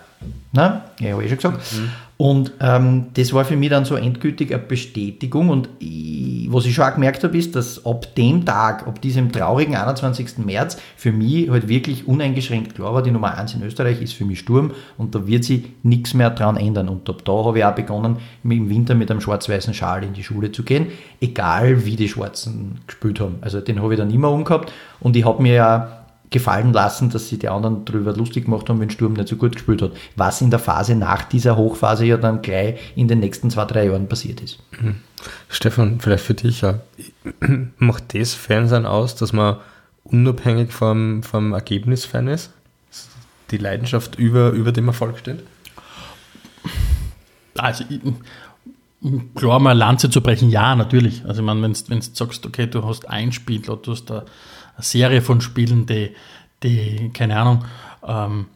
na, 0.55 0.85
ja, 0.99 1.11
habe 1.11 1.23
ich 1.23 1.29
schon 1.29 1.37
gesagt. 1.37 1.73
Mhm. 1.73 1.89
Und 2.17 2.53
ähm, 2.61 3.07
das 3.15 3.33
war 3.33 3.43
für 3.43 3.57
mich 3.57 3.69
dann 3.69 3.83
so 3.83 3.95
endgültig 3.95 4.53
eine 4.53 4.63
Bestätigung. 4.63 5.49
Und 5.49 5.67
ich, 5.79 6.47
was 6.49 6.65
ich 6.65 6.73
schon 6.73 6.85
auch 6.85 6.93
gemerkt 6.93 7.25
habe, 7.25 7.37
ist, 7.37 7.57
dass 7.57 7.85
ab 7.85 8.15
dem 8.15 8.45
Tag, 8.45 8.87
ab 8.87 9.01
diesem 9.01 9.33
traurigen 9.33 9.75
21. 9.75 10.37
März, 10.37 10.77
für 10.95 11.11
mich 11.11 11.49
halt 11.49 11.67
wirklich 11.67 12.07
uneingeschränkt 12.07 12.75
klar 12.75 12.93
war, 12.93 13.03
die 13.03 13.11
Nummer 13.11 13.37
1 13.37 13.55
in 13.55 13.63
Österreich 13.63 14.01
ist 14.01 14.13
für 14.13 14.23
mich 14.23 14.39
Sturm 14.39 14.71
und 14.97 15.13
da 15.13 15.27
wird 15.27 15.43
sich 15.43 15.65
nichts 15.83 16.13
mehr 16.13 16.29
dran 16.29 16.55
ändern. 16.55 16.87
Und 16.87 17.09
ab 17.09 17.23
da 17.25 17.33
habe 17.33 17.59
ich 17.59 17.65
auch 17.65 17.75
begonnen, 17.75 18.17
im 18.45 18.69
Winter 18.69 18.95
mit 18.95 19.11
einem 19.11 19.19
schwarz-weißen 19.19 19.73
Schal 19.73 20.05
in 20.05 20.13
die 20.13 20.23
Schule 20.23 20.53
zu 20.53 20.63
gehen, 20.63 20.87
egal 21.19 21.85
wie 21.85 21.97
die 21.97 22.07
Schwarzen 22.07 22.79
gespielt 22.87 23.19
haben. 23.19 23.39
Also 23.41 23.59
den 23.59 23.81
habe 23.81 23.93
ich 23.93 23.99
dann 23.99 24.09
immer 24.09 24.31
umgehabt 24.31 24.71
und 25.01 25.17
ich 25.17 25.25
habe 25.25 25.43
mir 25.43 25.53
ja 25.53 26.04
gefallen 26.35 26.73
lassen, 26.73 27.09
dass 27.09 27.29
sie 27.29 27.39
die 27.39 27.47
anderen 27.47 27.85
darüber 27.85 28.13
lustig 28.13 28.43
gemacht 28.43 28.67
haben, 28.67 28.81
wenn 28.81 28.89
Sturm 28.89 29.13
nicht 29.13 29.29
so 29.29 29.37
gut 29.37 29.53
gespielt 29.53 29.81
hat. 29.81 29.93
Was 30.17 30.41
in 30.41 30.49
der 30.49 30.59
Phase 30.59 30.93
nach 30.93 31.23
dieser 31.23 31.55
Hochphase 31.55 32.05
ja 32.05 32.17
dann 32.17 32.41
gleich 32.41 32.77
in 32.97 33.07
den 33.07 33.21
nächsten 33.21 33.49
zwei, 33.49 33.63
drei 33.63 33.85
Jahren 33.85 34.09
passiert 34.09 34.41
ist. 34.41 34.59
Mhm. 34.81 34.97
Stefan, 35.47 36.01
vielleicht 36.01 36.25
für 36.25 36.33
dich 36.33 36.59
ja. 36.59 36.81
Macht 37.77 38.13
das 38.13 38.33
Fernsehen 38.33 38.85
aus, 38.85 39.15
dass 39.15 39.31
man 39.31 39.55
unabhängig 40.03 40.73
vom, 40.73 41.23
vom 41.23 41.53
Ergebnis 41.53 42.03
Fan 42.03 42.27
ist? 42.27 42.51
Die 43.51 43.57
Leidenschaft 43.57 44.19
über, 44.19 44.49
über 44.49 44.73
dem 44.73 44.89
Erfolg 44.89 45.17
steht? 45.19 45.41
Also, 47.57 47.85
klar 49.35 49.59
mal 49.59 49.71
Lanze 49.71 50.09
zu 50.09 50.19
brechen, 50.19 50.49
ja, 50.49 50.75
natürlich. 50.75 51.23
Also, 51.25 51.41
ich 51.41 51.45
meine, 51.45 51.61
wenn 51.61 51.71
du 51.71 52.01
sagst, 52.01 52.45
okay, 52.45 52.67
du 52.67 52.83
hast 52.83 53.07
ein 53.07 53.31
Spiel, 53.31 53.61
du 53.61 53.79
hast 53.87 54.09
da 54.09 54.25
Serie 54.79 55.21
von 55.21 55.41
Spielen, 55.41 55.85
die, 55.85 56.11
die 56.63 57.09
keine 57.13 57.37
Ahnung, 57.37 57.65
ähm, 58.05 58.47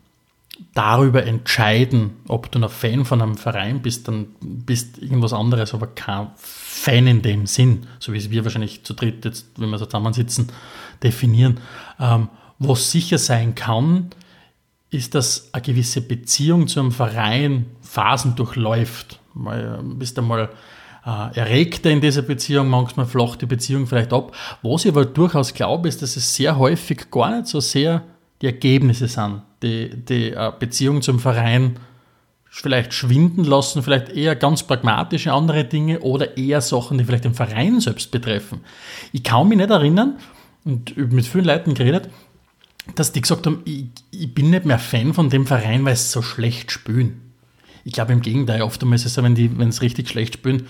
darüber 0.74 1.26
entscheiden, 1.26 2.12
ob 2.28 2.52
du 2.52 2.60
ein 2.60 2.70
Fan 2.70 3.06
von 3.06 3.22
einem 3.22 3.38
Verein 3.38 3.82
bist, 3.82 4.08
dann 4.08 4.28
bist 4.42 4.98
irgendwas 4.98 5.34
anderes, 5.34 5.74
aber 5.74 5.88
kein 5.88 6.28
Fan 6.36 7.08
in 7.08 7.22
dem 7.22 7.46
Sinn, 7.46 7.88
so 8.00 8.14
wie 8.14 8.18
es 8.18 8.30
wir 8.30 8.44
wahrscheinlich 8.44 8.84
zu 8.84 8.94
dritt 8.94 9.26
jetzt, 9.26 9.48
wenn 9.58 9.70
wir 9.70 9.78
so 9.78 9.86
zusammensitzen, 9.86 10.52
definieren. 11.02 11.60
Ähm, 12.00 12.30
was 12.60 12.92
sicher 12.92 13.18
sein 13.18 13.56
kann, 13.56 14.10
ist, 14.92 15.16
dass 15.16 15.54
eine 15.54 15.62
gewisse 15.62 16.02
Beziehung 16.02 16.68
zu 16.68 16.80
einem 16.80 16.92
Verein 16.92 17.68
Phasen 17.82 18.36
durchläuft. 18.36 19.20
Mal, 19.34 19.82
bist 19.84 20.18
du 20.18 20.22
mal 20.22 20.50
äh, 21.06 21.38
erregter 21.38 21.90
in 21.90 22.02
dieser 22.02 22.22
Beziehung, 22.22 22.68
manchmal 22.68 23.06
flacht 23.06 23.42
die 23.42 23.46
Beziehung 23.46 23.88
vielleicht 23.88 24.14
ab. 24.14 24.36
Was 24.62 24.86
ich 24.86 24.92
aber 24.92 25.06
durchaus 25.06 25.54
glaube, 25.54 25.88
ist, 25.88 26.02
dass 26.02 26.16
es 26.16 26.36
sehr 26.36 26.58
häufig 26.58 27.10
gar 27.12 27.36
nicht 27.36 27.48
so 27.48 27.60
sehr 27.60 28.04
die 28.42 28.48
Ergebnisse 28.48 29.08
sind, 29.08 29.42
die 29.64 29.90
die 29.90 30.32
äh, 30.32 30.52
Beziehung 30.58 31.02
zum 31.02 31.20
Verein 31.20 31.78
vielleicht 32.50 32.94
schwinden 32.94 33.44
lassen, 33.44 33.84
vielleicht 33.84 34.10
eher 34.10 34.36
ganz 34.36 34.64
pragmatische 34.64 35.32
andere 35.32 35.66
Dinge 35.66 36.00
oder 36.00 36.36
eher 36.38 36.62
Sachen, 36.62 36.98
die 36.98 37.04
vielleicht 37.04 37.26
den 37.26 37.36
Verein 37.36 37.80
selbst 37.80 38.12
betreffen. 38.12 38.62
Ich 39.12 39.24
kann 39.24 39.48
mich 39.48 39.58
nicht 39.58 39.70
erinnern, 39.70 40.18
und 40.66 40.98
mit 40.98 41.26
vielen 41.26 41.46
Leuten 41.46 41.74
geredet, 41.74 42.10
dass 42.96 43.12
die 43.12 43.22
gesagt 43.22 43.46
haben, 43.46 43.62
ich, 43.66 43.86
ich 44.12 44.34
bin 44.34 44.50
nicht 44.50 44.66
mehr 44.66 44.80
Fan 44.80 45.14
von 45.14 45.30
dem 45.30 45.46
Verein, 45.46 45.86
weil 45.86 45.96
sie 45.96 46.10
so 46.10 46.22
schlecht 46.22 46.72
spielen. 46.72 47.22
Ich 47.86 47.94
glaube 47.94 48.14
im 48.14 48.22
Gegenteil, 48.22 48.62
oftmals 48.62 49.02
ist 49.02 49.08
es 49.08 49.14
so, 49.14 49.24
wenn 49.24 49.70
es 49.70 49.82
richtig 49.82 50.10
schlecht 50.10 50.36
spielen, 50.36 50.68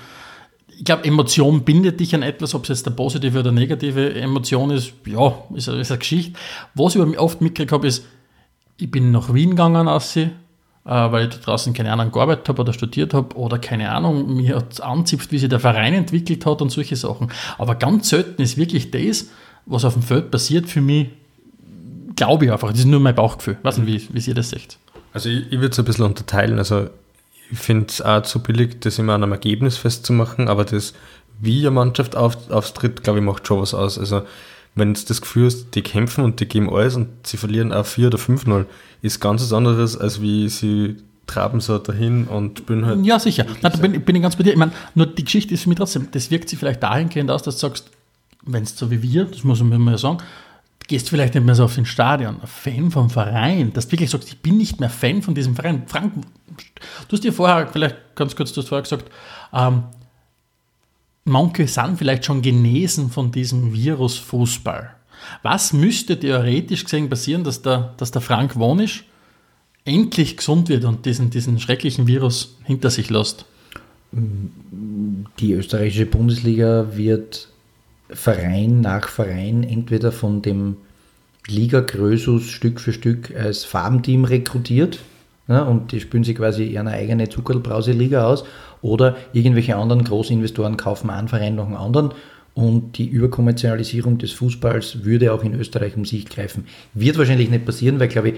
ich 0.80 0.86
glaube, 0.86 1.04
Emotion 1.04 1.64
bindet 1.64 2.00
dich 2.00 2.16
an 2.16 2.24
etwas, 2.24 2.56
ob 2.56 2.64
es 2.64 2.70
jetzt 2.70 2.88
eine 2.88 2.96
positive 2.96 3.42
oder 3.42 3.52
negative 3.52 4.16
Emotion 4.16 4.72
ist, 4.72 4.94
ja, 5.06 5.44
ist, 5.54 5.68
ist 5.68 5.92
eine 5.92 5.98
Geschichte. 6.00 6.40
Was 6.74 6.96
ich 6.96 7.20
oft 7.20 7.42
mitgekriegt 7.42 7.74
habe, 7.74 7.86
ist, 7.86 8.06
ich 8.78 8.90
bin 8.90 9.12
nach 9.12 9.34
Wien 9.34 9.50
gegangen, 9.50 9.90
Assi, 9.90 10.22
äh, 10.22 10.30
weil 10.86 11.28
ich 11.28 11.36
da 11.36 11.42
draußen 11.42 11.74
keine 11.74 11.92
Ahnung 11.92 12.14
gearbeitet 12.14 12.48
habe 12.48 12.62
oder 12.62 12.72
studiert 12.72 13.14
habe 13.14 13.36
oder 13.36 13.60
keine 13.60 13.92
Ahnung, 13.92 14.38
mir 14.38 14.56
hat 14.56 14.80
anzipft, 14.80 15.34
wie 15.34 15.38
sich 15.38 15.50
der 15.50 15.60
Verein 15.60 15.94
entwickelt 15.94 16.46
hat 16.46 16.62
und 16.62 16.70
solche 16.70 16.96
Sachen. 16.96 17.30
Aber 17.58 17.76
ganz 17.76 18.08
selten 18.08 18.42
ist 18.42 18.56
wirklich 18.56 18.90
das, 18.90 19.32
was 19.66 19.84
auf 19.84 19.96
dem 19.96 20.02
Feld 20.02 20.32
passiert, 20.32 20.70
für 20.70 20.80
mich, 20.80 21.10
glaube 22.16 22.46
ich 22.46 22.54
einfach. 22.54 22.70
Das 22.70 22.80
ist 22.80 22.86
nur 22.86 23.02
mein 23.02 23.16
Bauchgefühl. 23.16 23.58
Ich 23.60 23.66
weiß 23.66 23.80
nicht, 23.80 24.10
wie, 24.14 24.16
wie 24.16 24.30
ihr 24.30 24.34
das 24.34 24.52
seht. 24.52 24.78
Also 25.12 25.28
ich, 25.28 25.52
ich 25.52 25.60
würde 25.60 25.74
es 25.74 25.80
ein 25.80 25.84
bisschen 25.84 26.06
unterteilen. 26.06 26.58
Also 26.58 26.88
ich 27.52 27.58
finde 27.58 27.88
es 27.90 28.02
auch 28.02 28.22
zu 28.24 28.42
billig, 28.42 28.80
das 28.82 29.00
immer 29.00 29.14
an 29.14 29.24
einem 29.24 29.32
Ergebnis 29.32 29.78
festzumachen, 29.78 30.48
aber 30.48 30.66
das, 30.66 30.94
wie 31.40 31.60
eine 31.60 31.72
Mannschaft 31.72 32.16
auf, 32.16 32.50
auftritt, 32.50 33.04
glaube 33.04 33.20
ich, 33.20 33.26
macht 33.26 33.48
schon 33.48 33.62
was 33.62 33.74
aus. 33.74 33.98
Also, 33.98 34.24
wenn 34.76 34.94
du 34.94 35.02
das 35.08 35.22
Gefühl 35.22 35.48
hast, 35.48 35.72
die 35.76 35.82
kämpfen 35.82 36.24
und 36.24 36.40
die 36.40 36.46
geben 36.46 36.70
alles 36.70 36.96
und 36.96 37.10
sie 37.24 37.38
verlieren 37.38 37.74
auch 37.74 37.86
4 37.86 38.08
oder 38.08 38.18
5-0, 38.18 38.66
ist 39.02 39.20
ganz 39.20 39.42
was 39.42 39.54
anderes, 39.54 39.98
als 39.98 40.22
wie 40.22 40.48
sie 40.50 40.98
traben 41.28 41.60
so 41.60 41.78
dahin 41.78 42.26
und 42.26 42.66
bin 42.66 42.86
halt. 42.86 43.06
Ja, 43.06 43.20
sicher. 43.20 43.46
Nein, 43.46 43.58
da 43.62 43.70
bin, 43.70 44.02
bin, 44.02 44.16
ich 44.16 44.22
ganz 44.22 44.36
bei 44.36 44.44
dir. 44.44 44.52
Ich 44.52 44.58
meine, 44.58 44.72
nur 44.96 45.06
die 45.06 45.24
Geschichte 45.24 45.54
ist 45.54 45.64
für 45.64 45.70
mich 45.70 45.78
trotzdem, 45.78 46.08
das 46.12 46.32
wirkt 46.32 46.50
sich 46.50 46.58
vielleicht 46.58 46.82
dahingehend 46.82 47.30
aus, 47.32 47.44
dass 47.44 47.56
du 47.56 47.68
sagst, 47.68 47.90
wenn 48.46 48.64
es 48.64 48.78
so 48.78 48.90
wie 48.90 49.02
wir, 49.02 49.26
das 49.26 49.44
muss 49.44 49.62
man 49.62 49.88
ja 49.88 49.98
sagen, 49.98 50.20
gehst 50.90 51.10
vielleicht 51.10 51.36
nicht 51.36 51.46
mehr 51.46 51.56
so 51.56 51.64
auf 51.64 51.76
den 51.76 51.86
Stadion, 51.86 52.42
Fan 52.44 52.92
vom 52.92 53.10
Verein, 53.10 53.72
dass 53.72 53.88
du 53.88 53.94
wirklich 53.94 54.10
sagst, 54.10 54.28
ich 54.28 54.40
bin 54.40 54.58
nicht 54.58 54.80
mehr 54.80 54.90
Fan 54.90 55.22
von 55.22 55.36
diesem 55.36 55.56
Verein. 55.56 55.84
Frank, 55.86 56.14
du 57.08 57.14
hast 57.14 57.24
dir 57.24 57.32
vorher, 57.32 57.68
vielleicht 57.68 57.96
ganz 58.16 58.36
kurz, 58.36 58.52
du 58.52 58.62
hast 58.62 58.68
vorher 58.68 58.82
gesagt, 58.82 59.10
ähm, 59.54 59.84
manche 61.24 61.68
sind 61.68 61.98
vielleicht 61.98 62.26
schon 62.26 62.42
genesen 62.42 63.12
von 63.12 63.32
diesem 63.32 63.72
Virus 63.72 64.18
Fußball. 64.18 64.96
Was 65.44 65.74
müsste 65.74 66.20
theoretisch 66.20 66.84
gesehen 66.84 67.08
passieren, 67.08 67.44
dass 67.44 67.62
der, 67.62 67.94
dass 67.98 68.12
der 68.12 68.22
Frank 68.22 68.56
Wonisch 68.56 69.06
endlich 69.86 70.38
gesund 70.38 70.70
wird 70.70 70.86
und 70.86 71.06
diesen, 71.06 71.30
diesen 71.30 71.60
schrecklichen 71.60 72.08
Virus 72.08 72.58
hinter 72.64 72.90
sich 72.90 73.12
lässt? 73.12 73.46
Die 74.12 75.54
österreichische 75.54 76.08
Bundesliga 76.08 76.88
wird 76.94 77.50
Verein 78.10 78.82
nach 78.82 79.08
Verein 79.08 79.64
entweder 79.64 80.12
von 80.12 80.42
dem 80.42 80.78
Liga 81.48 81.82
Grösus 81.82 82.50
Stück 82.50 82.80
für 82.80 82.94
Stück 82.94 83.36
als 83.36 83.64
Farmteam 83.64 84.26
rekrutiert 84.26 85.00
ja, 85.48 85.64
und 85.64 85.92
die 85.92 86.00
spülen 86.00 86.24
sich 86.24 86.36
quasi 86.36 86.66
ihre 86.66 86.88
eigene 86.88 87.28
Zuckerbrause-Liga 87.28 88.26
aus 88.26 88.44
oder 88.82 89.18
irgendwelche 89.34 89.76
anderen 89.76 90.04
Großinvestoren 90.04 90.78
kaufen 90.78 91.10
einen 91.10 91.28
Verein 91.28 91.56
nach 91.56 91.66
dem 91.66 91.76
anderen 91.76 92.12
und 92.54 92.98
die 92.98 93.08
Überkommerzialisierung 93.08 94.18
des 94.18 94.32
Fußballs 94.34 95.04
würde 95.06 95.34
auch 95.34 95.44
in 95.44 95.56
Österreich 95.60 95.96
um 95.96 96.06
sich 96.06 96.26
greifen. 96.26 96.66
Wird 96.94 97.18
wahrscheinlich 97.18 97.50
nicht 97.50 97.66
passieren, 97.66 98.00
weil, 98.00 98.10
glaube 98.10 98.30
ich, 98.30 98.36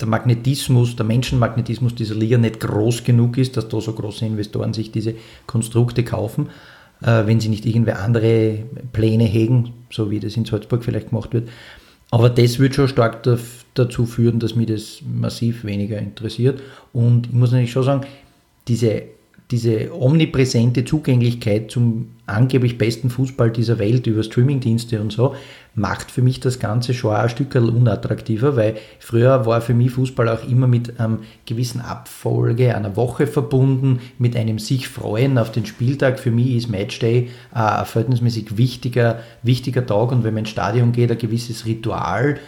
der 0.00 0.08
Magnetismus, 0.08 0.96
der 0.96 1.06
Menschenmagnetismus 1.06 1.94
dieser 1.94 2.16
Liga 2.16 2.38
nicht 2.38 2.58
groß 2.58 3.04
genug 3.04 3.38
ist, 3.38 3.56
dass 3.56 3.68
da 3.68 3.80
so 3.80 3.92
große 3.92 4.26
Investoren 4.26 4.72
sich 4.72 4.90
diese 4.90 5.14
Konstrukte 5.46 6.02
kaufen 6.02 6.48
wenn 7.02 7.40
sie 7.40 7.48
nicht 7.48 7.66
irgendwer 7.66 8.00
andere 8.00 8.58
Pläne 8.92 9.24
hegen, 9.24 9.72
so 9.90 10.10
wie 10.10 10.20
das 10.20 10.36
in 10.36 10.44
Salzburg 10.44 10.84
vielleicht 10.84 11.10
gemacht 11.10 11.32
wird. 11.32 11.48
Aber 12.10 12.28
das 12.28 12.58
wird 12.58 12.74
schon 12.74 12.88
stark 12.88 13.22
dazu 13.74 14.06
führen, 14.06 14.38
dass 14.38 14.54
mich 14.54 14.66
das 14.66 15.00
massiv 15.06 15.64
weniger 15.64 15.98
interessiert. 15.98 16.60
Und 16.92 17.26
ich 17.26 17.32
muss 17.32 17.52
natürlich 17.52 17.72
schon 17.72 17.84
sagen, 17.84 18.06
diese, 18.68 19.02
diese 19.52 19.94
omnipräsente 19.94 20.84
Zugänglichkeit 20.84 21.70
zum 21.70 22.08
angeblich 22.24 22.78
besten 22.78 23.10
Fußball 23.10 23.50
dieser 23.50 23.78
Welt 23.78 24.06
über 24.06 24.22
Streamingdienste 24.22 25.00
und 25.00 25.12
so, 25.12 25.34
macht 25.74 26.10
für 26.10 26.22
mich 26.22 26.40
das 26.40 26.58
Ganze 26.58 26.94
schon 26.94 27.14
ein 27.14 27.28
Stück 27.28 27.54
unattraktiver, 27.54 28.56
weil 28.56 28.76
früher 28.98 29.44
war 29.44 29.60
für 29.60 29.74
mich 29.74 29.90
Fußball 29.90 30.28
auch 30.30 30.48
immer 30.48 30.66
mit 30.66 30.98
einem 30.98 31.20
gewissen 31.44 31.82
Abfolge 31.82 32.74
einer 32.74 32.96
Woche 32.96 33.26
verbunden, 33.26 34.00
mit 34.18 34.34
einem 34.36 34.58
sich 34.58 34.88
freuen 34.88 35.36
auf 35.36 35.52
den 35.52 35.66
Spieltag. 35.66 36.18
Für 36.18 36.30
mich 36.30 36.54
ist 36.56 36.70
Matchday 36.70 37.28
ein 37.52 37.84
verhältnismäßig 37.84 38.56
wichtiger, 38.56 39.20
wichtiger 39.42 39.84
Tag 39.84 40.12
und 40.12 40.24
wenn 40.24 40.34
man 40.34 40.44
ins 40.44 40.50
Stadion 40.50 40.92
geht, 40.92 41.10
ein 41.10 41.18
gewisses 41.18 41.66
Ritual, 41.66 42.38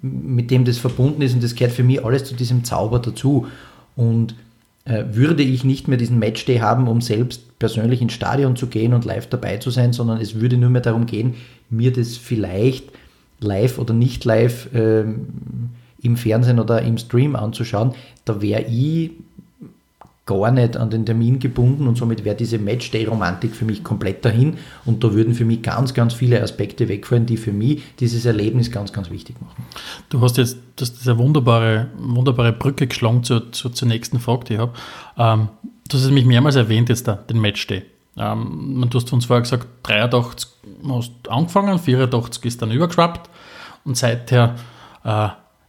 mit 0.00 0.50
dem 0.52 0.64
das 0.64 0.78
verbunden 0.78 1.22
ist 1.22 1.34
und 1.34 1.42
das 1.42 1.56
gehört 1.56 1.74
für 1.74 1.82
mich 1.82 2.04
alles 2.04 2.24
zu 2.24 2.34
diesem 2.34 2.62
Zauber 2.64 3.00
dazu. 3.00 3.48
Und 3.96 4.32
äh, 4.32 4.51
würde 4.84 5.42
ich 5.42 5.62
nicht 5.62 5.86
mehr 5.86 5.98
diesen 5.98 6.18
Matchday 6.18 6.58
haben, 6.58 6.88
um 6.88 7.00
selbst 7.00 7.58
persönlich 7.58 8.02
ins 8.02 8.14
Stadion 8.14 8.56
zu 8.56 8.66
gehen 8.66 8.94
und 8.94 9.04
live 9.04 9.28
dabei 9.28 9.58
zu 9.58 9.70
sein, 9.70 9.92
sondern 9.92 10.20
es 10.20 10.40
würde 10.40 10.56
nur 10.56 10.70
mehr 10.70 10.82
darum 10.82 11.06
gehen, 11.06 11.34
mir 11.70 11.92
das 11.92 12.16
vielleicht 12.16 12.90
live 13.38 13.78
oder 13.78 13.94
nicht 13.94 14.24
live 14.24 14.68
ähm, 14.74 15.70
im 16.00 16.16
Fernsehen 16.16 16.58
oder 16.58 16.82
im 16.82 16.98
Stream 16.98 17.36
anzuschauen. 17.36 17.94
Da 18.24 18.42
wäre 18.42 18.62
ich 18.62 19.12
gar 20.24 20.52
nicht 20.52 20.76
an 20.76 20.88
den 20.90 21.04
Termin 21.04 21.40
gebunden 21.40 21.88
und 21.88 21.96
somit 21.96 22.24
wäre 22.24 22.36
diese 22.36 22.58
Matchday-Romantik 22.58 23.56
für 23.56 23.64
mich 23.64 23.82
komplett 23.82 24.24
dahin 24.24 24.56
und 24.84 25.02
da 25.02 25.12
würden 25.14 25.34
für 25.34 25.44
mich 25.44 25.62
ganz, 25.62 25.94
ganz 25.94 26.14
viele 26.14 26.40
Aspekte 26.42 26.88
wegfallen, 26.88 27.26
die 27.26 27.36
für 27.36 27.52
mich 27.52 27.82
dieses 27.98 28.24
Erlebnis 28.24 28.70
ganz, 28.70 28.92
ganz 28.92 29.10
wichtig 29.10 29.40
machen. 29.40 29.66
Du 30.10 30.20
hast 30.20 30.36
jetzt 30.36 30.58
das, 30.76 30.94
das 30.94 31.08
eine 31.08 31.18
wunderbare, 31.18 31.88
wunderbare 31.98 32.52
Brücke 32.52 32.86
geschlagen 32.86 33.24
zu, 33.24 33.40
zu, 33.50 33.70
zur 33.70 33.88
nächsten 33.88 34.20
Frage, 34.20 34.44
die 34.44 34.54
ich 34.54 34.60
habe. 34.60 34.72
Ähm, 35.18 35.48
du 35.88 35.98
hast 35.98 36.08
mich 36.10 36.24
mehrmals 36.24 36.54
erwähnt 36.54 36.88
jetzt 36.88 37.08
da, 37.08 37.14
den 37.14 37.40
Matchday. 37.40 37.82
Ähm, 38.16 38.86
du 38.88 38.98
hast 38.98 39.12
uns 39.12 39.24
vorher 39.24 39.42
gesagt, 39.42 39.66
83 39.82 40.48
hast 40.88 41.12
angefangen, 41.28 41.80
84 41.80 42.44
ist 42.44 42.62
dann 42.62 42.70
übergeschwappt 42.70 43.28
und 43.84 43.96
seither 43.96 44.54
äh, 45.02 45.28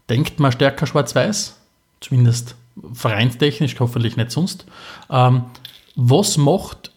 denkt 0.09 0.39
man 0.39 0.51
stärker 0.51 0.85
schwarz-weiß, 0.85 1.57
zumindest 2.01 2.55
vereinstechnisch, 2.93 3.79
hoffentlich 3.79 4.17
nicht 4.17 4.31
sonst. 4.31 4.65
Ähm, 5.09 5.43
was 5.95 6.38
macht 6.38 6.91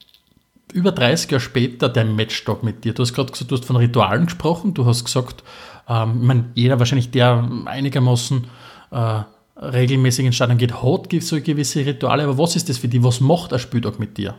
über 0.73 0.93
30 0.93 1.31
Jahre 1.31 1.41
später 1.41 1.89
dein 1.89 2.17
Matchtag 2.17 2.63
mit 2.63 2.85
dir? 2.85 2.95
Du 2.95 3.03
hast 3.03 3.15
gerade 3.15 3.33
gesagt, 3.33 3.51
du 3.51 3.57
hast 3.57 3.65
von 3.65 3.77
Ritualen 3.77 4.27
gesprochen, 4.27 4.75
du 4.75 4.87
hast 4.87 5.05
gesagt, 5.05 5.43
ähm, 5.89 6.19
ich 6.21 6.27
meine, 6.27 6.45
jeder 6.55 6.79
wahrscheinlich, 6.79 7.11
der 7.11 7.49
einigermaßen 7.67 8.45
äh, 8.91 9.21
regelmäßig 9.57 10.27
ins 10.27 10.37
Stadion 10.37 10.59
geht, 10.59 10.83
hat 10.83 11.13
so 11.21 11.41
gewisse 11.41 11.85
Rituale, 11.85 12.25
aber 12.25 12.39
was 12.39 12.57
ist 12.57 12.69
das 12.69 12.79
für 12.79 12.89
dich? 12.89 13.03
Was 13.03 13.21
macht 13.21 13.53
ein 13.53 13.59
Spieltag 13.59 13.99
mit 13.99 14.19
dir? 14.19 14.35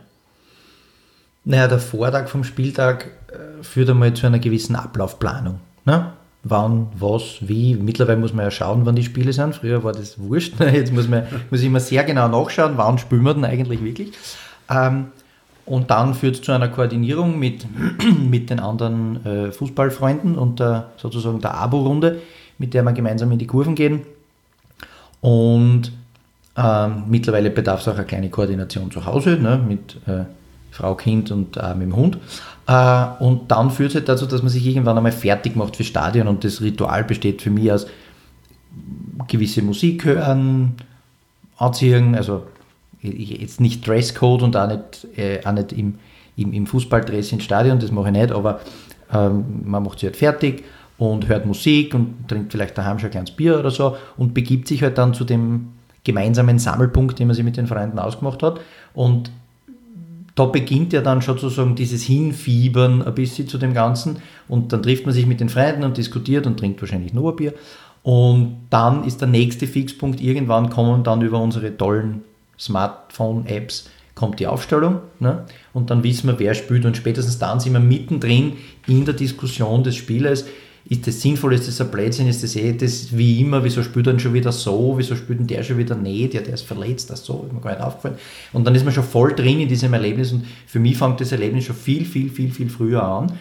Naja, 1.44 1.66
der 1.66 1.78
Vortag 1.78 2.28
vom 2.28 2.44
Spieltag 2.44 3.10
äh, 3.28 3.62
führt 3.62 3.90
einmal 3.90 4.12
zu 4.14 4.26
einer 4.26 4.38
gewissen 4.38 4.76
Ablaufplanung. 4.76 5.60
Ne? 5.84 6.12
Wann, 6.48 6.88
was, 6.98 7.38
wie. 7.40 7.74
Mittlerweile 7.74 8.18
muss 8.18 8.32
man 8.32 8.44
ja 8.44 8.50
schauen, 8.50 8.84
wann 8.84 8.96
die 8.96 9.04
Spiele 9.04 9.32
sind. 9.32 9.54
Früher 9.54 9.82
war 9.84 9.92
das 9.92 10.18
wurscht. 10.18 10.54
Jetzt 10.60 10.92
muss, 10.92 11.08
man, 11.08 11.24
muss 11.50 11.60
ich 11.60 11.66
immer 11.66 11.80
sehr 11.80 12.04
genau 12.04 12.28
nachschauen, 12.28 12.72
wann 12.76 12.98
spielen 12.98 13.22
wir 13.22 13.34
denn 13.34 13.44
eigentlich 13.44 13.82
wirklich. 13.82 14.12
Ähm, 14.70 15.06
und 15.66 15.90
dann 15.90 16.14
führt 16.14 16.36
es 16.36 16.42
zu 16.42 16.52
einer 16.52 16.68
Koordinierung 16.68 17.38
mit, 17.38 17.66
mit 18.30 18.50
den 18.50 18.60
anderen 18.60 19.24
äh, 19.24 19.52
Fußballfreunden 19.52 20.36
und 20.36 20.60
der, 20.60 20.90
sozusagen 20.96 21.40
der 21.40 21.54
Abo-Runde, 21.54 22.20
mit 22.58 22.74
der 22.74 22.82
wir 22.82 22.92
gemeinsam 22.92 23.30
in 23.32 23.38
die 23.38 23.46
Kurven 23.46 23.74
gehen. 23.74 24.02
Und 25.20 25.92
ähm, 26.56 27.04
mittlerweile 27.08 27.50
bedarf 27.50 27.80
es 27.80 27.88
auch 27.88 27.96
eine 27.96 28.04
kleine 28.04 28.30
Koordination 28.30 28.90
zu 28.90 29.04
Hause 29.04 29.38
ne, 29.40 29.60
mit 29.64 29.96
äh, 30.06 30.24
Frau, 30.70 30.94
Kind 30.94 31.30
und 31.30 31.56
äh, 31.56 31.74
mit 31.74 31.88
dem 31.88 31.96
Hund. 31.96 32.18
Äh, 32.66 33.06
und 33.20 33.50
dann 33.50 33.70
führt 33.70 33.90
es 33.90 33.94
halt 33.96 34.08
dazu, 34.08 34.26
dass 34.26 34.42
man 34.42 34.50
sich 34.50 34.66
irgendwann 34.66 34.96
einmal 34.96 35.12
fertig 35.12 35.56
macht 35.56 35.76
für 35.76 35.84
Stadion 35.84 36.28
und 36.28 36.44
das 36.44 36.60
Ritual 36.60 37.04
besteht 37.04 37.42
für 37.42 37.50
mich 37.50 37.72
aus 37.72 37.86
gewisse 39.26 39.62
Musik 39.62 40.04
hören, 40.04 40.74
anziehen, 41.56 42.14
also 42.14 42.44
jetzt 43.00 43.60
nicht 43.60 43.86
Dresscode 43.86 44.42
und 44.42 44.56
auch 44.56 44.68
nicht, 44.68 45.06
äh, 45.16 45.40
auch 45.44 45.52
nicht 45.52 45.72
im, 45.72 45.98
im, 46.36 46.52
im 46.52 46.66
Fußballdress 46.66 47.32
ins 47.32 47.44
Stadion, 47.44 47.78
das 47.78 47.90
mache 47.90 48.08
ich 48.08 48.12
nicht, 48.12 48.32
aber 48.32 48.60
ähm, 49.12 49.62
man 49.64 49.82
macht 49.82 50.00
sich 50.00 50.08
halt 50.08 50.16
fertig 50.16 50.64
und 50.98 51.28
hört 51.28 51.46
Musik 51.46 51.94
und 51.94 52.28
trinkt 52.28 52.52
vielleicht 52.52 52.76
daheim 52.76 52.98
schon 52.98 53.08
ein 53.08 53.12
kleines 53.12 53.30
Bier 53.30 53.58
oder 53.58 53.70
so 53.70 53.96
und 54.16 54.34
begibt 54.34 54.68
sich 54.68 54.82
halt 54.82 54.98
dann 54.98 55.14
zu 55.14 55.24
dem 55.24 55.68
gemeinsamen 56.04 56.58
Sammelpunkt, 56.58 57.18
den 57.18 57.28
man 57.28 57.36
sich 57.36 57.44
mit 57.44 57.56
den 57.56 57.66
Freunden 57.66 57.98
ausgemacht 57.98 58.42
hat. 58.42 58.60
Und 58.94 59.30
da 60.38 60.44
beginnt 60.44 60.92
ja 60.92 61.00
dann 61.00 61.20
schon 61.20 61.36
sozusagen 61.36 61.74
dieses 61.74 62.04
Hinfiebern 62.04 63.02
ein 63.02 63.14
bisschen 63.14 63.48
zu 63.48 63.58
dem 63.58 63.74
Ganzen. 63.74 64.18
Und 64.46 64.72
dann 64.72 64.82
trifft 64.82 65.04
man 65.04 65.14
sich 65.14 65.26
mit 65.26 65.40
den 65.40 65.48
Freunden 65.48 65.82
und 65.82 65.96
diskutiert 65.96 66.46
und 66.46 66.58
trinkt 66.58 66.80
wahrscheinlich 66.80 67.12
nur 67.12 67.32
ein 67.32 67.36
Bier. 67.36 67.54
Und 68.04 68.58
dann 68.70 69.02
ist 69.04 69.20
der 69.20 69.28
nächste 69.28 69.66
Fixpunkt, 69.66 70.20
irgendwann 70.20 70.70
kommen 70.70 71.02
dann 71.02 71.22
über 71.22 71.40
unsere 71.40 71.76
tollen 71.76 72.22
Smartphone-Apps 72.58 73.90
kommt 74.14 74.40
die 74.40 74.48
Aufstellung 74.48 74.98
ne? 75.20 75.44
und 75.72 75.90
dann 75.90 76.02
wissen 76.02 76.26
wir, 76.26 76.40
wer 76.40 76.54
spielt. 76.54 76.84
Und 76.84 76.96
spätestens 76.96 77.38
dann 77.38 77.60
sind 77.60 77.72
wir 77.72 77.80
mittendrin 77.80 78.54
in 78.86 79.04
der 79.04 79.14
Diskussion 79.14 79.84
des 79.84 79.94
Spielers, 79.94 80.44
ist 80.88 81.06
das 81.06 81.20
sinnvoll, 81.20 81.52
ist 81.52 81.68
das 81.68 81.80
ein 81.82 81.90
Blödsinn, 81.90 82.28
ist 82.28 82.42
das 82.42 82.56
eh 82.56 82.72
das 82.72 83.16
wie 83.16 83.42
immer, 83.42 83.62
wieso 83.62 83.82
spielt 83.82 84.06
er 84.06 84.18
schon 84.18 84.32
wieder 84.32 84.52
so, 84.52 84.94
wieso 84.96 85.16
spielt 85.16 85.38
denn 85.38 85.46
der 85.46 85.62
schon 85.62 85.76
wieder 85.76 85.94
nicht, 85.94 86.32
ja, 86.32 86.40
der 86.40 86.54
ist 86.54 86.62
verletzt, 86.66 87.10
das 87.10 87.24
so, 87.24 87.44
ist 87.46 87.52
mir 87.52 87.60
gar 87.60 87.72
nicht 87.72 87.82
aufgefallen. 87.82 88.16
Und 88.54 88.66
dann 88.66 88.74
ist 88.74 88.84
man 88.84 88.94
schon 88.94 89.04
voll 89.04 89.34
drin 89.34 89.60
in 89.60 89.68
diesem 89.68 89.92
Erlebnis 89.92 90.32
und 90.32 90.46
für 90.66 90.78
mich 90.78 90.96
fängt 90.96 91.20
das 91.20 91.30
Erlebnis 91.32 91.64
schon 91.64 91.76
viel, 91.76 92.06
viel, 92.06 92.30
viel, 92.30 92.50
viel 92.50 92.70
früher 92.70 93.02
an, 93.02 93.32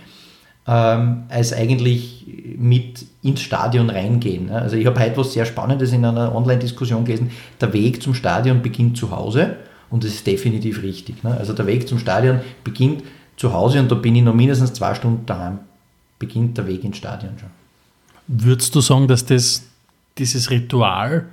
ähm, 0.67 1.23
als 1.29 1.53
eigentlich 1.53 2.25
mit 2.57 3.05
ins 3.23 3.41
Stadion 3.41 3.89
reingehen. 3.89 4.49
Also 4.49 4.75
ich 4.75 4.85
habe 4.85 4.99
heute 4.99 5.15
was 5.15 5.31
sehr 5.31 5.45
Spannendes 5.45 5.93
in 5.93 6.03
einer 6.03 6.35
Online-Diskussion 6.35 7.05
gelesen, 7.05 7.31
der 7.61 7.71
Weg 7.71 8.03
zum 8.03 8.13
Stadion 8.13 8.61
beginnt 8.61 8.97
zu 8.97 9.11
Hause 9.11 9.55
und 9.89 10.03
das 10.03 10.11
ist 10.11 10.27
definitiv 10.27 10.83
richtig. 10.83 11.23
Ne? 11.23 11.37
Also 11.37 11.53
der 11.53 11.65
Weg 11.65 11.87
zum 11.87 11.97
Stadion 11.97 12.41
beginnt 12.65 13.03
zu 13.37 13.53
Hause 13.53 13.79
und 13.79 13.89
da 13.89 13.95
bin 13.95 14.15
ich 14.17 14.23
noch 14.23 14.33
mindestens 14.33 14.73
zwei 14.73 14.93
Stunden 14.95 15.25
daheim 15.25 15.59
beginnt 16.19 16.57
der 16.57 16.67
Weg 16.67 16.83
ins 16.83 16.97
Stadion 16.97 17.37
schon. 17.39 17.49
Würdest 18.27 18.75
du 18.75 18.81
sagen, 18.81 19.07
dass 19.07 19.25
das, 19.25 19.63
dieses 20.17 20.49
Ritual 20.49 21.27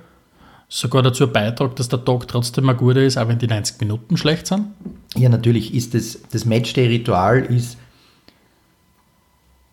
sogar 0.67 1.03
dazu 1.03 1.27
beiträgt, 1.27 1.79
dass 1.79 1.89
der 1.89 2.03
Tag 2.03 2.27
trotzdem 2.27 2.69
ein 2.69 2.77
guter 2.77 3.01
ist, 3.03 3.17
auch 3.17 3.27
wenn 3.27 3.37
die 3.37 3.47
90 3.47 3.79
Minuten 3.79 4.17
schlecht 4.17 4.47
sind? 4.47 4.67
Ja, 5.15 5.29
natürlich 5.29 5.73
ist 5.73 5.93
das, 5.93 6.19
das 6.31 6.45
Matchday-Ritual 6.45 7.45
ist, 7.45 7.77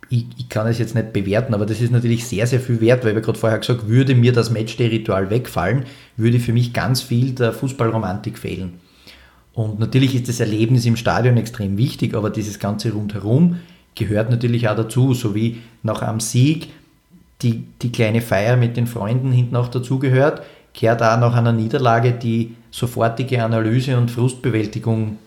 ich, 0.09 0.27
ich, 0.37 0.49
kann 0.51 0.67
es 0.67 0.79
jetzt 0.79 0.95
nicht 0.95 1.15
bewerten, 1.15 1.55
aber 1.55 1.65
das 1.65 1.81
ist 1.81 1.91
natürlich 1.91 2.27
sehr, 2.27 2.47
sehr 2.47 2.61
viel 2.61 2.81
wert, 2.83 3.05
weil 3.05 3.17
ich 3.17 3.25
gerade 3.25 3.39
vorher 3.39 3.59
gesagt 3.59 3.89
würde 3.89 4.15
mir 4.15 4.33
das 4.33 4.51
Matchday-Ritual 4.51 5.31
wegfallen, 5.31 5.85
würde 6.17 6.39
für 6.39 6.53
mich 6.53 6.75
ganz 6.75 7.01
viel 7.01 7.33
der 7.33 7.53
Fußballromantik 7.53 8.39
fehlen. 8.39 8.81
Und 9.55 9.79
natürlich 9.79 10.15
ist 10.15 10.29
das 10.29 10.41
Erlebnis 10.41 10.85
im 10.85 10.97
Stadion 10.97 11.37
extrem 11.37 11.79
wichtig, 11.79 12.15
aber 12.15 12.31
dieses 12.31 12.59
ganze 12.59 12.93
rundherum 12.93 13.61
gehört 13.95 14.31
natürlich 14.31 14.69
auch 14.69 14.77
dazu, 14.77 15.15
so 15.15 15.35
wie 15.35 15.61
nach 15.83 16.03
einem 16.03 16.21
Sieg 16.21 16.69
die, 17.43 17.65
die 17.83 17.91
kleine 17.93 18.21
Feier 18.21 18.57
mit 18.57 18.77
den 18.77 18.87
Freunden 18.87 19.33
hinten 19.33 19.57
auch 19.57 19.69
dazugehört, 19.69 20.43
gehört 20.79 21.03
auch 21.03 21.19
nach 21.19 21.35
einer 21.35 21.53
Niederlage 21.53 22.13
die 22.13 22.55
sofortige 22.71 23.45
Analyse 23.45 23.99
und 23.99 24.11
Frustbewältigung 24.11 25.19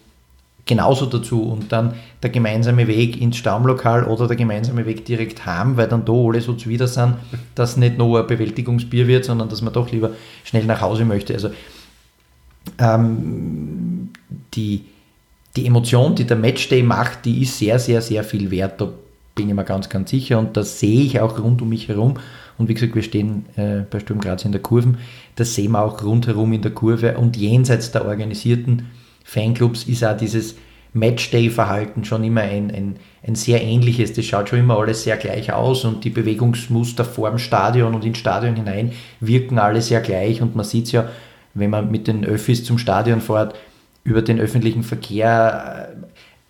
genauso 0.65 1.05
dazu 1.05 1.43
und 1.43 1.71
dann 1.71 1.93
der 2.23 2.31
gemeinsame 2.31 2.87
Weg 2.87 3.21
ins 3.21 3.37
Stammlokal 3.37 4.05
oder 4.05 4.27
der 4.27 4.35
gemeinsame 4.35 4.85
Weg 4.85 5.05
direkt 5.05 5.45
heim, 5.45 5.77
weil 5.77 5.87
dann 5.87 6.05
da 6.05 6.13
alle 6.13 6.41
so 6.41 6.53
zuwider 6.53 6.87
sind, 6.87 7.15
dass 7.53 7.77
nicht 7.77 7.99
nur 7.99 8.19
ein 8.19 8.27
Bewältigungsbier 8.27 9.07
wird, 9.07 9.25
sondern 9.25 9.47
dass 9.47 9.61
man 9.61 9.73
doch 9.73 9.91
lieber 9.91 10.11
schnell 10.43 10.65
nach 10.65 10.81
Hause 10.81 11.05
möchte. 11.05 11.33
Also 11.33 11.51
ähm, 12.79 14.09
die, 14.55 14.85
die 15.55 15.65
Emotion, 15.65 16.15
die 16.15 16.25
der 16.25 16.37
Matchday 16.37 16.83
macht, 16.83 17.25
die 17.25 17.41
ist 17.41 17.57
sehr, 17.57 17.79
sehr, 17.79 18.01
sehr 18.01 18.23
viel 18.23 18.51
wert. 18.51 18.81
Da 18.81 18.89
bin 19.35 19.49
ich 19.49 19.55
mir 19.55 19.63
ganz, 19.63 19.89
ganz 19.89 20.09
sicher 20.09 20.39
und 20.39 20.57
das 20.57 20.79
sehe 20.79 21.01
ich 21.01 21.19
auch 21.19 21.39
rund 21.39 21.61
um 21.61 21.69
mich 21.69 21.87
herum. 21.87 22.15
Und 22.57 22.69
wie 22.69 22.73
gesagt, 22.73 22.95
wir 22.95 23.03
stehen 23.03 23.45
äh, 23.57 23.81
bei 23.89 23.99
Sturm 23.99 24.21
Graz 24.21 24.45
in 24.45 24.53
der 24.53 24.61
Kurven. 24.61 24.97
Das 25.35 25.55
sehen 25.55 25.73
wir 25.73 25.83
auch 25.83 26.01
rundherum 26.03 26.53
in 26.53 26.61
der 26.61 26.71
Kurve. 26.71 27.17
Und 27.17 27.35
jenseits 27.35 27.91
der 27.91 28.05
organisierten 28.05 28.87
Fanclubs 29.25 29.83
ist 29.83 30.05
auch 30.05 30.15
dieses 30.15 30.55
Matchday-Verhalten 30.93 32.05
schon 32.05 32.23
immer 32.23 32.41
ein, 32.41 32.71
ein, 32.71 32.95
ein 33.27 33.35
sehr 33.35 33.61
ähnliches. 33.61 34.13
Das 34.13 34.23
schaut 34.23 34.47
schon 34.47 34.59
immer 34.59 34.79
alles 34.79 35.03
sehr 35.03 35.17
gleich 35.17 35.51
aus 35.51 35.83
und 35.83 36.05
die 36.05 36.09
Bewegungsmuster 36.09 37.03
vorm 37.03 37.37
Stadion 37.37 37.93
und 37.93 38.05
ins 38.05 38.19
Stadion 38.19 38.55
hinein 38.55 38.93
wirken 39.19 39.59
alle 39.59 39.81
sehr 39.81 39.99
gleich. 39.99 40.41
Und 40.41 40.55
man 40.55 40.63
sieht 40.63 40.85
es 40.85 40.91
ja, 40.93 41.09
wenn 41.53 41.69
man 41.69 41.91
mit 41.91 42.07
den 42.07 42.23
Öffis 42.23 42.63
zum 42.63 42.77
Stadion 42.77 43.19
fährt, 43.19 43.55
über 44.05 44.21
den 44.21 44.39
öffentlichen 44.39 44.83
Verkehr, 44.83 45.89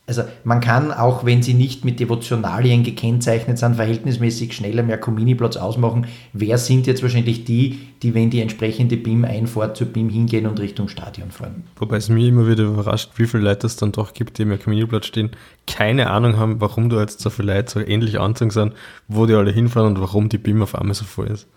also 0.08 0.24
man 0.44 0.60
kann 0.60 0.92
auch, 0.92 1.26
wenn 1.26 1.42
sie 1.42 1.56
nicht 1.56 1.84
mit 1.84 2.00
Devotionalien 2.00 2.84
gekennzeichnet 2.84 3.58
sind, 3.58 3.76
verhältnismäßig 3.76 4.54
schneller 4.54 4.84
mehr 4.84 5.00
Comini-Platz 5.00 5.58
ausmachen. 5.58 6.06
Wer 6.32 6.60
sind 6.60 6.86
jetzt 6.86 7.02
wahrscheinlich 7.02 7.44
die, 7.46 7.80
die, 8.04 8.14
wenn 8.14 8.30
die 8.30 8.42
entsprechende 8.42 8.98
BIM 8.98 9.26
einfährt, 9.26 9.78
zur 9.78 9.88
BIM 9.88 10.10
hingehen 10.10 10.46
und 10.46 10.60
Richtung 10.60 10.90
Stadion 10.90 11.32
fahren? 11.32 11.64
Wobei 11.78 11.98
es 11.98 12.10
mich 12.10 12.28
immer 12.28 12.48
wieder 12.48 12.66
überrascht, 12.66 13.12
wie 13.16 13.26
viele 13.26 13.44
Leute 13.44 13.66
es 13.66 13.78
dann 13.78 13.94
doch 13.94 14.14
gibt, 14.14 14.38
die 14.38 14.44
im 14.44 14.60
Comini-Platz 14.60 15.08
stehen, 15.08 15.32
keine 15.66 16.12
Ahnung 16.12 16.38
haben, 16.38 16.62
warum 16.62 16.90
da 16.90 17.00
jetzt 17.00 17.22
so 17.22 17.32
viele 17.32 17.56
Leute 17.56 17.72
so 17.72 17.80
ähnlich 17.80 18.20
anzogen 18.20 18.52
sind, 18.52 18.74
wo 19.08 19.26
die 19.26 19.34
alle 19.34 19.52
hinfahren 19.52 19.96
und 19.96 20.02
warum 20.02 20.30
die 20.30 20.38
BIM 20.38 20.62
auf 20.62 20.76
einmal 20.76 20.94
so 20.94 21.06
voll 21.06 21.28
ist. 21.28 21.48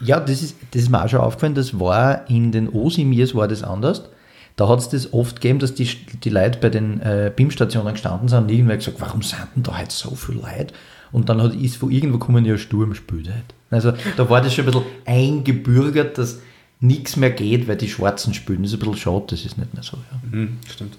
Ja, 0.00 0.18
das 0.18 0.42
ist, 0.42 0.56
das 0.72 0.82
ist 0.82 0.88
mir 0.88 1.04
auch 1.04 1.08
schon 1.08 1.20
aufgefallen, 1.20 1.54
das 1.54 1.78
war 1.78 2.28
in 2.28 2.50
den 2.50 2.68
Osimirs 2.68 3.36
war 3.36 3.46
das 3.46 3.62
anders 3.62 4.08
da 4.56 4.68
hat 4.68 4.78
es 4.78 4.88
das 4.88 5.12
oft 5.12 5.40
gegeben, 5.40 5.58
dass 5.58 5.74
die, 5.74 5.88
die 6.22 6.30
Leute 6.30 6.58
bei 6.60 6.70
den 6.70 7.00
äh, 7.00 7.32
BIM-Stationen 7.34 7.94
gestanden 7.94 8.28
sind 8.28 8.44
und 8.44 8.50
irgendwer 8.50 8.76
gesagt, 8.76 9.00
warum 9.00 9.22
sind 9.22 9.48
denn 9.56 9.64
da 9.64 9.78
heute 9.78 9.92
so 9.92 10.14
viele 10.14 10.42
Leute? 10.42 10.72
Und 11.10 11.28
dann 11.28 11.42
hat, 11.42 11.54
ist 11.54 11.76
von 11.76 11.90
irgendwo 11.90 12.18
kommen 12.18 12.44
ja 12.44 12.56
Sturmspüle. 12.56 13.42
Also 13.70 13.92
da 14.16 14.30
war 14.30 14.40
das 14.40 14.54
schon 14.54 14.64
ein 14.64 14.72
bisschen 14.72 14.86
eingebürgert, 15.04 16.18
dass 16.18 16.38
nichts 16.80 17.16
mehr 17.16 17.30
geht, 17.30 17.66
weil 17.66 17.76
die 17.76 17.88
Schwarzen 17.88 18.34
spielen. 18.34 18.62
Das 18.62 18.72
ist 18.72 18.78
ein 18.78 18.80
bisschen 18.80 18.96
schade, 18.96 19.24
das 19.28 19.44
ist 19.44 19.58
nicht 19.58 19.74
mehr 19.74 19.82
so. 19.82 19.96
Ja. 19.96 20.20
Mhm, 20.30 20.58
stimmt. 20.68 20.96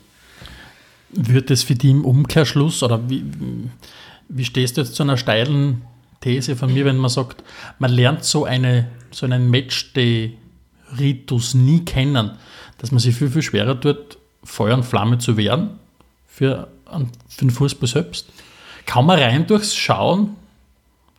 Wird 1.11 1.49
das 1.49 1.63
für 1.63 1.75
die 1.75 1.91
im 1.91 2.03
Umkehrschluss 2.03 2.83
oder 2.83 3.09
wie, 3.09 3.23
wie 4.27 4.45
stehst 4.45 4.75
du 4.75 4.81
jetzt 4.81 4.95
zu 4.95 5.03
einer 5.03 5.17
steilen 5.17 5.83
These 6.21 6.55
von 6.55 6.73
mir, 6.73 6.85
wenn 6.85 6.97
man 6.97 7.09
sagt, 7.09 7.43
man 7.79 7.91
lernt 7.91 8.25
so, 8.25 8.45
eine, 8.45 8.87
so 9.11 9.25
einen 9.25 9.49
Matchday-Ritus 9.49 11.53
nie 11.53 11.85
kennen? 11.85 12.31
Dass 12.77 12.91
man 12.91 12.99
sich 12.99 13.15
viel, 13.15 13.29
viel 13.29 13.41
schwerer 13.41 13.79
tut, 13.79 14.17
Feuer 14.43 14.75
und 14.75 14.83
Flamme 14.83 15.17
zu 15.17 15.37
wehren 15.37 15.71
für, 16.27 16.67
für 17.27 17.41
den 17.41 17.51
Fußball 17.51 17.87
selbst. 17.87 18.27
Kann 18.85 19.05
man 19.05 19.19
rein 19.19 19.47
durchs 19.47 19.75
Schauen 19.75 20.35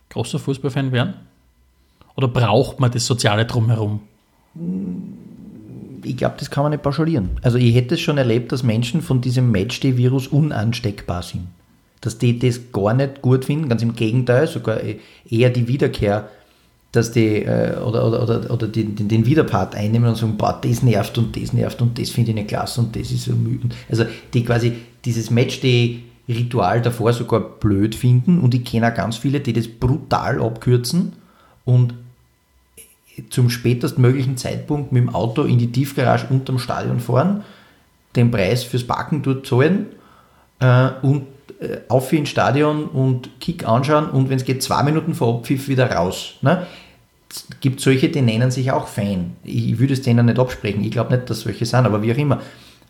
großer 0.09 0.39
Fußballfan 0.39 0.91
werden? 0.91 1.15
Oder 2.15 2.27
braucht 2.27 2.79
man 2.79 2.91
das 2.91 3.05
Soziale 3.05 3.45
drumherum? 3.45 4.01
Ich 6.03 6.17
glaube, 6.17 6.35
das 6.39 6.49
kann 6.49 6.63
man 6.63 6.71
nicht 6.71 6.83
pauschalieren. 6.83 7.31
Also 7.41 7.57
ich 7.57 7.75
hätte 7.75 7.95
es 7.95 8.01
schon 8.01 8.17
erlebt, 8.17 8.51
dass 8.51 8.63
Menschen 8.63 9.01
von 9.01 9.21
diesem 9.21 9.51
Matchday-Virus 9.51 10.27
unansteckbar 10.27 11.21
sind. 11.21 11.47
Dass 12.01 12.17
die 12.17 12.39
das 12.39 12.71
gar 12.71 12.93
nicht 12.93 13.21
gut 13.21 13.45
finden, 13.45 13.69
ganz 13.69 13.81
im 13.81 13.95
Gegenteil, 13.95 14.47
sogar 14.47 14.79
eher 15.29 15.49
die 15.49 15.67
Wiederkehr 15.67 16.29
dass 16.97 17.11
die 17.11 17.43
äh, 17.43 17.77
oder, 17.77 18.07
oder, 18.07 18.23
oder, 18.23 18.51
oder 18.51 18.67
den, 18.67 18.95
den, 18.95 19.07
den 19.07 19.25
Widerpart 19.25 19.75
einnehmen 19.75 20.09
und 20.09 20.15
sagen, 20.15 20.35
boah, 20.35 20.59
das 20.59 20.81
nervt 20.81 21.17
und 21.19 21.39
das 21.39 21.53
nervt 21.53 21.79
und 21.81 21.99
das 21.99 22.09
finde 22.09 22.31
ich 22.31 22.35
nicht 22.35 22.47
klasse 22.47 22.81
und 22.81 22.95
das 22.95 23.11
ist 23.11 23.25
so 23.25 23.33
müde. 23.33 23.69
Also 23.87 24.05
die 24.33 24.43
quasi 24.43 24.73
dieses 25.05 25.29
Matchday-Ritual 25.29 26.81
davor 26.81 27.13
sogar 27.13 27.39
blöd 27.39 27.93
finden 27.93 28.39
und 28.39 28.55
ich 28.55 28.65
kenne 28.65 28.91
auch 28.91 28.95
ganz 28.95 29.17
viele, 29.17 29.39
die 29.39 29.53
das 29.53 29.67
brutal 29.67 30.41
abkürzen 30.41 31.13
und 31.65 31.93
zum 33.29 33.51
spätestmöglichen 33.51 34.35
Zeitpunkt 34.35 34.91
mit 34.91 35.03
dem 35.03 35.13
Auto 35.13 35.43
in 35.43 35.59
die 35.59 35.71
Tiefgarage 35.71 36.27
unterm 36.29 36.57
Stadion 36.57 36.99
fahren, 36.99 37.43
den 38.15 38.31
Preis 38.31 38.63
fürs 38.63 38.83
Parken 38.83 39.21
dort 39.21 39.45
zahlen 39.45 39.85
äh, 40.59 40.89
und 41.03 41.27
äh, 41.59 41.77
auf 41.89 42.11
ins 42.11 42.29
Stadion 42.29 42.85
und 42.85 43.39
Kick 43.39 43.67
anschauen 43.67 44.09
und 44.09 44.29
wenn 44.29 44.37
es 44.37 44.45
geht, 44.45 44.63
zwei 44.63 44.81
Minuten 44.81 45.13
vor 45.13 45.35
Abpfiff 45.35 45.67
wieder 45.67 45.91
raus. 45.91 46.35
Ne? 46.41 46.65
Es 47.37 47.59
gibt 47.59 47.79
solche, 47.79 48.09
die 48.09 48.21
nennen 48.21 48.51
sich 48.51 48.71
auch 48.71 48.87
Fan. 48.87 49.31
Ich 49.43 49.79
würde 49.79 49.93
es 49.93 50.01
denen 50.01 50.25
nicht 50.25 50.39
absprechen. 50.39 50.83
Ich 50.83 50.91
glaube 50.91 51.15
nicht, 51.15 51.29
dass 51.29 51.41
solche 51.41 51.65
sind, 51.65 51.85
aber 51.85 52.01
wie 52.01 52.11
auch 52.11 52.17
immer. 52.17 52.41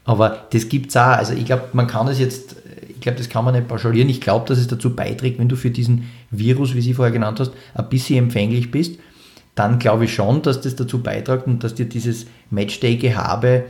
Aber 0.06 0.48
das 0.52 0.70
gibt 0.70 0.90
es 0.90 0.98
auch. 0.98 1.18
Also 1.18 1.34
ich 1.34 1.46
glaube, 1.46 1.64
man 1.74 1.88
kann 1.88 2.08
das 2.08 2.18
jetzt, 2.18 2.56
ich 2.88 3.02
glaube, 3.02 3.18
das 3.18 3.28
kann 3.28 3.44
man 3.44 3.54
nicht 3.54 3.68
pauschalieren. 3.68 4.10
Ich 4.10 4.22
glaube, 4.22 4.48
dass 4.48 4.58
es 4.58 4.68
dazu 4.68 4.96
beiträgt, 4.96 5.38
wenn 5.38 5.50
du 5.50 5.58
für 5.58 5.70
diesen 5.70 6.10
Virus, 6.32 6.76
wie 6.76 6.82
Sie 6.82 6.94
vorher 6.94 7.12
genannt 7.12 7.40
hast, 7.40 7.52
ein 7.74 7.90
bisschen 7.90 8.20
empfänglich 8.20 8.72
bist, 8.72 9.00
dann 9.56 9.80
glaube 9.80 10.06
ich 10.06 10.14
schon, 10.14 10.42
dass 10.44 10.62
das 10.62 10.76
dazu 10.76 11.02
beiträgt 11.02 11.48
und 11.48 11.64
dass 11.64 11.76
dir 11.76 11.86
dieses 11.86 12.28
Matchday-Gehabe 12.52 13.66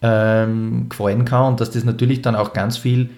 ähm, 0.00 0.88
gefallen 0.88 1.24
kann 1.24 1.52
und 1.52 1.60
dass 1.60 1.70
das 1.70 1.84
natürlich 1.84 2.22
dann 2.22 2.36
auch 2.36 2.52
ganz 2.52 2.76
viel 2.76 3.10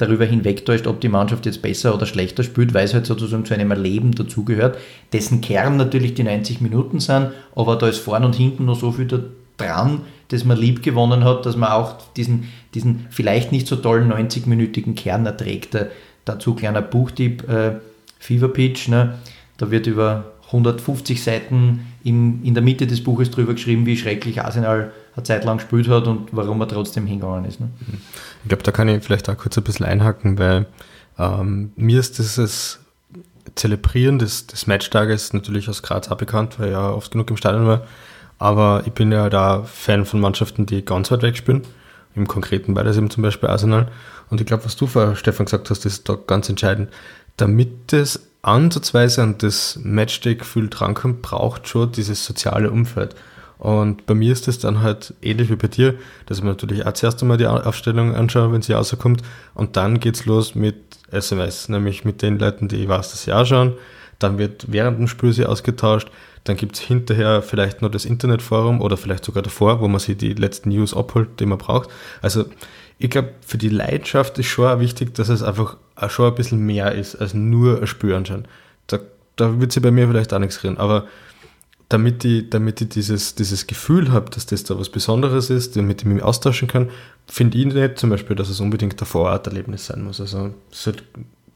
darüber 0.00 0.24
hinwegtäuscht, 0.24 0.86
ob 0.86 1.00
die 1.00 1.08
Mannschaft 1.08 1.46
jetzt 1.46 1.62
besser 1.62 1.94
oder 1.94 2.06
schlechter 2.06 2.42
spielt, 2.42 2.74
weil 2.74 2.84
es 2.84 2.94
halt 2.94 3.06
sozusagen 3.06 3.44
zu 3.44 3.54
einem 3.54 3.70
Erleben 3.70 4.12
dazugehört, 4.12 4.78
dessen 5.12 5.40
Kern 5.40 5.76
natürlich 5.76 6.14
die 6.14 6.22
90 6.22 6.60
Minuten 6.60 7.00
sind, 7.00 7.30
aber 7.54 7.76
da 7.76 7.88
ist 7.88 7.98
vorn 7.98 8.24
und 8.24 8.34
hinten 8.34 8.64
noch 8.64 8.78
so 8.78 8.92
viel 8.92 9.06
da 9.06 9.20
dran, 9.56 10.02
dass 10.28 10.44
man 10.44 10.58
lieb 10.58 10.82
gewonnen 10.82 11.24
hat, 11.24 11.44
dass 11.44 11.56
man 11.56 11.72
auch 11.72 11.96
diesen, 12.16 12.48
diesen 12.74 13.06
vielleicht 13.10 13.52
nicht 13.52 13.66
so 13.66 13.76
tollen 13.76 14.12
90-minütigen 14.12 14.94
Kern 14.94 15.26
erträgt. 15.26 15.76
Dazu 16.24 16.54
kleiner 16.54 16.82
Buchtipp, 16.82 17.48
äh, 17.48 17.72
Fever 18.18 18.48
Pitch, 18.48 18.88
ne? 18.88 19.18
da 19.58 19.70
wird 19.70 19.86
über 19.86 20.32
150 20.46 21.22
Seiten 21.22 21.86
in, 22.02 22.42
in 22.44 22.54
der 22.54 22.62
Mitte 22.62 22.86
des 22.86 23.02
Buches 23.02 23.30
drüber 23.30 23.54
geschrieben, 23.54 23.86
wie 23.86 23.96
schrecklich 23.96 24.40
Arsenal 24.40 24.92
eine 25.14 25.24
Zeit 25.24 25.44
lang 25.44 25.58
gespielt 25.58 25.88
hat 25.88 26.06
und 26.06 26.28
warum 26.32 26.60
er 26.60 26.68
trotzdem 26.68 27.06
hingegangen 27.06 27.44
ist. 27.44 27.60
Ne? 27.60 27.70
Ich 28.42 28.48
glaube, 28.48 28.62
da 28.62 28.72
kann 28.72 28.88
ich 28.88 29.02
vielleicht 29.02 29.28
auch 29.28 29.36
kurz 29.36 29.58
ein 29.58 29.64
bisschen 29.64 29.86
einhaken, 29.86 30.38
weil 30.38 30.66
ähm, 31.18 31.72
mir 31.76 32.00
ist 32.00 32.18
dieses 32.18 32.78
Zelebrieren 33.54 34.18
des, 34.18 34.46
des 34.46 34.66
Matchtages 34.66 35.32
natürlich 35.32 35.68
aus 35.68 35.82
Graz 35.82 36.08
auch 36.08 36.16
bekannt, 36.16 36.58
weil 36.58 36.68
ich 36.68 36.72
ja 36.72 36.90
oft 36.90 37.10
genug 37.10 37.30
im 37.30 37.36
Stadion 37.36 37.66
war. 37.66 37.86
Aber 38.38 38.84
ich 38.86 38.92
bin 38.92 39.12
ja 39.12 39.28
da 39.28 39.64
Fan 39.64 40.06
von 40.06 40.20
Mannschaften, 40.20 40.66
die 40.66 40.84
ganz 40.84 41.10
weit 41.10 41.22
weg 41.22 41.36
spielen. 41.36 41.62
Im 42.14 42.26
Konkreten 42.26 42.74
war 42.74 42.84
das 42.84 42.96
eben 42.96 43.10
zum 43.10 43.22
Beispiel 43.22 43.48
Arsenal. 43.48 43.88
Und 44.30 44.40
ich 44.40 44.46
glaube, 44.46 44.64
was 44.64 44.76
du 44.76 44.86
vorher, 44.86 45.16
Stefan, 45.16 45.46
gesagt 45.46 45.70
hast, 45.70 45.84
ist 45.84 46.08
da 46.08 46.16
ganz 46.26 46.48
entscheidend. 46.48 46.90
Damit 47.36 47.92
das 47.92 48.28
ansatzweise 48.42 49.22
an 49.22 49.38
das 49.38 49.78
Matchday-Gefühl 49.82 50.70
drankommt, 50.70 51.22
braucht 51.22 51.68
schon 51.68 51.92
dieses 51.92 52.24
soziale 52.24 52.70
Umfeld. 52.70 53.14
Und 53.60 54.06
bei 54.06 54.14
mir 54.14 54.32
ist 54.32 54.48
es 54.48 54.58
dann 54.58 54.80
halt 54.80 55.12
ähnlich 55.20 55.50
wie 55.50 55.56
bei 55.56 55.68
dir, 55.68 55.94
dass 56.24 56.38
ich 56.38 56.44
mir 56.44 56.48
natürlich 56.48 56.86
auch 56.86 56.94
zuerst 56.94 57.20
einmal 57.20 57.36
die 57.36 57.46
Aufstellung 57.46 58.14
anschaue, 58.14 58.52
wenn 58.52 58.62
sie 58.62 58.72
rauskommt. 58.72 59.22
Und 59.54 59.76
dann 59.76 60.00
geht's 60.00 60.24
los 60.24 60.54
mit 60.54 60.76
SMS, 61.10 61.68
nämlich 61.68 62.06
mit 62.06 62.22
den 62.22 62.38
Leuten, 62.38 62.68
die 62.68 62.76
ich 62.76 62.88
weiß, 62.88 63.10
dass 63.10 63.22
sie 63.24 63.34
auch 63.34 63.44
schauen. 63.44 63.74
Dann 64.18 64.38
wird 64.38 64.72
während 64.72 64.98
dem 64.98 65.08
Spiel 65.08 65.34
sie 65.34 65.44
ausgetauscht. 65.44 66.10
Dann 66.44 66.56
gibt's 66.56 66.80
hinterher 66.80 67.42
vielleicht 67.42 67.82
noch 67.82 67.90
das 67.90 68.06
Internetforum 68.06 68.80
oder 68.80 68.96
vielleicht 68.96 69.26
sogar 69.26 69.42
davor, 69.42 69.82
wo 69.82 69.88
man 69.88 70.00
sich 70.00 70.16
die 70.16 70.32
letzten 70.32 70.70
News 70.70 70.96
abholt, 70.96 71.38
die 71.38 71.44
man 71.44 71.58
braucht. 71.58 71.90
Also 72.22 72.46
ich 72.98 73.10
glaube, 73.10 73.34
für 73.46 73.58
die 73.58 73.68
Leidenschaft 73.68 74.38
ist 74.38 74.46
schon 74.46 74.68
auch 74.68 74.80
wichtig, 74.80 75.14
dass 75.14 75.28
es 75.28 75.42
einfach 75.42 75.76
auch 75.96 76.08
schon 76.08 76.28
ein 76.28 76.34
bisschen 76.34 76.64
mehr 76.64 76.92
ist 76.92 77.14
als 77.14 77.34
nur 77.34 77.82
ein 77.82 77.86
Spiel 77.86 78.14
anschauen. 78.14 78.46
Da, 78.86 79.00
da 79.36 79.60
wird 79.60 79.72
sie 79.72 79.80
bei 79.80 79.90
mir 79.90 80.08
vielleicht 80.08 80.32
auch 80.32 80.38
nichts 80.38 80.64
reden, 80.64 80.78
aber 80.78 81.06
damit 81.90 82.24
ich, 82.24 82.48
damit 82.48 82.80
ich 82.80 82.88
dieses, 82.88 83.34
dieses 83.34 83.66
Gefühl 83.66 84.12
habe, 84.12 84.30
dass 84.30 84.46
das 84.46 84.62
da 84.62 84.78
was 84.78 84.88
Besonderes 84.88 85.50
ist, 85.50 85.76
damit 85.76 86.02
ich 86.02 86.06
mich 86.06 86.22
austauschen 86.22 86.68
kann, 86.68 86.88
finde 87.26 87.58
ich 87.58 87.66
nicht 87.66 87.98
zum 87.98 88.10
Beispiel, 88.10 88.36
dass 88.36 88.48
es 88.48 88.60
unbedingt 88.60 89.00
ein 89.02 89.06
Vororterlebnis 89.06 89.86
sein 89.86 90.04
muss. 90.04 90.20
Also 90.20 90.54
halt, 90.86 91.02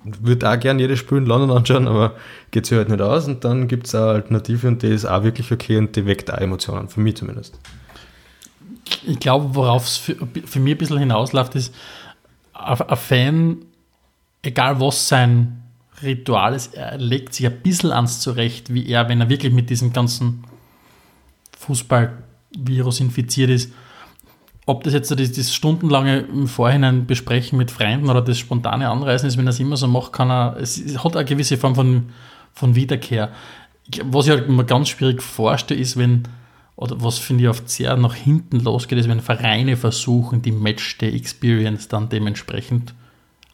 würde 0.03 0.51
auch 0.51 0.59
gerne 0.59 0.83
jedes 0.83 0.99
Spiel 0.99 1.19
in 1.19 1.27
London 1.27 1.57
anschauen, 1.57 1.87
aber 1.87 2.17
geht 2.51 2.67
sich 2.67 2.77
halt 2.77 2.89
nicht 2.89 3.01
aus 3.01 3.29
und 3.29 3.45
dann 3.45 3.69
gibt 3.69 3.87
es 3.87 3.95
eine 3.95 4.07
Alternative 4.07 4.67
und 4.67 4.83
die 4.83 4.89
ist 4.89 5.07
auch 5.07 5.23
wirklich 5.23 5.53
okay 5.53 5.79
und 5.79 5.95
die 5.95 6.05
weckt 6.05 6.31
auch 6.33 6.39
Emotionen, 6.39 6.89
für 6.89 7.01
mich 7.01 7.17
zumindest. 7.17 7.59
Ich 9.07 9.21
glaube, 9.21 9.55
worauf 9.55 9.87
es 9.87 9.97
für, 9.97 10.17
für 10.45 10.59
mich 10.59 10.75
ein 10.75 10.79
bisschen 10.79 10.99
hinausläuft, 10.99 11.55
ist, 11.55 11.73
ein 12.53 12.97
Fan, 12.97 13.59
egal 14.43 14.81
was 14.81 15.09
sein 15.09 15.64
Ritual 16.03 16.55
ist, 16.55 16.75
er 16.75 16.99
legt 16.99 17.35
sich 17.35 17.47
ein 17.47 17.61
bisschen 17.61 17.93
ans 17.93 18.21
zurecht, 18.21 18.73
wie 18.73 18.87
er, 18.87 19.09
wenn 19.09 19.21
er 19.21 19.29
wirklich 19.29 19.53
mit 19.53 19.71
diesem 19.71 19.93
ganzen 19.93 20.45
Fußballvirus 21.59 23.01
infiziert 23.01 23.51
ist. 23.51 23.73
Ob 24.67 24.83
das 24.83 24.95
jetzt 24.95 25.11
das, 25.11 25.33
das 25.33 25.55
stundenlange 25.55 26.21
im 26.21 26.49
Vorhinein 26.49 27.07
besprechen 27.07 27.59
mit 27.59 27.71
Freunden 27.71 28.09
oder 28.09 28.23
das 28.23 28.39
spontane 28.39 28.89
Anreisen 28.89 29.29
ist, 29.29 29.37
wenn 29.37 29.47
er 29.47 29.51
es 29.51 29.61
immer 29.61 29.77
so 29.77 29.87
macht, 29.87 30.13
kann 30.13 30.31
er, 30.31 30.57
es 30.59 31.05
hat 31.05 31.17
eine 31.17 31.25
gewisse 31.25 31.59
Form 31.59 31.75
von, 31.75 32.05
von 32.53 32.75
Wiederkehr. 32.75 33.31
Was 34.05 34.27
ich 34.27 34.33
halt 34.33 34.49
immer 34.49 34.65
ganz 34.65 34.89
schwierig 34.89 35.23
vorstelle, 35.23 35.81
ist, 35.81 35.99
wenn, 35.99 36.23
oder 36.77 37.03
was 37.03 37.19
finde 37.19 37.45
ich 37.45 37.51
oft 37.51 37.69
sehr 37.69 37.97
nach 37.97 38.15
hinten 38.15 38.61
losgeht, 38.61 38.99
ist, 38.99 39.09
wenn 39.09 39.21
Vereine 39.21 39.77
versuchen, 39.77 40.41
die 40.41 40.53
Matchday-Experience 40.53 41.89
dann 41.89 42.09
dementsprechend 42.09 42.95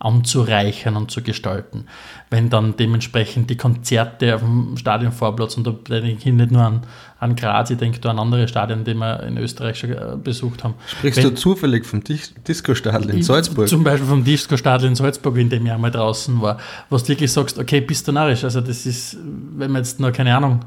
anzureichern 0.01 0.97
und 0.97 1.11
zu 1.11 1.23
gestalten. 1.23 1.85
Wenn 2.31 2.49
dann 2.49 2.75
dementsprechend 2.77 3.51
die 3.51 3.57
Konzerte 3.57 4.35
auf 4.35 4.41
dem 4.41 4.77
Stadionvorplatz, 4.79 5.59
und 5.59 5.67
da 5.67 5.73
denke 5.73 6.29
ich 6.29 6.35
nicht 6.35 6.51
nur 6.51 6.63
an, 6.63 6.81
an 7.19 7.37
Graz, 7.37 7.69
ich 7.69 7.77
denke 7.77 8.01
da 8.01 8.11
an 8.11 8.19
andere 8.19 8.49
Stadien, 8.49 8.83
die 8.83 8.95
wir 8.95 9.23
in 9.25 9.37
Österreich 9.37 9.79
schon 9.79 9.91
äh, 9.91 10.17
besucht 10.17 10.65
haben. 10.65 10.75
Sprichst 10.87 11.19
Wenn, 11.19 11.29
du 11.29 11.35
zufällig 11.35 11.85
vom 11.85 12.03
Disco-Stadel 12.03 13.11
in 13.11 13.23
Salzburg? 13.23 13.69
Zum 13.69 13.85
Beispiel 13.85 14.09
vom 14.09 14.25
Disco-Stadel 14.25 14.89
in 14.89 14.95
Salzburg, 14.95 15.37
in 15.37 15.51
dem 15.51 15.67
ich 15.67 15.73
einmal 15.73 15.91
draußen 15.91 16.41
war, 16.41 16.57
wo 16.89 16.97
du 16.97 17.07
wirklich 17.07 17.31
sagst, 17.31 17.59
okay, 17.59 17.83
bist 17.83 18.09
du 18.09 18.13
narrisch. 18.13 18.43
Also 18.43 18.63
das 18.63 18.87
ist, 18.87 19.19
wenn 19.23 19.71
man 19.71 19.83
jetzt 19.83 20.01
nur, 20.01 20.13
keine 20.13 20.35
Ahnung, 20.35 20.61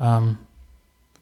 ähm, 0.00 0.36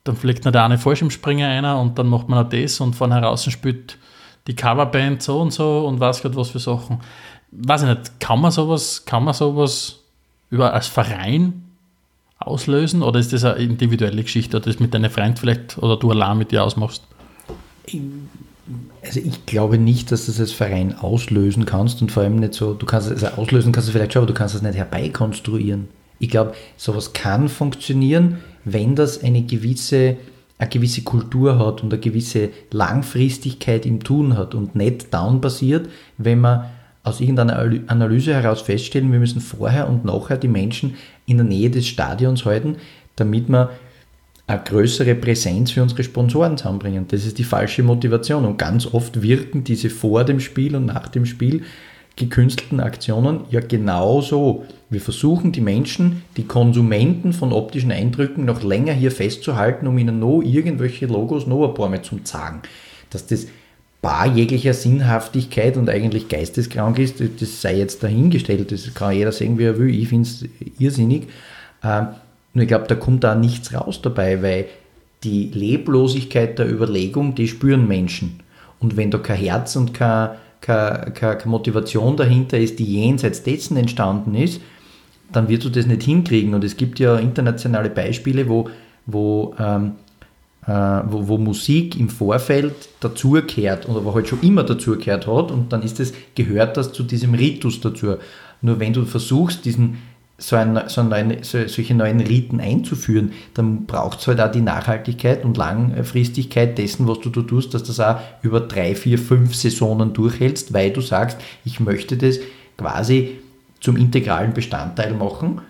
dann 0.04 0.16
fliegt 0.16 0.44
noch 0.44 0.52
der 0.52 0.64
eine 0.64 0.76
Fallschirmspringer 0.76 1.48
einer 1.48 1.80
und 1.80 1.98
dann 1.98 2.08
macht 2.08 2.28
man 2.28 2.42
noch 2.42 2.50
das 2.50 2.80
und 2.80 2.94
von 2.94 3.12
heraus 3.12 3.50
spielt 3.50 3.96
die 4.46 4.54
Coverband 4.54 5.22
so 5.22 5.40
und 5.40 5.52
so 5.52 5.86
und 5.86 6.00
was 6.00 6.22
Gott 6.22 6.36
was 6.36 6.50
für 6.50 6.58
Sachen. 6.58 7.00
Weiß 7.50 7.82
ich 7.82 7.88
nicht, 7.88 8.20
kann 8.20 8.40
man 8.40 8.50
sowas, 8.50 9.04
kann 9.04 9.24
man 9.24 9.34
sowas 9.34 10.00
über 10.50 10.72
als 10.72 10.86
Verein 10.86 11.64
auslösen 12.38 13.02
oder 13.02 13.20
ist 13.20 13.32
das 13.32 13.44
eine 13.44 13.62
individuelle 13.62 14.22
Geschichte 14.22 14.56
oder 14.56 14.66
das 14.66 14.80
mit 14.80 14.94
deinem 14.94 15.10
Freund 15.10 15.38
vielleicht 15.38 15.78
oder 15.78 15.96
du 15.96 16.10
allein 16.10 16.38
mit 16.38 16.52
dir 16.52 16.64
ausmachst? 16.64 17.02
Also 19.02 19.20
ich 19.20 19.46
glaube 19.46 19.78
nicht, 19.78 20.10
dass 20.10 20.26
du 20.26 20.32
das 20.32 20.40
als 20.40 20.52
Verein 20.52 20.96
auslösen 20.96 21.66
kannst 21.66 22.00
und 22.02 22.12
vor 22.12 22.22
allem 22.22 22.36
nicht 22.36 22.54
so, 22.54 22.74
du 22.74 22.86
kannst 22.86 23.10
es 23.10 23.24
also 23.24 23.40
auslösen 23.40 23.72
kannst 23.72 23.88
du 23.88 23.92
vielleicht 23.92 24.12
schon, 24.12 24.22
aber 24.22 24.32
du 24.32 24.38
kannst 24.38 24.54
es 24.54 24.62
nicht 24.62 24.76
herbeikonstruieren. 24.76 25.88
Ich 26.18 26.30
glaube, 26.30 26.54
sowas 26.76 27.12
kann 27.12 27.48
funktionieren, 27.48 28.38
wenn 28.64 28.94
das 28.94 29.22
eine 29.22 29.42
gewisse, 29.42 30.16
eine 30.60 30.68
gewisse 30.68 31.02
Kultur 31.02 31.58
hat 31.58 31.82
und 31.82 31.90
eine 31.90 32.00
gewisse 32.00 32.50
Langfristigkeit 32.70 33.86
im 33.86 34.04
Tun 34.04 34.36
hat 34.36 34.54
und 34.54 34.74
nicht 34.74 35.12
down 35.12 35.40
basiert, 35.40 35.88
wenn 36.18 36.40
man 36.40 36.66
aus 37.02 37.22
irgendeiner 37.22 37.58
Analyse 37.86 38.34
heraus 38.34 38.60
feststellen, 38.60 39.10
wir 39.10 39.18
müssen 39.18 39.40
vorher 39.40 39.88
und 39.88 40.04
nachher 40.04 40.36
die 40.36 40.48
Menschen 40.48 40.96
in 41.24 41.38
der 41.38 41.46
Nähe 41.46 41.70
des 41.70 41.86
Stadions 41.86 42.44
halten, 42.44 42.76
damit 43.16 43.48
wir 43.48 43.70
eine 44.46 44.60
größere 44.62 45.14
Präsenz 45.14 45.70
für 45.70 45.82
unsere 45.82 46.04
Sponsoren 46.04 46.58
zusammenbringen. 46.58 47.06
Das 47.08 47.24
ist 47.24 47.38
die 47.38 47.44
falsche 47.44 47.82
Motivation 47.82 48.44
und 48.44 48.58
ganz 48.58 48.84
oft 48.84 49.22
wirken 49.22 49.64
diese 49.64 49.88
vor 49.88 50.24
dem 50.24 50.40
Spiel 50.40 50.76
und 50.76 50.84
nach 50.84 51.08
dem 51.08 51.24
Spiel 51.24 51.62
gekünstelten 52.16 52.80
Aktionen 52.80 53.40
ja 53.50 53.60
genauso. 53.60 54.64
Wir 54.90 55.00
versuchen 55.00 55.52
die 55.52 55.60
Menschen, 55.60 56.22
die 56.36 56.44
Konsumenten 56.44 57.32
von 57.32 57.52
optischen 57.52 57.92
Eindrücken 57.92 58.44
noch 58.44 58.62
länger 58.62 58.92
hier 58.92 59.12
festzuhalten, 59.12 59.86
um 59.86 59.96
ihnen 59.98 60.18
noch 60.18 60.42
irgendwelche 60.42 61.06
Logos 61.06 61.46
noch 61.46 61.68
ein 61.68 61.74
paar 61.74 61.88
Mal 61.88 62.02
zu 62.02 62.18
sagen. 62.24 62.62
Dass 63.10 63.26
das 63.26 63.46
bar 64.02 64.26
jeglicher 64.26 64.74
Sinnhaftigkeit 64.74 65.76
und 65.76 65.88
eigentlich 65.90 66.28
geisteskrank 66.28 66.98
ist, 66.98 67.20
das 67.20 67.60
sei 67.60 67.76
jetzt 67.76 68.02
dahingestellt. 68.02 68.72
Das 68.72 68.92
kann 68.94 69.14
jeder 69.14 69.32
sehen, 69.32 69.58
wie 69.58 69.64
er 69.64 69.78
will. 69.78 69.94
Ich 69.94 70.08
finde 70.08 70.28
es 70.28 70.44
irrsinnig. 70.78 71.28
Ähm, 71.82 72.08
nur 72.54 72.62
ich 72.62 72.68
glaube, 72.68 72.86
da 72.88 72.94
kommt 72.94 73.24
da 73.24 73.34
nichts 73.34 73.74
raus 73.74 74.00
dabei, 74.02 74.42
weil 74.42 74.66
die 75.22 75.50
Leblosigkeit 75.52 76.58
der 76.58 76.70
Überlegung, 76.70 77.34
die 77.34 77.46
spüren 77.46 77.86
Menschen. 77.86 78.40
Und 78.80 78.96
wenn 78.96 79.10
da 79.10 79.18
kein 79.18 79.36
Herz 79.36 79.76
und 79.76 79.92
keine, 80.60 81.12
keine, 81.12 81.36
keine 81.36 81.50
Motivation 81.50 82.16
dahinter 82.16 82.58
ist, 82.58 82.78
die 82.78 82.84
jenseits 82.84 83.42
dessen 83.42 83.76
entstanden 83.76 84.34
ist, 84.34 84.60
dann 85.32 85.48
wirst 85.48 85.64
du 85.64 85.68
das 85.68 85.86
nicht 85.86 86.02
hinkriegen. 86.02 86.54
Und 86.54 86.64
es 86.64 86.76
gibt 86.76 86.98
ja 86.98 87.16
internationale 87.16 87.90
Beispiele, 87.90 88.48
wo, 88.48 88.68
wo 89.06 89.54
ähm, 89.58 89.92
äh, 90.66 90.72
wo, 91.06 91.26
wo, 91.26 91.38
Musik 91.38 91.98
im 91.98 92.08
Vorfeld 92.08 92.74
dazugehört 93.00 93.88
oder 93.88 94.04
wo 94.04 94.14
halt 94.14 94.28
schon 94.28 94.40
immer 94.42 94.62
dazugehört 94.62 95.26
hat 95.26 95.50
und 95.50 95.72
dann 95.72 95.82
ist 95.82 96.00
es, 96.00 96.12
gehört 96.34 96.76
das 96.76 96.92
zu 96.92 97.02
diesem 97.02 97.34
Ritus 97.34 97.80
dazu. 97.80 98.16
Nur 98.60 98.78
wenn 98.78 98.92
du 98.92 99.06
versuchst, 99.06 99.64
diesen, 99.64 99.98
so, 100.40 100.56
ein, 100.56 100.80
so, 100.88 101.02
ein, 101.02 101.38
so 101.42 101.66
solche 101.68 101.94
neuen 101.94 102.20
Riten 102.20 102.60
einzuführen, 102.60 103.32
dann 103.54 103.86
braucht 103.86 104.20
es 104.20 104.26
halt 104.26 104.40
auch 104.40 104.50
die 104.50 104.60
Nachhaltigkeit 104.60 105.44
und 105.44 105.56
Langfristigkeit 105.56 106.76
dessen, 106.78 107.06
was 107.06 107.20
du 107.20 107.30
da 107.30 107.42
tust, 107.42 107.74
dass 107.74 107.84
das 107.84 108.00
auch 108.00 108.16
über 108.42 108.60
drei, 108.60 108.94
vier, 108.94 109.18
fünf 109.18 109.54
Saisonen 109.54 110.12
durchhältst, 110.12 110.72
weil 110.72 110.90
du 110.90 111.00
sagst, 111.00 111.38
ich 111.64 111.78
möchte 111.78 112.16
das 112.16 112.40
quasi 112.76 113.38
zum 113.80 113.96
integralen 113.96 114.52
Bestandteil 114.52 115.14
machen 115.14 115.60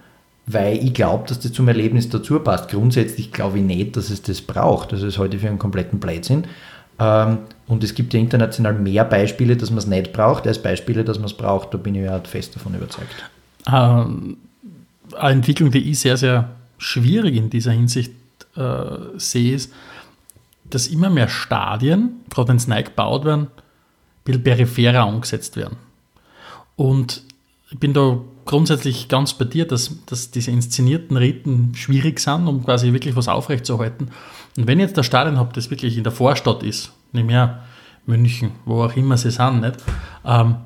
weil 0.53 0.85
ich 0.85 0.95
glaube, 0.95 1.29
dass 1.29 1.41
das 1.41 1.53
zum 1.53 1.69
Erlebnis 1.69 2.09
dazu 2.09 2.41
passt. 2.41 2.71
Grundsätzlich 2.71 3.33
glaube 3.33 3.59
ich 3.59 3.65
nicht, 3.65 3.97
dass 3.97 4.11
es 4.11 4.23
das 4.23 4.41
braucht. 4.41 4.93
Das 4.93 5.03
ist 5.03 5.19
heute 5.19 5.39
für 5.39 5.49
einen 5.49 5.59
kompletten 5.59 6.01
Blödsinn. 6.01 6.45
Ähm, 6.99 7.39
und 7.67 7.85
es 7.85 7.95
gibt 7.95 8.13
ja 8.15 8.21
international 8.21 8.75
mehr 8.75 9.05
Beispiele, 9.05 9.57
dass 9.57 9.71
man 9.71 9.79
es 9.79 9.87
nicht 9.87 10.13
braucht, 10.13 10.47
als 10.47 10.61
Beispiele, 10.61 11.05
dass 11.05 11.19
man 11.19 11.27
es 11.27 11.35
braucht. 11.35 11.73
Da 11.73 11.79
bin 11.79 11.95
ich 11.95 12.03
ja 12.03 12.19
fest 12.21 12.57
davon 12.57 12.75
überzeugt. 12.75 13.31
Ähm, 13.73 14.37
eine 15.15 15.33
Entwicklung, 15.35 15.71
die 15.71 15.91
ich 15.91 15.99
sehr, 16.01 16.17
sehr 16.17 16.51
schwierig 16.79 17.37
in 17.37 17.51
dieser 17.51 17.73
Hinsicht 17.73 18.13
äh, 18.57 18.83
sehe, 19.17 19.55
ist, 19.55 19.73
dass 20.65 20.89
immer 20.89 21.11
mehr 21.11 21.29
Stadien, 21.29 22.21
gerade 22.31 22.49
wenn 22.49 22.57
es 22.57 22.69
neu 22.69 22.83
gebaut 22.83 23.25
werden, 23.25 23.43
ein 23.43 24.25
bisschen 24.25 24.43
peripherer 24.43 25.05
angesetzt 25.05 25.57
werden. 25.57 25.77
Und 26.77 27.23
ich 27.71 27.79
bin 27.79 27.93
da 27.93 28.21
grundsätzlich 28.47 29.09
ganz 29.09 29.35
bei 29.35 29.45
dir, 29.45 29.67
dass, 29.67 30.05
dass 30.07 30.31
diese 30.31 30.51
inszenierten 30.51 31.17
Riten 31.17 31.75
schwierig 31.75 32.19
sind, 32.21 32.49
um 32.49 32.65
quasi 32.65 32.93
wirklich 32.93 33.15
was 33.17 33.29
aufrechtzuerhalten. 33.29 34.11
Und 34.57 34.67
wenn 34.67 34.81
jetzt 34.81 34.97
der 34.97 35.03
Stadion 35.03 35.39
habe, 35.39 35.53
das 35.53 35.71
wirklich 35.71 35.97
in 35.97 36.05
der 36.05 36.13
Vorstadt 36.13 36.63
ist, 36.63 36.93
nicht 37.13 37.27
mehr 37.27 37.63
München, 38.07 38.53
wo 38.65 38.83
auch 38.83 38.97
immer 38.97 39.17
sie 39.17 39.31
sind, 39.31 39.61
nicht? 39.61 39.77
Ähm, 40.25 40.57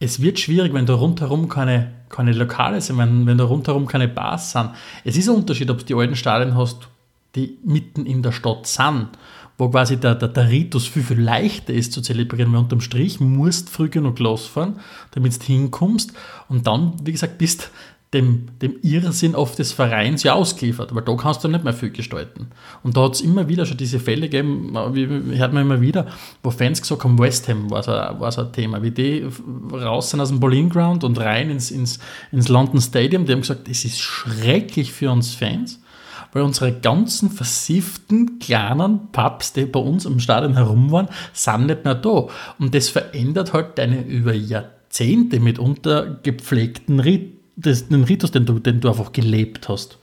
es 0.00 0.20
wird 0.20 0.38
schwierig, 0.38 0.74
wenn 0.74 0.86
da 0.86 0.94
rundherum 0.94 1.48
keine, 1.48 1.92
keine 2.08 2.32
Lokale 2.32 2.80
sind, 2.80 2.98
wenn, 2.98 3.26
wenn 3.26 3.38
da 3.38 3.44
rundherum 3.44 3.86
keine 3.86 4.08
Bars 4.08 4.52
sind. 4.52 4.70
Es 5.04 5.16
ist 5.16 5.28
ein 5.28 5.36
Unterschied, 5.36 5.70
ob 5.70 5.78
du 5.78 5.84
die 5.84 5.94
alten 5.94 6.16
Stadien 6.16 6.56
hast, 6.56 6.88
die 7.34 7.58
mitten 7.64 8.06
in 8.06 8.22
der 8.22 8.32
Stadt 8.32 8.66
sind 8.66 9.08
wo 9.56 9.68
quasi 9.68 9.96
der, 9.96 10.14
der, 10.14 10.28
der 10.28 10.48
Ritus 10.48 10.86
viel, 10.86 11.02
viel 11.02 11.20
leichter 11.20 11.72
ist 11.72 11.92
zu 11.92 12.00
zelebrieren, 12.02 12.52
weil 12.52 12.60
unterm 12.60 12.80
Strich 12.80 13.20
musst 13.20 13.70
früh 13.70 13.88
genug 13.88 14.18
losfahren, 14.18 14.80
damit 15.12 15.40
du 15.40 15.44
hinkommst 15.44 16.12
und 16.48 16.66
dann, 16.66 16.94
wie 17.04 17.12
gesagt, 17.12 17.38
bist 17.38 17.70
dem, 18.14 18.46
dem 18.62 18.76
Irrsinn 18.82 19.34
oft 19.34 19.58
des 19.58 19.72
Vereins 19.72 20.22
ja 20.22 20.34
ausgeliefert, 20.34 20.94
weil 20.94 21.02
da 21.02 21.14
kannst 21.16 21.42
du 21.42 21.48
nicht 21.48 21.64
mehr 21.64 21.74
viel 21.74 21.90
gestalten. 21.90 22.48
Und 22.82 22.96
da 22.96 23.02
hat 23.02 23.14
es 23.14 23.20
immer 23.20 23.48
wieder 23.48 23.66
schon 23.66 23.76
diese 23.76 23.98
Fälle 23.98 24.28
gegeben, 24.28 24.72
wie, 24.92 25.36
hört 25.36 25.52
man 25.52 25.62
immer 25.62 25.80
wieder, 25.80 26.06
wo 26.42 26.50
Fans 26.50 26.80
gesagt 26.80 27.04
haben, 27.04 27.18
West 27.18 27.48
Ham 27.48 27.70
war 27.70 27.82
so, 27.82 27.90
war 27.90 28.32
so 28.32 28.42
ein 28.42 28.52
Thema, 28.52 28.82
wie 28.82 28.92
die 28.92 29.26
raus 29.72 30.10
sind 30.10 30.20
aus 30.20 30.28
dem 30.28 30.40
Bowling 30.40 30.70
Ground 30.70 31.02
und 31.04 31.18
rein 31.18 31.50
ins, 31.50 31.70
ins, 31.70 31.98
ins 32.30 32.48
London 32.48 32.80
Stadium, 32.80 33.26
die 33.26 33.32
haben 33.32 33.40
gesagt, 33.40 33.68
es 33.68 33.84
ist 33.84 34.00
schrecklich 34.00 34.92
für 34.92 35.10
uns 35.10 35.34
Fans, 35.34 35.80
weil 36.32 36.42
unsere 36.42 36.72
ganzen 36.72 37.30
versifften 37.30 38.38
kleinen 38.38 39.10
Pubs, 39.12 39.52
die 39.52 39.66
bei 39.66 39.80
uns 39.80 40.04
im 40.04 40.20
Stadion 40.20 40.54
herum 40.54 40.92
waren, 40.92 41.08
sind 41.32 41.66
nicht 41.66 41.84
mehr 41.84 41.94
da. 41.94 42.28
Und 42.58 42.74
das 42.74 42.88
verändert 42.88 43.52
halt 43.52 43.78
deine 43.78 44.02
über 44.04 44.34
Jahrzehnte 44.34 45.40
mitunter 45.40 46.18
gepflegten 46.22 47.00
Rit 47.00 47.43
das, 47.56 47.88
den 47.88 48.04
Ritus, 48.04 48.30
den 48.30 48.46
du, 48.46 48.58
den 48.58 48.80
du 48.80 48.88
einfach 48.88 49.12
gelebt 49.12 49.68
hast. 49.68 49.98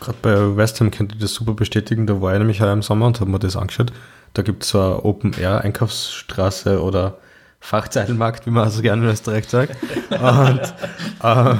Gerade 0.00 0.18
bei 0.22 0.56
West 0.56 0.80
Ham 0.80 0.90
könnte 0.90 1.14
ich 1.14 1.20
das 1.20 1.34
super 1.34 1.54
bestätigen. 1.54 2.06
Da 2.06 2.20
war 2.20 2.32
ich 2.32 2.38
nämlich 2.38 2.62
auch 2.62 2.72
im 2.72 2.82
Sommer 2.82 3.06
und 3.06 3.20
habe 3.20 3.30
mir 3.30 3.38
das 3.38 3.56
angeschaut. 3.56 3.92
Da 4.34 4.42
gibt 4.42 4.64
es 4.64 4.70
so 4.70 4.80
eine 4.80 5.04
Open-Air-Einkaufsstraße 5.04 6.82
oder 6.82 7.18
Fachzeitenmarkt, 7.60 8.46
wie 8.46 8.50
man 8.50 8.64
also 8.64 8.82
gerne 8.82 9.04
in 9.04 9.10
Österreich 9.10 9.48
sagt. 9.48 9.76
Und 10.10 10.74
äh, 11.22 11.54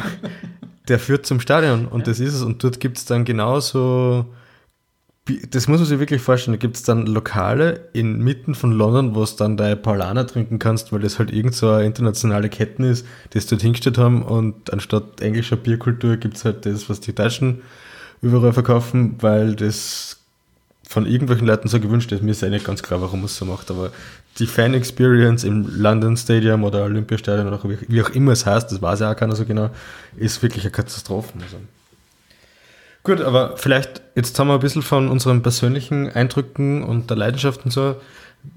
der 0.89 0.99
führt 0.99 1.27
zum 1.27 1.39
Stadion 1.39 1.87
und 1.87 2.09
das 2.09 2.19
ist 2.19 2.35
es. 2.35 2.43
Und 2.43 2.65
dort 2.65 2.81
gibt 2.81 2.99
es 2.99 3.05
dann 3.05 3.25
genauso, 3.25 4.27
das 5.25 5.69
muss 5.69 5.79
man 5.79 5.87
sich 5.87 6.01
wirklich 6.01 6.21
vorstellen, 6.21 6.55
da 6.55 6.59
gibt 6.59 6.77
es 6.77 6.83
dann 6.83 7.07
Lokale 7.07 7.89
inmitten 7.93 8.57
von 8.57 8.73
London, 8.73 9.15
wo 9.15 9.23
es 9.23 9.37
dann 9.37 9.57
deine 9.57 9.77
Paulaner 9.77 10.27
trinken 10.27 10.59
kannst, 10.59 10.93
weil 10.93 11.01
das 11.01 11.21
halt 11.21 11.33
irgend 11.33 11.55
so 11.55 11.71
eine 11.71 11.87
internationale 11.87 12.49
Ketten 12.49 12.83
ist, 12.83 13.07
die 13.33 13.39
es 13.39 13.47
dort 13.47 13.63
hingestellt 13.63 13.99
haben 13.99 14.23
und 14.23 14.73
anstatt 14.73 15.21
englischer 15.21 15.57
Bierkultur 15.57 16.17
gibt 16.17 16.39
es 16.39 16.45
halt 16.45 16.67
das, 16.67 16.91
was 16.91 16.99
die 16.99 17.15
Deutschen 17.15 17.63
überall 18.21 18.53
verkaufen, 18.53 19.17
weil 19.21 19.55
das 19.55 20.19
von 20.89 21.07
irgendwelchen 21.07 21.47
Leuten 21.47 21.69
so 21.69 21.79
gewünscht 21.79 22.11
ist. 22.11 22.23
Mir 22.23 22.33
ist 22.33 22.43
ja 22.43 22.49
nicht 22.49 22.67
ganz 22.67 22.83
klar, 22.83 23.01
warum 23.01 23.21
man 23.21 23.27
es 23.27 23.37
so 23.37 23.45
macht, 23.45 23.71
aber 23.71 23.93
die 24.39 24.47
Fan-Experience 24.47 25.45
im 25.45 25.67
London 25.81 26.17
Stadium 26.17 26.65
oder 26.65 26.83
Olympiastadion 26.85 27.47
oder 27.47 27.61
wie 27.65 28.03
auch 28.03 28.11
immer 28.11 28.33
es 28.33 28.45
heißt, 28.45 28.73
das 28.73 28.83
weiß 28.83 29.01
ja 29.01 29.13
auch 29.13 29.17
keiner 29.17 29.37
so 29.37 29.45
genau, 29.45 29.71
ist 30.17 30.43
wirklich 30.43 30.65
eine 30.65 30.73
Katastrophe. 30.73 31.33
Also. 31.41 31.59
Gut, 33.05 33.21
aber 33.21 33.57
vielleicht, 33.57 34.01
jetzt 34.15 34.39
haben 34.39 34.49
wir 34.49 34.55
ein 34.55 34.61
bisschen 34.61 34.83
von 34.83 35.09
unseren 35.09 35.43
persönlichen 35.43 36.09
Eindrücken 36.11 36.85
und 36.85 37.11
der 37.11 37.17
Leidenschaft 37.17 37.65
und 37.65 37.73
so 37.73 37.97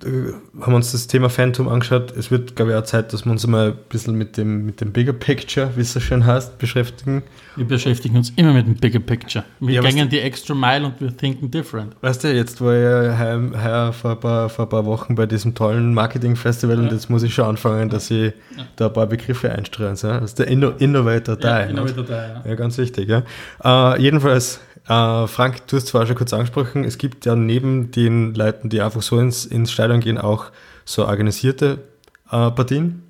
haben 0.03 0.41
wir 0.71 0.75
uns 0.75 0.91
das 0.91 1.07
Thema 1.07 1.29
Phantom 1.29 1.67
angeschaut. 1.67 2.11
Es 2.17 2.29
wird, 2.29 2.55
glaube 2.55 2.71
ich, 2.71 2.77
auch 2.77 2.83
Zeit, 2.83 3.13
dass 3.13 3.25
wir 3.25 3.31
uns 3.31 3.45
mal 3.47 3.67
ein 3.67 3.77
bisschen 3.89 4.15
mit 4.15 4.35
dem, 4.35 4.65
mit 4.65 4.81
dem 4.81 4.91
Bigger 4.91 5.13
Picture, 5.13 5.71
wie 5.75 5.81
es 5.81 5.93
so 5.93 5.99
schön 5.99 6.25
heißt, 6.25 6.57
beschäftigen. 6.57 7.23
Wir 7.55 7.65
beschäftigen 7.65 8.17
uns 8.17 8.31
immer 8.35 8.53
mit 8.53 8.65
dem 8.65 8.75
Bigger 8.75 8.99
Picture. 8.99 9.45
Wir 9.59 9.75
ja, 9.75 9.81
gehen 9.81 10.09
die 10.09 10.19
extra 10.19 10.53
mile 10.53 10.87
und 10.87 10.99
wir 10.99 11.15
thinking 11.15 11.49
different. 11.49 11.95
Weißt 12.01 12.23
du, 12.23 12.33
jetzt 12.33 12.59
war 12.61 12.75
ich 12.75 12.81
ja 12.83 13.91
vor, 13.91 14.11
ein 14.11 14.19
paar, 14.19 14.49
vor 14.49 14.65
ein 14.65 14.69
paar 14.69 14.85
Wochen 14.85 15.15
bei 15.15 15.27
diesem 15.27 15.55
tollen 15.55 15.93
Marketing-Festival 15.93 16.75
ja. 16.75 16.81
und 16.81 16.91
jetzt 16.91 17.09
muss 17.09 17.23
ich 17.23 17.33
schon 17.33 17.45
anfangen, 17.45 17.89
dass 17.89 18.11
ich 18.11 18.33
ja. 18.57 18.65
da 18.75 18.87
ein 18.87 18.93
paar 18.93 19.07
Begriffe 19.07 19.51
einstreuen. 19.51 19.95
Das 20.01 20.03
ist 20.03 20.39
der 20.39 20.47
Inno 20.47 20.71
Innovator 20.71 21.35
Die. 21.37 21.45
Ja, 21.45 21.59
Innovator 21.61 22.03
Die, 22.03 22.11
ja. 22.11 22.43
ja. 22.43 22.55
ganz 22.55 22.77
wichtig. 22.77 23.07
Ja. 23.07 23.23
Uh, 23.63 23.97
jedenfalls 23.97 24.59
äh, 24.87 25.27
Frank, 25.27 25.67
du 25.67 25.77
hast 25.77 25.87
zwar 25.87 26.05
schon 26.05 26.15
kurz 26.15 26.33
angesprochen, 26.33 26.83
es 26.83 26.97
gibt 26.97 27.25
ja 27.25 27.35
neben 27.35 27.91
den 27.91 28.33
Leuten, 28.35 28.69
die 28.69 28.81
einfach 28.81 29.01
so 29.01 29.19
ins, 29.19 29.45
ins 29.45 29.71
Stadion 29.71 29.99
gehen, 29.99 30.17
auch 30.17 30.51
so 30.85 31.07
organisierte 31.07 31.79
äh, 32.27 32.51
Partien. 32.51 33.03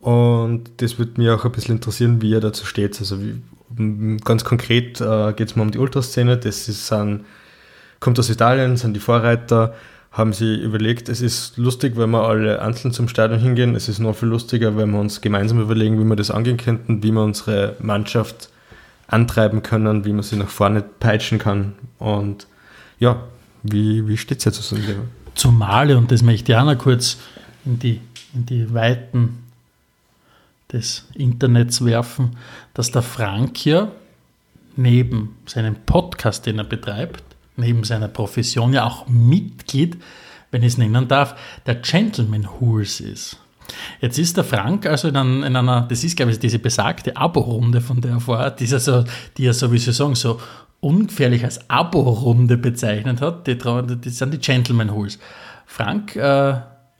Und 0.00 0.64
das 0.78 0.98
würde 0.98 1.20
mich 1.20 1.30
auch 1.30 1.44
ein 1.44 1.52
bisschen 1.52 1.76
interessieren, 1.76 2.20
wie 2.22 2.30
ihr 2.30 2.40
dazu 2.40 2.66
steht. 2.66 2.98
Also 2.98 3.18
wie, 3.20 3.40
ganz 4.24 4.44
konkret 4.44 5.00
äh, 5.00 5.32
geht 5.34 5.50
es 5.50 5.56
mal 5.56 5.62
um 5.62 5.70
die 5.70 5.78
Ultraszene. 5.78 6.38
Das 6.38 6.68
ist, 6.68 6.88
sind, 6.88 7.24
kommt 8.00 8.18
aus 8.18 8.28
Italien, 8.28 8.76
sind 8.76 8.94
die 8.94 9.00
Vorreiter. 9.00 9.74
haben 10.10 10.32
sie 10.32 10.56
überlegt, 10.56 11.08
es 11.08 11.20
ist 11.20 11.56
lustig, 11.56 11.96
wenn 11.96 12.10
wir 12.10 12.26
alle 12.26 12.60
einzeln 12.60 12.92
zum 12.92 13.06
Stadion 13.06 13.38
hingehen. 13.38 13.76
Es 13.76 13.88
ist 13.88 14.00
noch 14.00 14.16
viel 14.16 14.28
lustiger, 14.28 14.76
wenn 14.76 14.90
wir 14.90 14.98
uns 14.98 15.20
gemeinsam 15.20 15.60
überlegen, 15.60 16.00
wie 16.00 16.04
wir 16.04 16.16
das 16.16 16.30
angehen 16.30 16.56
könnten, 16.56 17.02
wie 17.02 17.12
wir 17.12 17.22
unsere 17.22 17.76
Mannschaft 17.80 18.48
antreiben 19.06 19.62
können, 19.62 20.04
wie 20.04 20.12
man 20.12 20.22
sie 20.22 20.36
nach 20.36 20.48
vorne 20.48 20.82
peitschen 20.82 21.38
kann. 21.38 21.74
Und 21.98 22.46
ja, 22.98 23.22
wie, 23.62 24.06
wie 24.08 24.16
steht 24.16 24.38
es 24.38 24.44
jetzt 24.44 24.62
zu 24.62 24.74
dem 24.74 24.86
Thema? 24.86 25.02
Zumal, 25.34 25.94
und 25.96 26.10
das 26.10 26.22
möchte 26.22 26.52
ich 26.52 26.58
auch 26.58 26.64
noch 26.64 26.78
kurz 26.78 27.18
in 27.64 27.78
die, 27.78 28.00
in 28.34 28.46
die 28.46 28.72
Weiten 28.74 29.44
des 30.72 31.06
Internets 31.14 31.84
werfen, 31.84 32.36
dass 32.74 32.90
der 32.90 33.02
Frank 33.02 33.64
ja 33.64 33.90
neben 34.76 35.36
seinem 35.46 35.76
Podcast, 35.86 36.46
den 36.46 36.58
er 36.58 36.64
betreibt, 36.64 37.22
neben 37.56 37.84
seiner 37.84 38.08
Profession 38.08 38.72
ja 38.72 38.84
auch 38.84 39.06
Mitglied, 39.08 39.98
wenn 40.50 40.62
ich 40.62 40.72
es 40.72 40.78
nennen 40.78 41.08
darf, 41.08 41.34
der 41.66 41.76
Gentleman 41.76 42.48
Horse 42.60 43.04
ist. 43.04 43.38
Jetzt 44.00 44.18
ist 44.18 44.36
der 44.36 44.44
Frank 44.44 44.86
also 44.86 45.08
in, 45.08 45.16
ein, 45.16 45.42
in 45.42 45.56
einer, 45.56 45.82
das 45.82 46.04
ist 46.04 46.16
glaube 46.16 46.32
ich 46.32 46.38
diese 46.38 46.58
besagte 46.58 47.16
Abo-Runde, 47.16 47.80
von 47.80 48.00
der 48.00 48.12
er 48.12 48.20
vorher, 48.20 48.50
die 48.50 48.70
er 48.70 48.80
so, 48.80 49.04
die 49.36 49.46
er 49.46 49.54
so, 49.54 49.72
wie 49.72 49.78
Sie 49.78 49.92
sagen, 49.92 50.14
so 50.14 50.40
ungefährlich 50.80 51.44
als 51.44 51.68
Abo-Runde 51.70 52.56
bezeichnet 52.56 53.20
hat, 53.20 53.46
die, 53.46 53.56
die 53.56 54.10
sind 54.10 54.34
die 54.34 54.38
Gentleman 54.38 54.92
Hools. 54.92 55.18
Frank, 55.66 56.16
äh, 56.16 56.54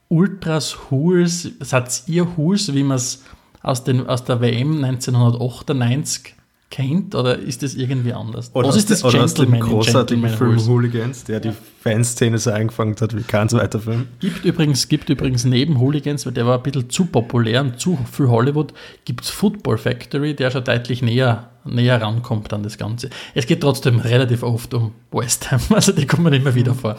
Ultras 0.08 0.90
Hools, 0.90 1.50
seid 1.60 2.02
ihr 2.06 2.36
Hools, 2.36 2.72
wie 2.74 2.82
man 2.82 2.96
es 2.96 3.24
aus, 3.62 3.82
aus 4.06 4.24
der 4.24 4.40
WM 4.40 4.84
1998 4.84 6.34
kennt 6.72 7.14
oder 7.14 7.38
ist 7.38 7.62
das 7.62 7.74
irgendwie 7.74 8.14
anders? 8.14 8.50
Oder 8.54 8.68
Was 8.68 8.76
ist 8.76 8.90
das 8.90 9.04
oder 9.04 9.18
Gentleman 9.18 9.62
aus 9.62 9.68
dem 9.68 9.70
großartigen 9.70 10.22
Gentleman 10.24 10.58
Film? 10.58 10.68
Hooligans, 10.68 11.24
der 11.24 11.38
die 11.38 11.52
Fanszene 11.82 12.38
so 12.38 12.50
eingefangen 12.50 12.96
hat 12.98 13.14
wie 13.14 13.22
kein 13.22 13.48
zweiter 13.50 13.78
Film. 13.78 14.08
Gibt 14.20 14.44
übrigens, 14.46 14.88
gibt 14.88 15.10
übrigens 15.10 15.44
neben 15.44 15.78
Hooligans, 15.78 16.24
weil 16.24 16.32
der 16.32 16.46
war 16.46 16.56
ein 16.56 16.62
bisschen 16.62 16.88
zu 16.88 17.04
populär 17.04 17.60
und 17.60 17.78
zu 17.78 17.98
viel 18.10 18.28
Hollywood, 18.28 18.72
gibt 19.04 19.24
es 19.24 19.30
Football 19.30 19.76
Factory, 19.76 20.34
der 20.34 20.50
schon 20.50 20.64
deutlich 20.64 21.02
näher, 21.02 21.50
näher 21.66 22.00
rankommt 22.00 22.52
an 22.54 22.62
das 22.62 22.78
Ganze. 22.78 23.10
Es 23.34 23.46
geht 23.46 23.60
trotzdem 23.60 23.98
relativ 23.98 24.42
oft 24.42 24.72
um 24.72 24.92
West 25.12 25.50
Ham, 25.52 25.60
also 25.74 25.92
die 25.92 26.06
kommen 26.06 26.32
immer 26.32 26.54
wieder 26.54 26.74
vor. 26.74 26.96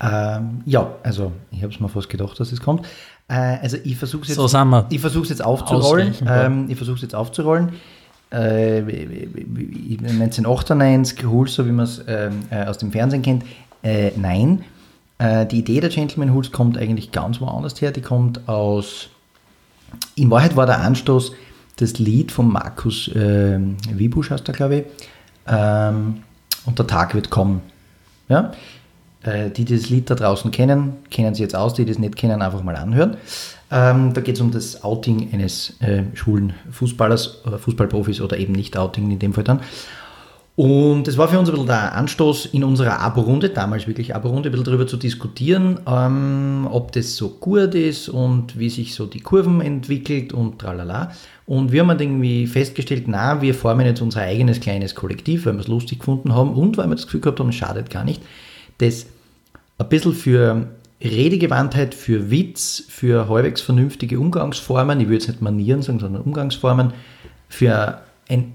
Ähm, 0.00 0.62
ja, 0.64 0.94
also 1.02 1.32
ich 1.50 1.62
habe 1.62 1.72
es 1.72 1.80
mir 1.80 1.88
fast 1.90 2.08
gedacht, 2.08 2.40
dass 2.40 2.50
es 2.50 2.60
kommt. 2.60 2.86
Äh, 3.28 3.58
also 3.60 3.76
ich 3.84 3.96
versuche 3.96 4.22
es 4.22 4.28
jetzt, 4.28 4.36
So 4.38 4.46
ich 4.88 5.28
jetzt 5.28 5.44
aufzurollen. 5.44 6.14
Ähm, 6.26 6.66
ich 6.68 6.76
versuche 6.76 6.96
es 6.96 7.02
jetzt 7.02 7.14
aufzurollen. 7.14 7.72
Äh, 8.30 8.80
1998, 8.80 11.26
Hools, 11.26 11.54
so 11.54 11.66
wie 11.66 11.72
man 11.72 11.84
es 11.84 12.02
ähm, 12.06 12.40
äh, 12.50 12.64
aus 12.64 12.78
dem 12.78 12.92
Fernsehen 12.92 13.22
kennt. 13.22 13.44
Äh, 13.82 14.12
nein, 14.16 14.64
äh, 15.18 15.46
die 15.46 15.58
Idee 15.58 15.80
der 15.80 15.90
Gentleman 15.90 16.34
Hools 16.34 16.52
kommt 16.52 16.78
eigentlich 16.78 17.12
ganz 17.12 17.40
woanders 17.40 17.80
her. 17.80 17.90
Die 17.90 18.02
kommt 18.02 18.48
aus, 18.48 19.08
in 20.14 20.30
Wahrheit 20.30 20.56
war 20.56 20.66
der 20.66 20.80
Anstoß 20.80 21.32
das 21.76 21.98
Lied 21.98 22.32
von 22.32 22.52
Markus 22.52 23.08
äh, 23.08 23.58
Wiebusch, 23.90 24.30
heißt 24.30 24.48
er, 24.48 24.54
glaube 24.54 24.76
ich. 24.76 24.84
Ähm, 25.46 26.22
und 26.66 26.78
der 26.78 26.86
Tag 26.86 27.14
wird 27.14 27.30
kommen. 27.30 27.62
Ja? 28.28 28.52
Äh, 29.22 29.50
die, 29.50 29.64
die 29.64 29.76
das 29.76 29.88
Lied 29.88 30.10
da 30.10 30.14
draußen 30.14 30.50
kennen, 30.50 30.96
kennen 31.10 31.34
sie 31.34 31.42
jetzt 31.42 31.56
aus, 31.56 31.74
die 31.74 31.84
das 31.84 31.98
nicht 31.98 32.16
kennen, 32.16 32.42
einfach 32.42 32.62
mal 32.62 32.76
anhören. 32.76 33.16
Ähm, 33.70 34.14
da 34.14 34.20
geht 34.20 34.36
es 34.36 34.40
um 34.40 34.50
das 34.50 34.82
Outing 34.82 35.28
eines 35.32 35.74
äh, 35.80 36.04
schwulen 36.14 36.54
Fußballers, 36.70 37.44
oder 37.46 37.58
Fußballprofis 37.58 38.20
oder 38.20 38.38
eben 38.38 38.52
nicht 38.52 38.76
Outing 38.76 39.10
in 39.10 39.18
dem 39.18 39.34
Fall 39.34 39.44
dann. 39.44 39.60
Und 40.58 41.06
es 41.06 41.16
war 41.16 41.28
für 41.28 41.38
uns 41.38 41.48
ein 41.48 41.52
bisschen 41.52 41.68
der 41.68 41.94
Anstoß 41.94 42.46
in 42.46 42.64
unserer 42.64 42.98
Abo-Runde, 42.98 43.50
damals 43.50 43.86
wirklich 43.86 44.16
Abo-Runde, 44.16 44.48
ein 44.48 44.50
bisschen 44.50 44.64
darüber 44.64 44.88
zu 44.88 44.96
diskutieren, 44.96 45.78
ähm, 45.86 46.66
ob 46.68 46.90
das 46.90 47.14
so 47.14 47.28
gut 47.28 47.76
ist 47.76 48.08
und 48.08 48.58
wie 48.58 48.68
sich 48.68 48.96
so 48.96 49.06
die 49.06 49.20
Kurven 49.20 49.60
entwickelt 49.60 50.32
und 50.32 50.58
tralala. 50.58 51.12
Und 51.46 51.70
wir 51.70 51.80
haben 51.80 51.88
dann 51.88 52.00
irgendwie 52.00 52.48
festgestellt, 52.48 53.04
na, 53.06 53.40
wir 53.40 53.54
formen 53.54 53.86
jetzt 53.86 54.02
unser 54.02 54.22
eigenes 54.22 54.58
kleines 54.58 54.96
Kollektiv, 54.96 55.46
weil 55.46 55.52
wir 55.52 55.60
es 55.60 55.68
lustig 55.68 56.00
gefunden 56.00 56.34
haben 56.34 56.54
und 56.54 56.76
weil 56.76 56.88
wir 56.88 56.96
das 56.96 57.04
Gefühl 57.04 57.20
gehabt 57.20 57.38
haben, 57.38 57.50
es 57.50 57.54
schadet 57.54 57.88
gar 57.88 58.02
nicht, 58.02 58.20
das 58.78 59.06
ein 59.78 59.88
bisschen 59.88 60.12
für 60.12 60.66
Redegewandtheit, 61.02 61.94
für 61.94 62.30
Witz, 62.30 62.84
für 62.88 63.28
halbwegs 63.28 63.60
vernünftige 63.60 64.18
Umgangsformen, 64.18 65.00
ich 65.00 65.06
würde 65.06 65.18
jetzt 65.18 65.28
nicht 65.28 65.42
Manieren 65.42 65.82
sagen, 65.82 66.00
sondern 66.00 66.22
Umgangsformen, 66.22 66.92
für 67.48 68.02
ein 68.28 68.52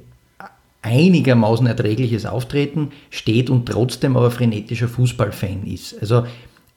einigermaßen 0.82 1.66
erträgliches 1.66 2.26
Auftreten 2.26 2.92
steht 3.10 3.50
und 3.50 3.68
trotzdem 3.68 4.18
aber 4.18 4.30
frenetischer 4.30 4.90
Fußballfan 4.90 5.66
ist. 5.66 6.00
Also 6.00 6.26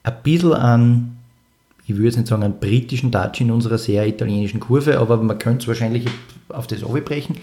ein 0.04 0.14
bisschen 0.22 0.52
an, 0.52 1.16
ich 1.84 1.94
würde 1.94 2.04
jetzt 2.06 2.16
nicht 2.16 2.28
sagen, 2.28 2.44
einen 2.44 2.60
britischen 2.60 3.10
Touch 3.10 3.40
in 3.40 3.50
unserer 3.50 3.78
sehr 3.78 4.06
italienischen 4.06 4.60
Kurve, 4.60 4.98
aber 4.98 5.16
man 5.16 5.38
könnte 5.38 5.62
es 5.62 5.68
wahrscheinlich 5.68 6.06
auf 6.48 6.68
das 6.68 6.82
brechen. 6.82 7.36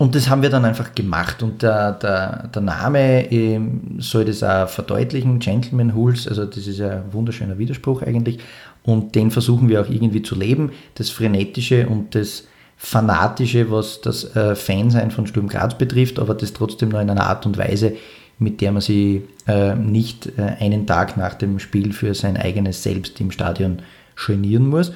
Und 0.00 0.14
das 0.14 0.30
haben 0.30 0.40
wir 0.40 0.48
dann 0.48 0.64
einfach 0.64 0.94
gemacht. 0.94 1.42
Und 1.42 1.60
der, 1.60 1.92
der, 1.92 2.48
der 2.48 2.62
Name 2.62 3.30
ähm, 3.30 3.96
soll 3.98 4.24
das 4.24 4.42
auch 4.42 4.66
verdeutlichen, 4.66 5.40
Gentleman 5.40 5.94
Hools, 5.94 6.26
also 6.26 6.46
das 6.46 6.66
ist 6.66 6.80
ein 6.80 7.02
wunderschöner 7.12 7.58
Widerspruch 7.58 8.00
eigentlich. 8.00 8.38
Und 8.82 9.14
den 9.14 9.30
versuchen 9.30 9.68
wir 9.68 9.82
auch 9.82 9.90
irgendwie 9.90 10.22
zu 10.22 10.34
leben. 10.36 10.72
Das 10.94 11.10
Frenetische 11.10 11.86
und 11.86 12.14
das 12.14 12.44
Fanatische, 12.78 13.70
was 13.70 14.00
das 14.00 14.34
äh, 14.34 14.54
Fansein 14.54 15.10
von 15.10 15.26
Sturm 15.26 15.48
Graz 15.48 15.76
betrifft, 15.76 16.18
aber 16.18 16.32
das 16.32 16.54
trotzdem 16.54 16.88
nur 16.88 17.02
in 17.02 17.10
einer 17.10 17.26
Art 17.26 17.44
und 17.44 17.58
Weise, 17.58 17.92
mit 18.38 18.62
der 18.62 18.72
man 18.72 18.80
sie 18.80 19.28
äh, 19.46 19.74
nicht 19.74 20.32
äh, 20.38 20.56
einen 20.60 20.86
Tag 20.86 21.18
nach 21.18 21.34
dem 21.34 21.58
Spiel 21.58 21.92
für 21.92 22.14
sein 22.14 22.38
eigenes 22.38 22.82
Selbst 22.82 23.20
im 23.20 23.30
Stadion 23.30 23.82
genieren 24.16 24.66
muss. 24.66 24.92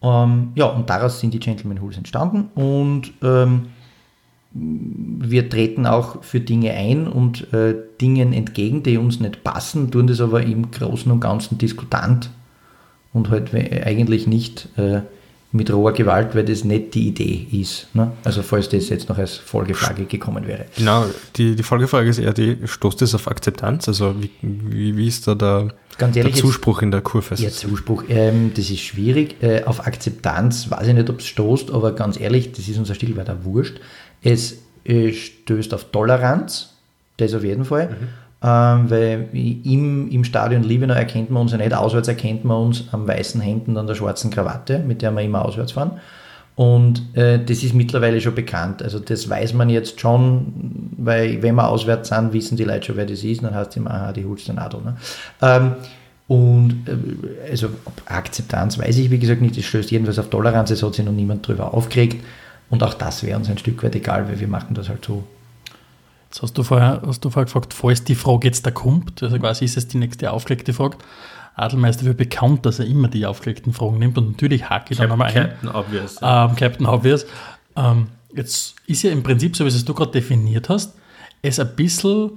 Ähm, 0.00 0.52
ja, 0.54 0.64
und 0.64 0.88
daraus 0.88 1.20
sind 1.20 1.34
die 1.34 1.40
Gentleman 1.40 1.82
Hools 1.82 1.98
entstanden 1.98 2.48
und 2.54 3.12
ähm, 3.22 3.66
wir 4.56 5.48
treten 5.50 5.84
auch 5.84 6.22
für 6.22 6.38
Dinge 6.40 6.72
ein 6.72 7.08
und 7.08 7.52
äh, 7.52 7.74
Dingen 8.00 8.32
entgegen, 8.32 8.82
die 8.84 8.98
uns 8.98 9.18
nicht 9.18 9.42
passen, 9.42 9.90
tun 9.90 10.06
das 10.06 10.20
aber 10.20 10.42
im 10.44 10.70
Großen 10.70 11.10
und 11.10 11.20
Ganzen 11.20 11.58
diskutant 11.58 12.30
und 13.12 13.30
halt 13.30 13.52
eigentlich 13.54 14.26
nicht 14.28 14.68
äh, 14.76 15.00
mit 15.50 15.72
roher 15.72 15.92
Gewalt, 15.92 16.34
weil 16.34 16.44
das 16.44 16.64
nicht 16.64 16.94
die 16.94 17.08
Idee 17.08 17.46
ist. 17.52 17.88
Ne? 17.94 18.10
Also 18.24 18.42
falls 18.42 18.68
das 18.68 18.88
jetzt 18.88 19.08
noch 19.08 19.18
als 19.18 19.36
Folgefrage 19.36 20.04
gekommen 20.04 20.46
wäre. 20.46 20.66
Genau, 20.76 21.04
die, 21.36 21.54
die 21.54 21.62
Folgefrage 21.62 22.08
ist 22.10 22.18
eher 22.18 22.32
die, 22.32 22.56
stoßt 22.64 23.00
das 23.02 23.14
auf 23.14 23.28
Akzeptanz? 23.28 23.86
Also 23.88 24.14
wie, 24.20 24.30
wie, 24.42 24.96
wie 24.96 25.06
ist 25.06 25.26
da 25.28 25.34
der, 25.36 25.68
Ganz 25.98 26.14
der 26.14 26.22
ehrlich, 26.22 26.36
jetzt- 26.36 26.40
Zuspruch 26.44 26.82
in 26.82 26.90
der 26.90 27.02
Kurve? 27.02 27.36
Ja, 27.36 27.50
Zuspruch, 27.50 28.02
ähm, 28.08 28.50
das 28.56 28.68
ist 28.70 28.80
schwierig. 28.80 29.36
Äh, 29.44 29.62
auf 29.64 29.86
Akzeptanz 29.86 30.70
weiß 30.72 30.88
ich 30.88 30.94
nicht, 30.94 31.08
ob 31.10 31.20
es 31.20 31.26
stoßt, 31.26 31.70
aber 31.72 31.92
ganz 31.92 32.18
ehrlich, 32.18 32.50
das 32.50 32.66
ist 32.68 32.78
unser 32.78 32.94
Stil 32.96 33.16
weiter 33.16 33.44
wurscht. 33.44 33.80
Es 34.24 34.58
äh, 34.84 35.12
stößt 35.12 35.72
auf 35.74 35.84
Toleranz, 35.92 36.74
das 37.18 37.34
auf 37.34 37.44
jeden 37.44 37.64
Fall. 37.64 37.90
Ähm, 38.42 38.90
weil 38.90 39.28
im, 39.32 40.10
im 40.10 40.24
Stadion 40.24 40.64
Liebenau 40.64 40.94
erkennt 40.94 41.30
man 41.30 41.42
uns 41.42 41.52
ja 41.52 41.58
nicht, 41.58 41.72
auswärts 41.72 42.08
erkennt 42.08 42.44
man 42.44 42.58
uns 42.58 42.84
am 42.92 43.06
weißen 43.06 43.40
Hemd 43.40 43.68
und 43.68 43.76
an 43.78 43.86
der 43.86 43.94
schwarzen 43.94 44.30
Krawatte, 44.30 44.80
mit 44.80 45.00
der 45.00 45.12
wir 45.12 45.22
immer 45.22 45.44
auswärts 45.44 45.72
fahren. 45.72 46.00
Und 46.56 47.16
äh, 47.16 47.42
das 47.42 47.62
ist 47.62 47.74
mittlerweile 47.74 48.20
schon 48.20 48.34
bekannt. 48.34 48.82
Also 48.82 48.98
das 48.98 49.28
weiß 49.28 49.54
man 49.54 49.70
jetzt 49.70 49.98
schon, 49.98 50.92
weil 50.98 51.42
wenn 51.42 51.54
wir 51.54 51.68
auswärts 51.68 52.10
sind, 52.10 52.32
wissen 52.32 52.56
die 52.56 52.64
Leute 52.64 52.86
schon, 52.86 52.96
wer 52.96 53.06
das 53.06 53.24
ist. 53.24 53.42
Dann 53.42 53.54
heißt 53.54 53.70
es 53.70 53.76
immer, 53.76 53.90
aha, 53.90 54.12
die 54.12 54.24
holst 54.24 54.46
du 54.46 54.52
Nadel. 54.52 54.80
Ne? 54.82 54.96
Ähm, 55.42 55.72
und 56.28 56.84
äh, 56.86 57.50
also 57.50 57.70
Akzeptanz 58.06 58.78
weiß 58.78 58.98
ich 58.98 59.10
wie 59.10 59.18
gesagt 59.18 59.40
nicht, 59.40 59.56
es 59.58 59.64
stößt 59.64 59.90
jedenfalls 59.90 60.18
auf 60.18 60.30
Toleranz, 60.30 60.70
es 60.70 60.82
hat 60.82 60.94
sich 60.94 61.04
noch 61.04 61.12
niemand 61.12 61.46
drüber 61.46 61.74
aufgeregt. 61.74 62.24
Und 62.70 62.82
auch 62.82 62.94
das 62.94 63.22
wäre 63.22 63.38
uns 63.38 63.48
ein 63.48 63.58
Stück 63.58 63.82
weit 63.82 63.94
egal, 63.94 64.28
weil 64.28 64.40
wir 64.40 64.48
machen 64.48 64.74
das 64.74 64.88
halt 64.88 65.04
so. 65.04 65.24
Jetzt 66.30 66.42
hast 66.42 66.58
du 66.58 66.62
vorher, 66.62 67.02
hast 67.06 67.24
du 67.24 67.30
vorher 67.30 67.44
gefragt, 67.44 67.74
falls 67.74 68.02
die 68.02 68.16
Frage 68.16 68.48
jetzt 68.48 68.66
da 68.66 68.70
kommt, 68.70 69.22
also 69.22 69.38
quasi 69.38 69.64
ist 69.64 69.76
es 69.76 69.86
die 69.86 69.98
nächste 69.98 70.32
aufgelegte 70.32 70.72
Frage. 70.72 70.98
Adelmeister 71.54 72.04
wird 72.04 72.16
bekannt, 72.16 72.66
dass 72.66 72.80
er 72.80 72.86
immer 72.86 73.06
die 73.06 73.26
aufgelegten 73.26 73.72
Fragen 73.72 73.98
nimmt 73.98 74.18
und 74.18 74.32
natürlich 74.32 74.68
hake 74.68 74.92
ich 74.92 74.98
dann 74.98 75.08
nochmal 75.08 75.28
ein. 75.28 75.34
Captain 75.34 75.68
Obvious. 75.68 76.16
Ähm, 76.20 76.56
Captain 76.56 76.86
Obvious. 76.86 77.26
Ähm, 77.76 78.08
jetzt 78.34 78.74
ist 78.86 79.02
ja 79.02 79.12
im 79.12 79.22
Prinzip, 79.22 79.56
so 79.56 79.64
wie 79.64 79.68
es 79.68 79.84
du 79.84 79.94
gerade 79.94 80.10
definiert 80.10 80.68
hast, 80.68 80.94
es 81.42 81.60
ein 81.60 81.76
bisschen, 81.76 82.32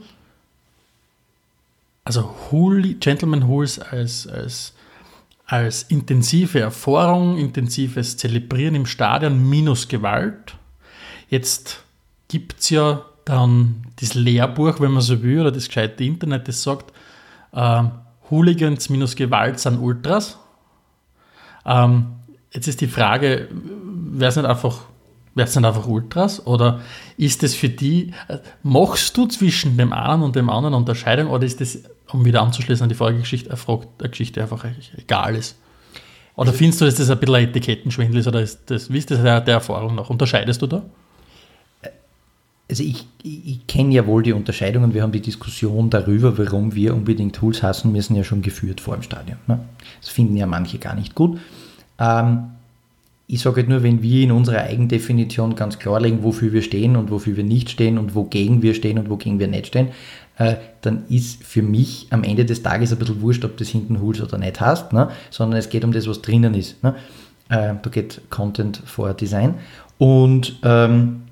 also 2.03 2.29
Hooli, 2.51 2.95
Gentleman 2.95 3.47
Hools 3.47 3.79
als, 3.79 4.27
als, 4.27 4.73
als 5.47 5.83
intensive 5.83 6.59
Erfahrung, 6.59 7.37
intensives 7.37 8.17
Zelebrieren 8.17 8.75
im 8.75 8.85
Stadion 8.85 9.49
minus 9.49 9.87
Gewalt. 9.87 10.55
Jetzt 11.29 11.83
gibt 12.27 12.59
es 12.59 12.69
ja 12.69 13.05
dann 13.23 13.87
das 13.99 14.13
Lehrbuch, 14.13 14.79
wenn 14.79 14.91
man 14.91 15.01
so 15.01 15.23
will, 15.23 15.41
oder 15.41 15.51
das 15.51 15.67
gescheite 15.67 16.03
Internet, 16.03 16.47
das 16.47 16.63
sagt, 16.63 16.93
ähm, 17.53 17.91
Hooligans 18.29 18.89
minus 18.89 19.15
Gewalt 19.15 19.59
sind 19.59 19.79
Ultras. 19.79 20.37
Ähm, 21.65 22.07
jetzt 22.51 22.67
ist 22.67 22.81
die 22.81 22.87
Frage, 22.87 23.47
wäre 23.51 24.29
es 24.29 24.35
nicht 24.35 24.45
einfach 24.45 24.81
Wäre 25.37 25.47
es 25.47 25.53
dann 25.53 25.65
einfach 25.65 25.85
Ultras? 25.85 26.47
Oder 26.47 26.81
ist 27.15 27.43
es 27.43 27.53
für 27.53 27.69
die, 27.69 28.11
machst 28.63 29.15
du 29.15 29.27
zwischen 29.27 29.77
dem 29.77 29.93
einen 29.93 30.23
und 30.23 30.35
dem 30.35 30.49
anderen 30.49 30.73
Unterscheidung 30.73 31.27
oder 31.27 31.45
ist 31.45 31.61
das, 31.61 31.83
um 32.11 32.25
wieder 32.25 32.41
anzuschließen 32.41 32.81
an 32.81 32.89
die 32.89 32.95
vorige 32.95 33.19
Geschichte, 33.19 33.51
eine 33.51 34.09
Geschichte 34.09 34.41
einfach 34.41 34.65
egal 34.97 35.35
ist? 35.35 35.55
Oder 36.35 36.53
findest 36.53 36.81
du, 36.81 36.85
dass 36.85 36.95
das 36.95 37.11
ein 37.11 37.19
bisschen 37.19 37.35
ein 37.35 37.49
Etikettenschwindel 37.49 38.19
ist 38.19 38.27
oder 38.27 38.41
ist 38.41 38.61
das, 38.65 38.91
wie 38.91 38.97
ist 38.97 39.11
das 39.11 39.21
der, 39.21 39.41
der 39.41 39.53
Erfahrung 39.55 39.93
noch? 39.93 40.09
Unterscheidest 40.09 40.59
du 40.63 40.65
da? 40.65 40.83
Also 42.67 42.81
ich, 42.81 43.07
ich, 43.21 43.47
ich 43.47 43.67
kenne 43.67 43.93
ja 43.93 44.07
wohl 44.07 44.23
die 44.23 44.33
Unterscheidungen. 44.33 44.95
Wir 44.95 45.03
haben 45.03 45.11
die 45.11 45.21
Diskussion 45.21 45.91
darüber, 45.91 46.35
warum 46.39 46.73
wir 46.73 46.95
unbedingt 46.95 47.35
Tools 47.35 47.61
hassen 47.61 47.91
müssen, 47.91 48.15
ja 48.15 48.23
schon 48.23 48.41
geführt 48.41 48.81
vor 48.81 48.95
dem 48.95 49.03
Stadion. 49.03 49.37
Ne? 49.45 49.59
Das 50.01 50.09
finden 50.09 50.35
ja 50.35 50.47
manche 50.47 50.79
gar 50.79 50.95
nicht 50.95 51.13
gut. 51.13 51.39
Ähm, 51.99 52.56
ich 53.27 53.41
sage 53.41 53.57
halt 53.57 53.69
nur, 53.69 53.83
wenn 53.83 54.01
wir 54.01 54.23
in 54.23 54.31
unserer 54.31 54.61
Eigendefinition 54.61 55.55
ganz 55.55 55.79
klar 55.79 55.99
legen, 55.99 56.23
wofür 56.23 56.53
wir 56.53 56.61
stehen 56.61 56.95
und 56.95 57.11
wofür 57.11 57.35
wir 57.35 57.43
nicht 57.43 57.69
stehen 57.69 57.97
und 57.97 58.15
wogegen 58.15 58.61
wir 58.61 58.73
stehen 58.73 58.97
und 58.97 59.09
wogegen 59.09 59.37
wir 59.37 59.49
nicht 59.49 59.67
stehen, 59.67 59.89
äh, 60.37 60.55
dann 60.81 61.03
ist 61.09 61.43
für 61.43 61.61
mich 61.61 62.07
am 62.11 62.23
Ende 62.23 62.45
des 62.45 62.63
Tages 62.63 62.93
ein 62.93 62.99
bisschen 62.99 63.21
wurscht, 63.21 63.43
ob 63.43 63.57
das 63.57 63.67
hinten 63.67 63.99
Hools 63.99 64.21
oder 64.21 64.37
nicht 64.37 64.61
hast, 64.61 64.93
ne? 64.93 65.09
sondern 65.29 65.59
es 65.59 65.69
geht 65.69 65.83
um 65.83 65.91
das, 65.91 66.07
was 66.07 66.21
drinnen 66.21 66.53
ist. 66.53 66.81
Ne? 66.83 66.95
Äh, 67.49 67.73
da 67.81 67.89
geht 67.91 68.21
Content 68.29 68.81
vor 68.85 69.13
Design. 69.13 69.55
Und 69.97 70.59
ähm, 70.63 71.23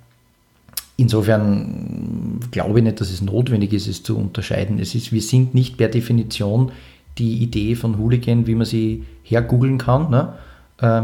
insofern 0.98 2.42
glaube 2.52 2.80
ich 2.80 2.84
nicht, 2.84 3.00
dass 3.00 3.10
es 3.10 3.22
notwendig 3.22 3.72
ist, 3.72 3.88
es 3.88 4.04
zu 4.04 4.18
unterscheiden. 4.18 4.80
Es 4.80 4.96
ist, 4.96 5.14
wir 5.14 5.22
sind 5.22 5.54
nicht 5.54 5.78
per 5.78 5.88
Definition 5.88 6.74
die 7.18 7.38
Idee 7.38 7.76
von 7.76 7.98
Hooligan, 7.98 8.48
wie 8.48 8.56
man 8.56 8.66
sie 8.66 9.06
hergoogeln 9.24 9.78
kann. 9.78 10.10
Ne? 10.10 10.34
Äh, 10.82 11.04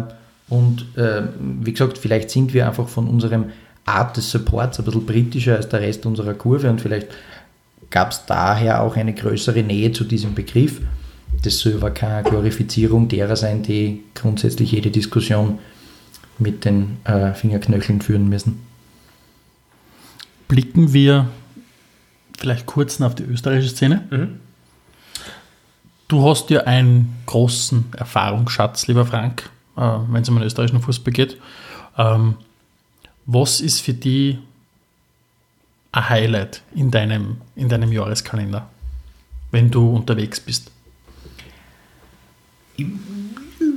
und 0.51 0.85
äh, 0.97 1.23
wie 1.39 1.71
gesagt, 1.71 1.97
vielleicht 1.97 2.29
sind 2.29 2.53
wir 2.53 2.67
einfach 2.67 2.89
von 2.89 3.07
unserem 3.07 3.45
Art 3.85 4.17
des 4.17 4.31
Supports 4.31 4.79
ein 4.79 4.85
bisschen 4.85 5.05
britischer 5.05 5.55
als 5.55 5.69
der 5.69 5.79
Rest 5.79 6.05
unserer 6.05 6.33
Kurve 6.33 6.69
und 6.69 6.81
vielleicht 6.81 7.07
gab 7.89 8.11
es 8.11 8.25
daher 8.25 8.83
auch 8.83 8.97
eine 8.97 9.13
größere 9.13 9.63
Nähe 9.63 9.93
zu 9.93 10.03
diesem 10.03 10.35
Begriff. 10.35 10.81
Das 11.43 11.57
soll 11.59 11.75
aber 11.75 11.91
keine 11.91 12.29
Glorifizierung 12.29 13.07
derer 13.07 13.37
sein, 13.37 13.63
die 13.63 14.03
grundsätzlich 14.13 14.73
jede 14.73 14.91
Diskussion 14.91 15.59
mit 16.37 16.65
den 16.65 16.97
äh, 17.05 17.33
Fingerknöcheln 17.33 18.01
führen 18.01 18.27
müssen. 18.27 18.59
Blicken 20.49 20.91
wir 20.91 21.29
vielleicht 22.37 22.65
kurz 22.65 22.99
auf 22.99 23.15
die 23.15 23.23
österreichische 23.23 23.73
Szene. 23.73 24.03
Mhm. 24.11 24.39
Du 26.09 26.29
hast 26.29 26.49
ja 26.49 26.63
einen 26.65 27.15
großen 27.25 27.85
Erfahrungsschatz, 27.95 28.87
lieber 28.87 29.05
Frank, 29.05 29.49
wenn 29.81 30.21
es 30.21 30.29
um 30.29 30.35
den 30.35 30.43
österreichischen 30.43 30.81
Fußball 30.81 31.13
geht. 31.13 31.37
Ähm, 31.97 32.35
was 33.25 33.61
ist 33.61 33.81
für 33.81 33.93
die 33.93 34.39
ein 35.91 36.09
Highlight 36.09 36.61
in 36.75 36.91
deinem, 36.91 37.37
in 37.55 37.69
deinem 37.69 37.91
Jahreskalender, 37.91 38.69
wenn 39.51 39.71
du 39.71 39.89
unterwegs 39.89 40.39
bist? 40.39 40.71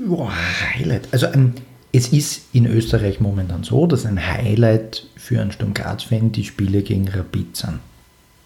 Oh, 0.09 0.28
Highlight. 0.74 1.09
Also 1.12 1.26
ähm, 1.26 1.55
es 1.92 2.09
ist 2.09 2.55
in 2.55 2.66
Österreich 2.66 3.20
momentan 3.20 3.64
so, 3.64 3.86
dass 3.86 4.07
ein 4.07 4.24
Highlight 4.24 5.07
für 5.16 5.40
einen 5.40 5.52
Sturm 5.52 5.74
Graz-Fan 5.74 6.32
die 6.32 6.44
Spiele 6.44 6.82
gegen 6.82 7.09
Rapid 7.09 7.57
sind. 7.57 7.80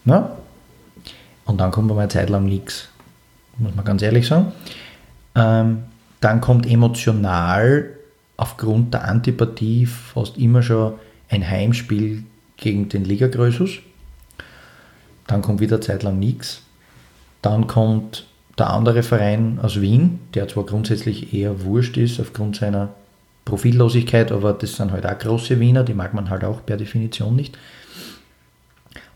Na? 0.05 0.37
Und 1.45 1.57
dann 1.57 1.71
kommt 1.71 1.87
mal 1.87 1.97
eine 1.99 2.09
Zeit 2.09 2.29
lang 2.29 2.45
nichts, 2.45 2.89
muss 3.57 3.75
man 3.75 3.83
ganz 3.83 4.01
ehrlich 4.01 4.27
sagen. 4.27 4.51
Ähm, 5.35 5.83
dann 6.21 6.41
kommt 6.41 6.65
emotional 6.65 7.89
aufgrund 8.37 8.93
der 8.93 9.05
Antipathie 9.05 9.85
fast 9.85 10.37
immer 10.37 10.61
schon 10.61 10.93
ein 11.29 11.47
Heimspiel 11.47 12.23
gegen 12.57 12.89
den 12.89 13.05
Liga-Grösus. 13.05 13.79
Dann 15.27 15.41
kommt 15.41 15.59
wieder 15.59 15.79
zeitlang 15.81 16.19
nichts. 16.19 16.61
Dann 17.41 17.67
kommt 17.67 18.25
der 18.57 18.69
andere 18.69 19.03
Verein 19.03 19.59
aus 19.61 19.79
Wien, 19.79 20.19
der 20.33 20.47
zwar 20.47 20.65
grundsätzlich 20.65 21.33
eher 21.33 21.63
wurscht 21.63 21.97
ist 21.97 22.19
aufgrund 22.19 22.57
seiner 22.57 22.89
Profillosigkeit, 23.45 24.31
aber 24.31 24.53
das 24.53 24.75
sind 24.75 24.91
halt 24.91 25.05
auch 25.05 25.17
große 25.17 25.59
Wiener, 25.59 25.83
die 25.83 25.93
mag 25.93 26.13
man 26.13 26.29
halt 26.29 26.43
auch 26.43 26.65
per 26.65 26.77
Definition 26.77 27.35
nicht. 27.35 27.57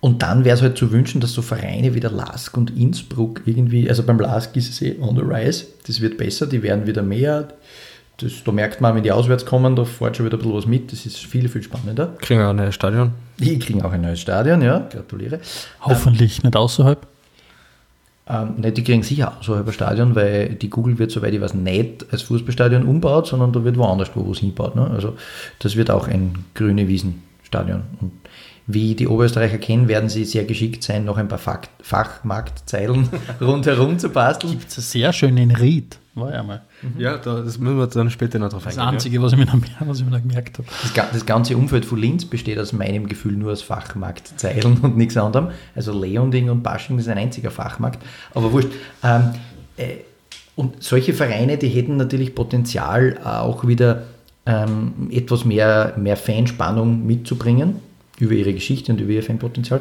Und 0.03 0.21
dann 0.21 0.43
wäre 0.43 0.57
es 0.57 0.61
halt 0.61 0.77
zu 0.77 0.91
wünschen, 0.91 1.21
dass 1.21 1.31
so 1.31 1.41
Vereine 1.41 1.95
wie 1.95 2.01
der 2.01 2.11
LASK 2.11 2.57
und 2.57 2.77
Innsbruck 2.77 3.43
irgendwie, 3.45 3.87
also 3.87 4.03
beim 4.03 4.19
LASK 4.19 4.57
ist 4.57 4.69
es 4.69 4.81
eh 4.81 4.97
on 4.99 5.15
the 5.15 5.21
rise, 5.21 5.65
das 5.87 6.01
wird 6.01 6.17
besser, 6.17 6.45
die 6.45 6.61
werden 6.61 6.85
wieder 6.85 7.01
mehr. 7.01 7.47
Das, 8.17 8.43
da 8.43 8.51
merkt 8.51 8.81
man, 8.81 8.95
wenn 8.95 9.03
die 9.03 9.13
auswärts 9.13 9.45
kommen, 9.45 9.77
da 9.77 9.85
fährt 9.85 10.17
schon 10.17 10.25
wieder 10.25 10.35
ein 10.35 10.39
bisschen 10.39 10.57
was 10.57 10.65
mit, 10.67 10.91
das 10.91 11.05
ist 11.05 11.19
viel, 11.19 11.47
viel 11.47 11.63
spannender. 11.63 12.17
Kriegen 12.19 12.41
auch 12.41 12.49
ein 12.49 12.57
neues 12.57 12.75
Stadion. 12.75 13.11
Die 13.37 13.57
kriegen 13.57 13.81
auch 13.81 13.93
ein 13.93 14.01
neues 14.01 14.19
Stadion, 14.19 14.61
ja, 14.61 14.79
gratuliere. 14.79 15.39
Hoffentlich 15.79 16.39
ähm, 16.39 16.47
nicht 16.47 16.57
außerhalb. 16.57 17.07
Ähm, 18.27 18.55
nicht, 18.57 18.75
die 18.75 18.83
kriegen 18.83 19.03
sicher 19.03 19.37
außerhalb 19.39 19.65
ein 19.65 19.73
Stadion, 19.73 20.15
weil 20.15 20.49
die 20.49 20.69
Google 20.69 20.99
wird, 20.99 21.11
soweit 21.11 21.33
ich 21.33 21.39
weiß, 21.39 21.53
nicht 21.53 22.07
als 22.11 22.23
Fußballstadion 22.23 22.83
umbaut, 22.83 23.27
sondern 23.27 23.53
da 23.53 23.63
wird 23.63 23.77
woanders 23.77 24.09
wo 24.15 24.29
was 24.29 24.39
hinbaut. 24.39 24.75
Ne? 24.75 24.85
Also 24.85 25.15
das 25.59 25.77
wird 25.77 25.89
auch 25.89 26.09
ein 26.09 26.43
grüne 26.55 26.89
Wiesenstadion. 26.89 27.83
Und 28.01 28.11
wie 28.65 28.95
die 28.95 29.07
Oberösterreicher 29.07 29.57
kennen, 29.57 29.87
werden 29.87 30.09
sie 30.09 30.25
sehr 30.25 30.45
geschickt 30.45 30.83
sein, 30.83 31.05
noch 31.05 31.17
ein 31.17 31.27
paar 31.27 31.37
Fach 31.37 31.61
Fachmarktzeilen 31.81 33.09
rundherum 33.41 33.99
zu 33.99 34.09
basteln. 34.09 34.53
Gibt 34.53 34.77
es 34.77 34.91
sehr 34.91 35.11
schön 35.11 35.37
in 35.37 35.51
Ried, 35.51 35.99
war 36.15 36.31
ja 36.31 36.43
mal. 36.43 36.61
Mhm. 36.81 36.99
Ja, 36.99 37.17
da, 37.17 37.41
das 37.41 37.57
müssen 37.57 37.77
wir 37.77 37.87
dann 37.87 38.09
später 38.09 38.39
noch 38.39 38.49
drauf 38.49 38.65
eingehen. 38.65 38.79
Das 38.79 38.87
Einzige, 38.87 39.17
ja. 39.17 39.21
was, 39.21 39.33
ich 39.33 39.39
mir 39.39 39.45
noch, 39.45 39.55
was 39.79 39.99
ich 39.99 40.05
mir 40.05 40.11
noch 40.11 40.21
gemerkt 40.21 40.59
habe. 40.59 40.67
Das, 40.81 41.11
das, 41.11 41.25
ganze 41.25 41.57
Umfeld 41.57 41.85
von 41.85 41.99
Linz 41.99 42.25
besteht 42.25 42.57
aus 42.57 42.71
meinem 42.71 43.07
Gefühl 43.07 43.33
nur 43.33 43.51
aus 43.51 43.61
Fachmarktzeilen 43.61 44.77
und 44.81 44.95
nichts 44.95 45.17
anderem. 45.17 45.49
Also 45.75 45.91
Leonding 45.99 46.49
und 46.49 46.63
Basching 46.63 46.97
ist 46.99 47.09
ein 47.09 47.17
einziger 47.17 47.51
Fachmarkt. 47.51 48.01
Aber 48.33 48.51
wurscht. 48.51 48.69
Ähm, 49.03 49.31
äh, 49.77 49.95
und 50.55 50.83
solche 50.83 51.13
Vereine, 51.13 51.57
die 51.57 51.67
hätten 51.67 51.97
natürlich 51.97 52.35
Potenzial, 52.35 53.17
auch 53.23 53.65
wieder 53.65 54.03
ähm, 54.45 55.09
etwas 55.11 55.45
mehr, 55.45 55.95
mehr 55.97 56.15
Fanspannung 56.15 57.07
mitzubringen 57.07 57.77
über 58.19 58.33
ihre 58.33 58.53
Geschichte 58.53 58.91
und 58.91 59.01
über 59.01 59.11
ihr 59.11 59.23
Fanpotenzial. 59.23 59.79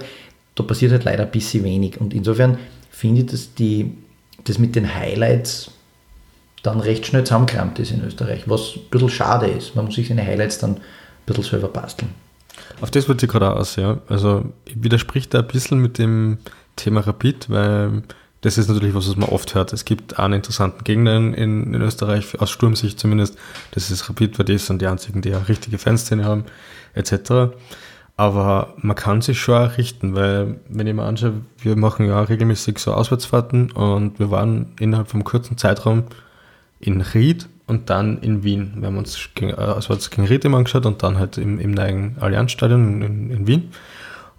Da 0.54 0.62
passiert 0.62 0.92
halt 0.92 1.04
leider 1.04 1.24
ein 1.24 1.30
bisschen 1.30 1.64
wenig. 1.64 2.00
Und 2.00 2.14
insofern 2.14 2.58
finde 2.90 3.22
ich, 3.22 3.26
dass 3.26 3.54
die, 3.54 3.92
das 4.44 4.58
mit 4.58 4.76
den 4.76 4.94
Highlights 4.94 5.70
dann 6.62 6.80
recht 6.80 7.06
schnell 7.06 7.24
zusammengekramt 7.24 7.78
ist 7.78 7.90
in 7.90 8.04
Österreich, 8.04 8.48
was 8.48 8.76
ein 8.76 8.82
bisschen 8.90 9.08
schade 9.08 9.46
ist. 9.46 9.74
Man 9.74 9.86
muss 9.86 9.96
sich 9.96 10.08
seine 10.08 10.24
Highlights 10.24 10.58
dann 10.58 10.76
ein 10.76 10.80
bisschen 11.26 11.44
selber 11.44 11.68
basteln. 11.68 12.10
Auf 12.80 12.90
das 12.90 13.08
wollte 13.08 13.26
ich 13.26 13.32
gerade 13.32 13.54
aus, 13.54 13.76
ja. 13.76 14.00
Also 14.08 14.44
widerspricht 14.66 15.34
da 15.34 15.40
ein 15.40 15.48
bisschen 15.48 15.78
mit 15.78 15.98
dem 15.98 16.38
Thema 16.76 17.00
Rapid, 17.00 17.50
weil 17.50 18.02
das 18.42 18.58
ist 18.58 18.68
natürlich 18.68 18.94
was, 18.94 19.08
was 19.08 19.16
man 19.16 19.28
oft 19.28 19.54
hört. 19.54 19.72
Es 19.72 19.84
gibt 19.84 20.18
einen 20.18 20.34
interessanten 20.34 20.82
Gegner 20.84 21.16
in, 21.16 21.34
in 21.34 21.74
Österreich, 21.80 22.40
aus 22.40 22.50
Sturmsicht 22.50 22.98
zumindest. 22.98 23.38
Das 23.70 23.90
ist 23.90 24.08
Rapid, 24.08 24.38
weil 24.38 24.46
die 24.46 24.58
sind 24.58 24.82
die 24.82 24.86
einzigen, 24.86 25.22
die 25.22 25.30
ja 25.30 25.38
richtige 25.38 25.78
Fanszene 25.78 26.24
haben, 26.24 26.44
etc. 26.94 27.54
Aber 28.16 28.74
man 28.76 28.94
kann 28.94 29.22
sich 29.22 29.40
schon 29.40 29.54
auch 29.54 29.78
richten, 29.78 30.14
weil, 30.14 30.60
wenn 30.68 30.86
ich 30.86 30.94
mir 30.94 31.04
anschaue, 31.04 31.40
wir 31.58 31.76
machen 31.76 32.06
ja 32.06 32.20
regelmäßig 32.20 32.78
so 32.78 32.92
Auswärtsfahrten 32.92 33.72
und 33.72 34.18
wir 34.18 34.30
waren 34.30 34.72
innerhalb 34.78 35.08
von 35.08 35.20
einem 35.20 35.24
kurzen 35.24 35.56
Zeitraum 35.56 36.04
in 36.78 37.00
Ried 37.00 37.48
und 37.66 37.88
dann 37.88 38.18
in 38.18 38.44
Wien. 38.44 38.74
Wir 38.76 38.88
haben 38.88 38.98
uns 38.98 39.30
gegen, 39.34 39.54
auswärts 39.54 40.10
gegen 40.10 40.26
Ried 40.26 40.44
immer 40.44 40.58
angeschaut 40.58 40.84
und 40.84 41.02
dann 41.02 41.18
halt 41.18 41.38
im, 41.38 41.58
im 41.58 41.70
neuen 41.70 42.16
Allianzstadion 42.20 43.02
in, 43.02 43.30
in 43.30 43.46
Wien. 43.46 43.70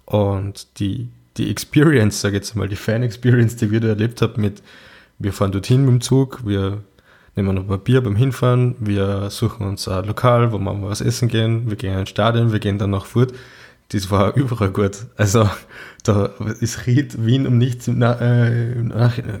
Und 0.04 0.78
die, 0.78 1.08
die 1.36 1.50
Experience, 1.50 2.20
sage 2.20 2.36
ich 2.36 2.42
jetzt 2.42 2.54
mal, 2.54 2.68
die 2.68 2.76
Fan-Experience, 2.76 3.56
die 3.56 3.70
wir 3.70 3.80
da 3.80 3.88
erlebt 3.88 4.22
haben 4.22 4.40
mit, 4.40 4.62
wir 5.18 5.32
fahren 5.32 5.52
dorthin 5.52 5.82
mit 5.82 5.90
dem 5.90 6.00
Zug, 6.00 6.46
wir 6.46 6.82
nehmen 7.34 7.54
noch 7.54 7.68
ein 7.68 7.80
Bier 7.80 8.02
beim 8.02 8.14
Hinfahren, 8.14 8.76
wir 8.78 9.30
suchen 9.30 9.66
uns 9.66 9.88
ein 9.88 10.04
Lokal, 10.04 10.52
wo 10.52 10.58
wir 10.58 10.74
mal 10.74 10.88
was 10.88 11.00
essen 11.00 11.28
gehen, 11.28 11.68
wir 11.68 11.76
gehen 11.76 11.98
ins 11.98 12.10
Stadion, 12.10 12.52
wir 12.52 12.60
gehen 12.60 12.78
dann 12.78 12.90
nach 12.90 13.06
Furt 13.06 13.32
das 13.90 14.10
war 14.10 14.34
überall 14.36 14.70
gut. 14.70 15.06
Also 15.16 15.48
da 16.02 16.30
ist 16.60 16.86
Ried, 16.86 17.24
Wien 17.24 17.46
um 17.46 17.58
nichts 17.58 17.88
im 17.88 17.98
Na 17.98 18.20
äh, 18.20 18.74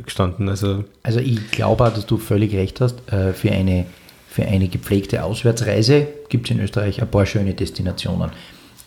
gestanden. 0.04 0.48
Also, 0.48 0.84
also 1.02 1.20
ich 1.20 1.50
glaube 1.50 1.84
auch, 1.84 1.92
dass 1.92 2.06
du 2.06 2.16
völlig 2.16 2.54
recht 2.54 2.80
hast. 2.80 2.96
Äh, 3.12 3.32
für, 3.32 3.50
eine, 3.50 3.86
für 4.28 4.44
eine 4.44 4.68
gepflegte 4.68 5.24
Auswärtsreise 5.24 6.06
gibt 6.28 6.48
es 6.48 6.56
in 6.56 6.62
Österreich 6.62 7.02
ein 7.02 7.10
paar 7.10 7.26
schöne 7.26 7.54
Destinationen. 7.54 8.30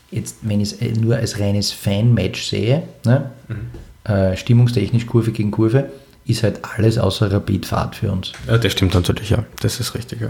Jetzt, 0.09 0.37
wenn 0.41 0.61
ich 0.61 0.73
es 0.73 0.81
äh, 0.81 0.93
nur 0.93 1.17
als 1.17 1.39
reines 1.39 1.71
Fan-Match 1.71 2.43
sehe, 2.43 2.83
ne, 3.05 3.31
mhm. 3.47 4.11
äh, 4.11 4.37
stimmungstechnisch 4.37 5.05
Kurve 5.05 5.31
gegen 5.31 5.51
Kurve, 5.51 5.89
ist 6.25 6.43
halt 6.43 6.59
alles 6.77 6.97
außer 6.97 7.31
Rapid-Fahrt 7.31 7.95
für 7.95 8.11
uns. 8.11 8.31
Ja, 8.47 8.57
das 8.57 8.71
stimmt 8.71 8.93
natürlich, 8.93 9.29
ja. 9.29 9.45
Das 9.61 9.79
ist 9.79 9.95
richtig, 9.95 10.21
ja. 10.21 10.29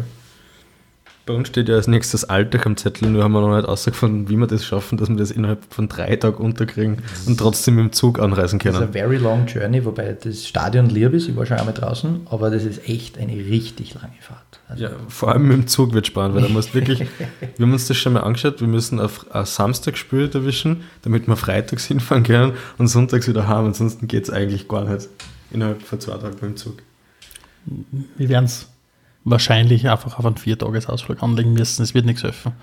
Bei 1.28 1.34
uns 1.34 1.50
steht 1.50 1.68
ja 1.68 1.76
als 1.76 1.88
nächstes 1.88 2.24
Alltag 2.24 2.66
am 2.66 2.78
Zettel, 2.78 3.10
nur 3.10 3.22
haben 3.22 3.34
wir 3.34 3.42
noch 3.42 3.54
nicht 3.54 3.68
ausgefunden, 3.68 4.30
wie 4.30 4.38
wir 4.38 4.48
das 4.48 4.66
schaffen, 4.66 4.98
dass 4.98 5.10
wir 5.10 5.18
das 5.18 5.30
innerhalb 5.30 5.62
von 5.74 5.90
drei 5.90 6.16
Tagen 6.16 6.42
unterkriegen 6.42 7.00
und 7.26 7.38
trotzdem 7.38 7.76
mit 7.76 7.84
dem 7.84 7.92
Zug 7.92 8.20
anreisen 8.20 8.60
können. 8.60 8.76
Das 8.76 8.84
ist 8.84 8.96
eine 8.96 9.08
very 9.08 9.18
long 9.18 9.46
journey, 9.46 9.84
wobei 9.84 10.14
das 10.14 10.48
Stadion 10.48 10.90
lieb 10.90 11.14
ist, 11.14 11.28
ich 11.28 11.36
war 11.36 11.46
schon 11.46 11.58
einmal 11.58 11.74
draußen, 11.74 12.28
aber 12.30 12.50
das 12.50 12.64
ist 12.64 12.88
echt 12.88 13.18
eine 13.18 13.34
richtig 13.34 13.94
lange 13.96 14.14
Fahrt. 14.22 14.62
Also 14.70 14.86
ja, 14.86 14.92
vor 15.10 15.34
allem 15.34 15.50
mit 15.50 15.58
dem 15.58 15.68
Zug 15.68 15.94
wird 15.94 16.08
spannend, 16.08 16.36
weil 16.36 16.44
da 16.44 16.48
musst 16.50 16.74
wirklich, 16.74 17.02
wir 17.58 17.66
haben 17.66 17.74
uns 17.74 17.90
das 17.90 17.98
schon 17.98 18.14
mal 18.14 18.22
angeschaut, 18.22 18.62
wir 18.62 18.68
müssen 18.70 19.02
auf, 19.02 19.26
auf 19.30 19.50
Samstag 19.50 19.98
Spiel 19.98 20.30
erwischen, 20.34 20.84
damit 21.02 21.28
wir 21.28 21.36
freitags 21.36 21.84
hinfahren 21.84 22.24
können 22.24 22.54
und 22.78 22.88
sonntags 22.88 23.28
wieder 23.28 23.50
haben, 23.50 23.68
ansonsten 23.68 24.08
geht 24.08 24.24
es 24.24 24.30
eigentlich 24.30 24.70
gar 24.70 24.86
nicht 24.86 25.10
innerhalb 25.52 25.82
von 25.82 26.00
zwei 26.00 26.14
Tagen 26.14 26.36
mit 26.36 26.42
dem 26.42 26.56
Zug. 26.56 26.78
Wir 28.16 28.30
werden 28.30 28.46
es 28.46 28.70
wahrscheinlich 29.30 29.90
einfach 29.90 30.18
auf 30.18 30.26
einen 30.26 30.38
Viertagesausflug 30.38 31.22
anlegen 31.22 31.54
müssen. 31.54 31.84
Es 31.84 31.94
wird 31.94 32.06
nichts 32.06 32.24
helfen. 32.24 32.54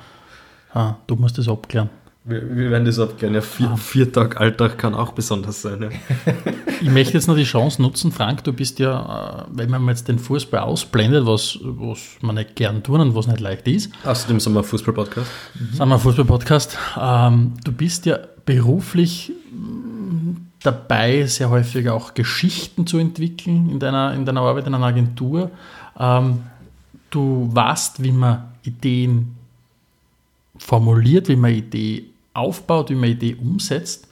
Ah, 0.73 0.95
du 1.07 1.17
musst 1.17 1.39
das 1.39 1.49
abklären. 1.49 1.91
Wir, 2.25 2.57
wir 2.57 2.71
werden 2.71 2.87
das 2.87 2.99
abklären. 2.99 3.35
Ja, 3.35 3.43
vier, 3.43 3.71
ah. 3.71 3.77
vier 3.77 4.11
Tag 4.11 4.41
Alltag 4.41 4.79
kann 4.79 4.95
auch 4.95 5.12
besonders 5.12 5.61
sein. 5.61 5.83
Ja. 5.83 5.89
ich 6.81 6.91
möchte 6.91 7.12
jetzt 7.12 7.29
noch 7.29 7.37
die 7.37 7.45
Chance 7.45 7.83
nutzen, 7.83 8.12
Frank, 8.12 8.43
du 8.45 8.53
bist 8.53 8.79
ja, 8.79 9.45
äh, 9.45 9.51
wenn 9.53 9.71
man 9.71 9.89
jetzt 9.89 10.09
den 10.09 10.19
Fußball 10.19 10.61
ausblendet, 10.61 11.27
was, 11.27 11.59
was 11.62 12.17
man 12.23 12.37
nicht 12.37 12.57
gern 12.57 12.83
tun 12.83 13.01
und 13.01 13.15
was 13.15 13.27
nicht 13.27 13.41
leicht 13.41 13.69
ist. 13.69 13.93
Außerdem 14.05 14.41
sind 14.41 14.55
wir 14.55 14.61
ein 14.61 14.65
Fußball-Podcast. 14.65 15.31
Mhm. 15.55 15.77
Sind 15.77 15.89
wir 15.89 15.95
ein 15.95 16.01
Fußball-Podcast. 16.01 16.79
Ähm, 16.99 17.53
du 17.62 17.73
bist 17.73 18.07
ja 18.07 18.19
beruflich 18.47 19.33
dabei, 20.62 21.27
sehr 21.27 21.51
häufig 21.51 21.91
auch 21.91 22.15
Geschichten 22.15 22.87
zu 22.87 22.97
entwickeln 22.99 23.69
in 23.69 23.79
deiner, 23.79 24.15
in 24.15 24.25
deiner 24.25 24.41
Arbeit 24.41 24.67
in 24.67 24.75
einer 24.75 24.87
Agentur. 24.87 25.51
Ähm, 25.99 26.41
du 27.15 27.49
weißt, 27.53 28.03
wie 28.03 28.12
man 28.12 28.53
Ideen 28.62 29.37
formuliert, 30.57 31.29
wie 31.29 31.37
man 31.37 31.53
Ideen 31.53 32.07
aufbaut, 32.33 32.91
wie 32.91 32.95
man 32.95 33.11
Ideen 33.11 33.39
umsetzt. 33.39 34.09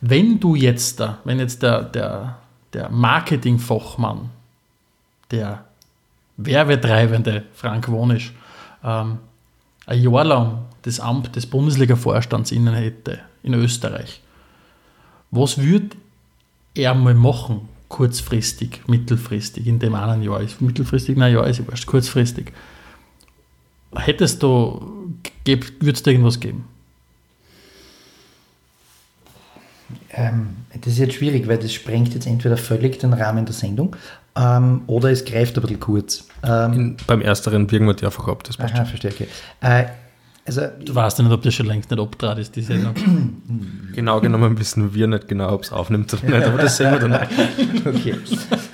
Wenn 0.00 0.40
du 0.40 0.54
jetzt 0.54 0.98
da, 1.00 1.18
wenn 1.24 1.38
jetzt 1.38 1.62
der, 1.62 1.82
der, 1.82 2.38
der 2.72 2.88
Marketingfachmann, 2.90 4.30
der 5.30 5.64
werbetreibende 6.36 7.44
Frank 7.54 7.88
Wonisch, 7.88 8.32
ähm, 8.82 9.18
ein 9.86 10.02
Jahr 10.02 10.24
lang 10.24 10.58
das 10.82 10.98
Amt 10.98 11.34
des 11.36 11.46
Bundesliga-Vorstands 11.46 12.52
innen 12.52 12.74
hätte 12.74 13.20
in 13.42 13.54
Österreich, 13.54 14.20
was 15.30 15.58
würde 15.58 15.96
er 16.74 16.94
mal 16.94 17.14
machen, 17.14 17.68
kurzfristig, 17.92 18.80
mittelfristig, 18.86 19.66
in 19.66 19.78
dem 19.78 19.94
einen 19.94 20.22
Jahr 20.22 20.40
ist? 20.40 20.62
Mittelfristig, 20.62 21.14
na 21.16 21.28
ja, 21.28 21.44
ist 21.44 21.64
wurscht, 21.66 21.86
kurzfristig. 21.86 22.50
Hättest 23.94 24.42
du, 24.42 25.14
würde 25.44 25.92
es 25.92 26.02
da 26.02 26.10
irgendwas 26.10 26.40
geben? 26.40 26.64
Ähm, 30.14 30.56
das 30.72 30.94
ist 30.94 30.98
jetzt 31.00 31.14
schwierig, 31.14 31.46
weil 31.48 31.58
das 31.58 31.74
sprengt 31.74 32.14
jetzt 32.14 32.26
entweder 32.26 32.56
völlig 32.56 32.98
den 32.98 33.12
Rahmen 33.12 33.44
der 33.44 33.54
Sendung 33.54 33.94
ähm, 34.36 34.82
oder 34.86 35.10
es 35.10 35.26
greift 35.26 35.56
ein 35.56 35.60
bisschen 35.60 35.80
kurz. 35.80 36.26
Ähm, 36.42 36.72
In, 36.72 36.96
beim 37.06 37.20
ersteren 37.20 37.66
birgen 37.66 37.86
wir 37.86 37.94
die 37.94 38.06
einfach 38.06 38.26
ab. 38.26 38.42
Das 38.44 38.56
passt 38.56 38.74
aha, 38.74 38.86
verstehe, 38.86 39.10
okay. 39.10 39.28
Äh, 39.60 39.84
also, 40.44 40.62
du 40.84 40.92
weißt 40.92 41.18
ja 41.18 41.24
nicht, 41.24 41.32
ob 41.32 41.42
das 41.42 41.54
schon 41.54 41.66
längst 41.66 41.90
nicht 41.90 42.00
abtrat 42.00 42.38
ist, 42.38 42.56
die 42.56 42.62
Sendung. 42.62 42.94
genau 43.94 44.20
genommen 44.20 44.58
wissen 44.58 44.92
wir 44.92 45.06
nicht 45.06 45.28
genau, 45.28 45.52
ob 45.52 45.62
es 45.62 45.70
aufnimmt 45.70 46.12
oder 46.14 46.24
nicht, 46.24 46.46
aber 46.46 46.58
das 46.58 46.76
sehen 46.76 46.90
wir 46.90 46.98
dann. 46.98 47.14
okay, 47.86 48.16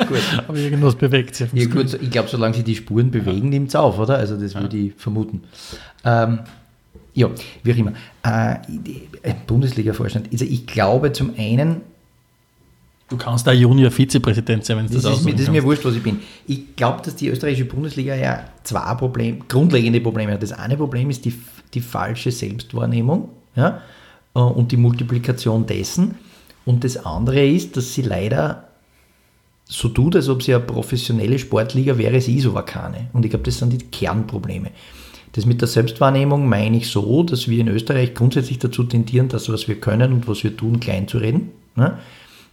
gut. 0.09 0.23
Aber 0.47 0.57
irgendwas 0.57 0.95
bewegt 0.95 1.35
sich. 1.35 1.53
Ja, 1.53 1.67
gut, 1.67 1.99
ich 2.01 2.11
glaube, 2.11 2.29
solange 2.29 2.55
sich 2.55 2.65
die 2.65 2.75
Spuren 2.75 3.11
bewegen, 3.11 3.51
nimmt 3.51 3.69
es 3.69 3.77
auf, 3.77 3.99
oder? 3.99 4.17
Also 4.17 4.41
das 4.41 4.55
würde 4.55 4.79
ich 4.79 4.95
vermuten. 4.95 5.43
Ähm, 6.05 6.41
ja, 7.13 7.29
wie 7.63 7.73
auch 7.73 7.77
immer. 7.77 7.93
Äh, 8.23 9.35
Bundesliga-Vorstand. 9.47 10.31
Also 10.33 10.47
ich 10.47 10.67
glaube 10.67 11.13
zum 11.13 11.35
einen, 11.37 11.83
Du 13.09 13.17
kannst 13.17 13.47
da 13.47 13.53
Junior-Vizepräsident 13.53 14.67
sein, 14.67 14.77
wenn 14.77 14.85
es 14.85 14.93
das, 14.93 15.03
das 15.03 15.19
ist. 15.21 15.25
Mir, 15.25 15.33
das 15.33 15.41
ist 15.43 15.51
mir 15.51 15.65
wurscht, 15.65 15.85
was 15.85 15.95
ich 15.95 16.03
bin. 16.03 16.21
Ich 16.47 16.77
glaube, 16.77 17.01
dass 17.03 17.17
die 17.17 17.29
österreichische 17.29 17.65
Bundesliga 17.65 18.15
ja 18.15 18.45
zwei 18.65 18.95
Probleme, 18.97 19.39
grundlegende 19.49 20.01
Probleme 20.03 20.33
hat. 20.33 20.43
Das 20.43 20.53
eine 20.53 20.77
Problem 20.77 21.09
ist 21.09 21.25
die, 21.25 21.33
die 21.75 21.81
falsche 21.81 22.31
Selbstwahrnehmung 22.31 23.31
ja, 23.55 23.83
äh, 24.35 24.41
und 24.41 24.73
die 24.73 24.77
Multiplikation 24.77 25.67
dessen. 25.67 26.17
Und 26.65 26.85
das 26.85 27.05
andere 27.05 27.47
ist, 27.47 27.77
dass 27.77 27.95
sie 27.95 28.03
leider 28.03 28.69
so 29.65 29.89
tut, 29.89 30.17
als 30.17 30.29
ob 30.29 30.43
sie 30.43 30.55
eine 30.55 30.65
professionelle 30.65 31.39
Sportliga 31.39 31.99
wäre, 31.99 32.21
sie 32.21 32.37
ist 32.37 32.47
aber 32.47 32.63
keine. 32.63 33.09
Und 33.13 33.25
ich 33.25 33.31
glaube, 33.31 33.45
das 33.45 33.59
sind 33.59 33.73
die 33.73 33.79
Kernprobleme. 33.79 34.71
Das 35.33 35.45
mit 35.45 35.61
der 35.61 35.69
Selbstwahrnehmung 35.69 36.49
meine 36.49 36.79
ich 36.79 36.89
so, 36.89 37.23
dass 37.23 37.49
wir 37.49 37.61
in 37.61 37.69
Österreich 37.69 38.15
grundsätzlich 38.15 38.59
dazu 38.59 38.85
tendieren, 38.85 39.29
das, 39.29 39.51
was 39.51 39.69
wir 39.69 39.79
können 39.79 40.13
und 40.13 40.27
was 40.27 40.43
wir 40.43 40.57
tun, 40.57 40.81
klein 40.81 41.07
zu 41.07 41.19
reden. 41.19 41.51
Ne? 41.77 41.99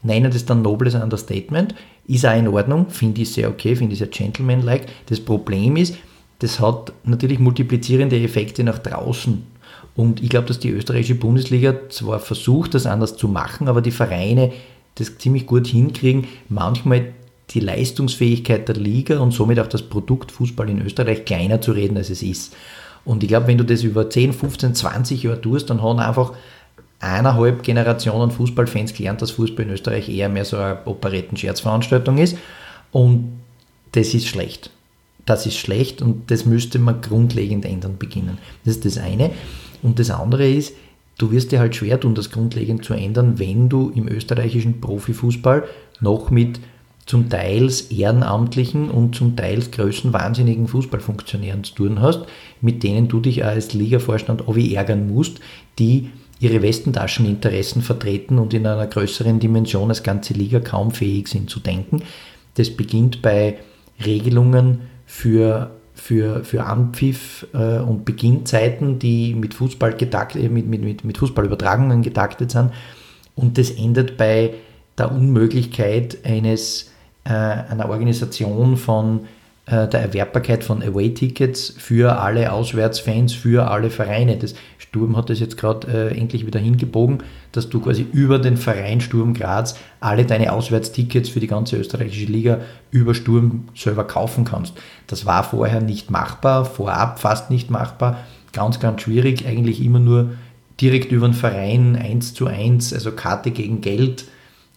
nennen 0.05 0.31
das 0.31 0.45
dann 0.45 0.61
nobles 0.61 0.95
Understatement, 0.95 1.75
ist 2.07 2.25
auch 2.25 2.37
in 2.37 2.47
Ordnung, 2.47 2.89
finde 2.89 3.21
ich 3.21 3.33
sehr 3.33 3.49
okay, 3.49 3.75
finde 3.75 3.93
ich 3.93 3.99
sehr 3.99 4.07
gentlemanlike. 4.07 4.85
Das 5.07 5.19
Problem 5.19 5.75
ist, 5.75 5.95
das 6.39 6.59
hat 6.59 6.93
natürlich 7.03 7.39
multiplizierende 7.39 8.21
Effekte 8.21 8.63
nach 8.63 8.79
draußen. 8.79 9.43
Und 9.95 10.21
ich 10.21 10.29
glaube, 10.29 10.47
dass 10.47 10.59
die 10.59 10.69
österreichische 10.69 11.15
Bundesliga 11.15 11.73
zwar 11.89 12.19
versucht, 12.19 12.73
das 12.73 12.85
anders 12.85 13.15
zu 13.15 13.27
machen, 13.27 13.67
aber 13.67 13.81
die 13.81 13.91
Vereine 13.91 14.51
das 14.95 15.17
ziemlich 15.17 15.45
gut 15.45 15.67
hinkriegen, 15.67 16.27
manchmal 16.49 17.13
die 17.51 17.59
Leistungsfähigkeit 17.59 18.67
der 18.67 18.75
Liga 18.75 19.19
und 19.19 19.31
somit 19.31 19.59
auch 19.59 19.67
das 19.67 19.83
Produkt 19.83 20.31
Fußball 20.31 20.69
in 20.69 20.81
Österreich 20.81 21.25
kleiner 21.25 21.61
zu 21.61 21.73
reden, 21.73 21.97
als 21.97 22.09
es 22.09 22.23
ist. 22.23 22.55
Und 23.03 23.23
ich 23.23 23.29
glaube, 23.29 23.47
wenn 23.47 23.57
du 23.57 23.63
das 23.63 23.83
über 23.83 24.09
10, 24.09 24.33
15, 24.33 24.73
20 24.73 25.23
Jahre 25.23 25.39
tust, 25.39 25.69
dann 25.69 25.81
haben 25.81 25.99
einfach 25.99 26.33
eineinhalb 26.99 27.61
Generationen 27.61 28.31
Fußballfans 28.31 28.93
gelernt, 28.93 29.21
dass 29.21 29.31
Fußball 29.31 29.65
in 29.65 29.71
Österreich 29.71 30.09
eher 30.09 30.29
mehr 30.29 30.45
so 30.45 30.57
eine 30.57 30.79
Operetten-Scherzveranstaltung 30.85 32.17
ist. 32.17 32.37
Und 32.91 33.39
das 33.91 34.13
ist 34.13 34.27
schlecht. 34.27 34.71
Das 35.25 35.45
ist 35.45 35.57
schlecht 35.57 36.01
und 36.01 36.29
das 36.29 36.45
müsste 36.45 36.79
man 36.79 37.01
grundlegend 37.01 37.65
ändern 37.65 37.97
beginnen. 37.97 38.37
Das 38.63 38.75
ist 38.75 38.85
das 38.85 38.97
eine. 38.97 39.31
Und 39.81 39.99
das 39.99 40.11
andere 40.11 40.47
ist, 40.47 40.73
du 41.17 41.31
wirst 41.31 41.51
dir 41.51 41.59
halt 41.59 41.75
schwer 41.75 41.99
tun, 41.99 42.15
das 42.15 42.31
grundlegend 42.31 42.85
zu 42.85 42.93
ändern, 42.93 43.39
wenn 43.39 43.69
du 43.69 43.91
im 43.95 44.07
österreichischen 44.07 44.81
Profifußball 44.81 45.63
noch 45.99 46.29
mit 46.29 46.59
zum 47.05 47.29
Teils 47.29 47.81
ehrenamtlichen 47.91 48.89
und 48.89 49.15
zum 49.15 49.35
Teils 49.35 49.71
größenwahnsinnigen 49.71 50.67
Fußballfunktionären 50.67 51.63
zu 51.63 51.75
tun 51.75 52.01
hast, 52.01 52.25
mit 52.61 52.83
denen 52.83 53.07
du 53.07 53.19
dich 53.19 53.45
als 53.45 53.73
Ligavorstand 53.73 54.47
auch 54.47 54.57
ärgern 54.57 55.07
musst, 55.07 55.39
die 55.77 56.09
ihre 56.39 56.61
Westentascheninteressen 56.61 57.81
vertreten 57.81 58.39
und 58.39 58.53
in 58.53 58.65
einer 58.65 58.87
größeren 58.87 59.39
Dimension 59.39 59.89
als 59.89 60.03
ganze 60.03 60.33
Liga 60.33 60.59
kaum 60.59 60.91
fähig 60.91 61.27
sind 61.27 61.49
zu 61.49 61.59
denken. 61.59 62.01
Das 62.55 62.71
beginnt 62.71 63.21
bei 63.21 63.57
Regelungen 64.03 64.81
für, 65.05 65.71
für, 65.93 66.43
für 66.43 66.65
Anpfiff 66.65 67.47
äh, 67.53 67.79
und 67.79 68.05
Beginnzeiten, 68.05 68.99
die 68.99 69.33
mit, 69.33 69.53
Fußball 69.53 69.93
getakt, 69.93 70.35
äh, 70.35 70.49
mit, 70.49 70.67
mit, 70.67 71.03
mit 71.03 71.17
Fußballübertragungen 71.17 72.01
getaktet 72.01 72.51
sind. 72.51 72.71
Und 73.35 73.57
das 73.57 73.71
endet 73.71 74.17
bei 74.17 74.53
der 74.97 75.11
Unmöglichkeit 75.11 76.17
eines, 76.25 76.91
äh, 77.23 77.29
einer 77.29 77.89
Organisation 77.89 78.77
von 78.77 79.21
der 79.67 79.99
Erwerbbarkeit 79.99 80.63
von 80.63 80.83
Away-Tickets 80.83 81.73
für 81.77 82.19
alle 82.19 82.51
Auswärtsfans, 82.51 83.33
für 83.33 83.71
alle 83.71 83.89
Vereine. 83.89 84.37
Das 84.37 84.53
Sturm 84.77 85.17
hat 85.17 85.29
das 85.29 85.39
jetzt 85.39 85.57
gerade 85.57 85.87
äh, 85.87 86.17
endlich 86.17 86.45
wieder 86.45 86.59
hingebogen, 86.59 87.23
dass 87.51 87.69
du 87.69 87.81
quasi 87.81 88.05
über 88.13 88.39
den 88.39 88.57
Verein 88.57 89.01
Sturm 89.01 89.33
Graz 89.33 89.77
alle 89.99 90.25
deine 90.25 90.53
Auswärtstickets 90.53 91.29
für 91.29 91.39
die 91.39 91.47
ganze 91.47 91.77
österreichische 91.77 92.31
Liga 92.31 92.59
über 92.91 93.13
Sturm 93.13 93.67
selber 93.75 94.05
kaufen 94.05 94.45
kannst. 94.45 94.73
Das 95.07 95.25
war 95.25 95.43
vorher 95.43 95.81
nicht 95.81 96.11
machbar, 96.11 96.63
vorab 96.63 97.19
fast 97.19 97.49
nicht 97.49 97.69
machbar, 97.71 98.19
ganz, 98.53 98.79
ganz 98.79 99.01
schwierig, 99.01 99.45
eigentlich 99.47 99.83
immer 99.83 99.99
nur 99.99 100.33
direkt 100.79 101.11
über 101.11 101.27
den 101.27 101.33
Verein 101.33 101.95
eins 101.95 102.33
zu 102.33 102.47
eins, 102.47 102.93
also 102.93 103.11
Karte 103.11 103.51
gegen 103.51 103.81
Geld 103.81 104.25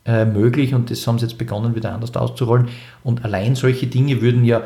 äh, 0.04 0.24
möglich 0.24 0.74
und 0.74 0.90
das 0.90 1.06
haben 1.06 1.18
sie 1.18 1.26
jetzt 1.26 1.38
begonnen 1.38 1.76
wieder 1.76 1.92
anders 1.92 2.16
auszurollen. 2.16 2.68
Und 3.04 3.24
allein 3.24 3.54
solche 3.54 3.86
Dinge 3.86 4.20
würden 4.20 4.44
ja 4.44 4.62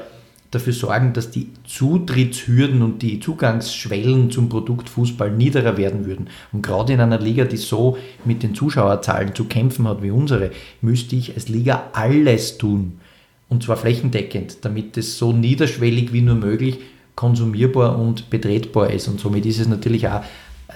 dafür 0.52 0.74
sorgen, 0.74 1.14
dass 1.14 1.30
die 1.30 1.48
Zutrittshürden 1.64 2.82
und 2.82 3.02
die 3.02 3.18
Zugangsschwellen 3.18 4.30
zum 4.30 4.48
Produkt 4.48 4.88
Fußball 4.90 5.32
niederer 5.32 5.76
werden 5.78 6.04
würden. 6.04 6.28
Und 6.52 6.62
gerade 6.62 6.92
in 6.92 7.00
einer 7.00 7.18
Liga, 7.18 7.44
die 7.44 7.56
so 7.56 7.96
mit 8.24 8.42
den 8.42 8.54
Zuschauerzahlen 8.54 9.34
zu 9.34 9.46
kämpfen 9.46 9.88
hat 9.88 10.02
wie 10.02 10.10
unsere, 10.10 10.50
müsste 10.82 11.16
ich 11.16 11.34
als 11.34 11.48
Liga 11.48 11.90
alles 11.94 12.58
tun. 12.58 13.00
Und 13.48 13.62
zwar 13.62 13.76
flächendeckend, 13.76 14.58
damit 14.64 14.96
es 14.96 15.18
so 15.18 15.32
niederschwellig 15.32 16.12
wie 16.12 16.20
nur 16.20 16.36
möglich 16.36 16.78
konsumierbar 17.16 17.98
und 17.98 18.28
betretbar 18.30 18.90
ist. 18.90 19.08
Und 19.08 19.20
somit 19.20 19.46
ist 19.46 19.58
es 19.58 19.68
natürlich 19.68 20.06
auch 20.08 20.22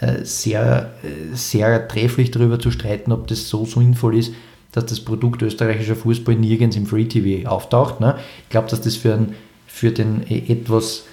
äh, 0.01 0.24
sehr, 0.24 0.95
äh, 1.03 1.35
sehr 1.35 1.87
trefflich 1.87 2.31
darüber 2.31 2.59
zu 2.59 2.70
streiten, 2.70 3.12
ob 3.12 3.27
das 3.27 3.49
so 3.49 3.66
sinnvoll 3.66 4.16
ist, 4.16 4.33
dass 4.72 4.87
das 4.87 5.01
Produkt 5.01 5.43
österreichischer 5.43 5.97
Fußball 5.97 6.35
nirgends 6.35 6.77
im 6.77 6.87
Free 6.87 7.07
TV 7.07 7.49
auftaucht. 7.49 8.01
Ne? 8.01 8.18
Ich 8.45 8.51
glaube, 8.51 8.68
dass 8.68 8.81
das 8.81 8.97
für 8.97 9.14
einen 9.14 9.35
für 9.77 9.93
den 9.93 10.27
äh, 10.27 10.51
etwas 10.51 11.05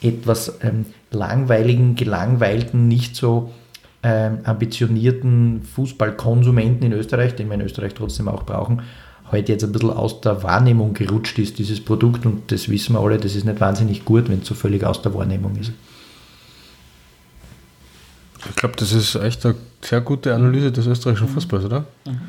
etwas 0.00 0.58
ähm, 0.62 0.86
langweiligen, 1.10 1.96
gelangweilten, 1.96 2.86
nicht 2.86 3.16
so 3.16 3.50
ähm, 4.04 4.38
ambitionierten 4.44 5.62
Fußballkonsumenten 5.62 6.86
in 6.86 6.92
Österreich, 6.92 7.34
den 7.34 7.48
wir 7.48 7.54
in 7.54 7.62
Österreich 7.62 7.94
trotzdem 7.94 8.28
auch 8.28 8.44
brauchen, 8.44 8.82
heute 9.32 9.52
jetzt 9.52 9.64
ein 9.64 9.72
bisschen 9.72 9.90
aus 9.90 10.20
der 10.20 10.44
Wahrnehmung 10.44 10.94
gerutscht 10.94 11.38
ist, 11.40 11.58
dieses 11.58 11.84
Produkt. 11.84 12.26
Und 12.26 12.52
das 12.52 12.68
wissen 12.68 12.92
wir 12.92 13.00
alle, 13.00 13.18
das 13.18 13.34
ist 13.34 13.44
nicht 13.44 13.60
wahnsinnig 13.60 14.04
gut, 14.04 14.28
wenn 14.28 14.40
es 14.40 14.46
so 14.46 14.54
völlig 14.54 14.84
aus 14.84 15.02
der 15.02 15.12
Wahrnehmung 15.14 15.56
ist. 15.56 15.72
Ich 18.50 18.56
glaube, 18.56 18.76
das 18.76 18.92
ist 18.92 19.14
echt 19.16 19.44
eine 19.44 19.54
sehr 19.80 20.00
gute 20.00 20.34
Analyse 20.34 20.72
des 20.72 20.86
österreichischen 20.86 21.28
Fußballs, 21.28 21.64
oder? 21.64 21.84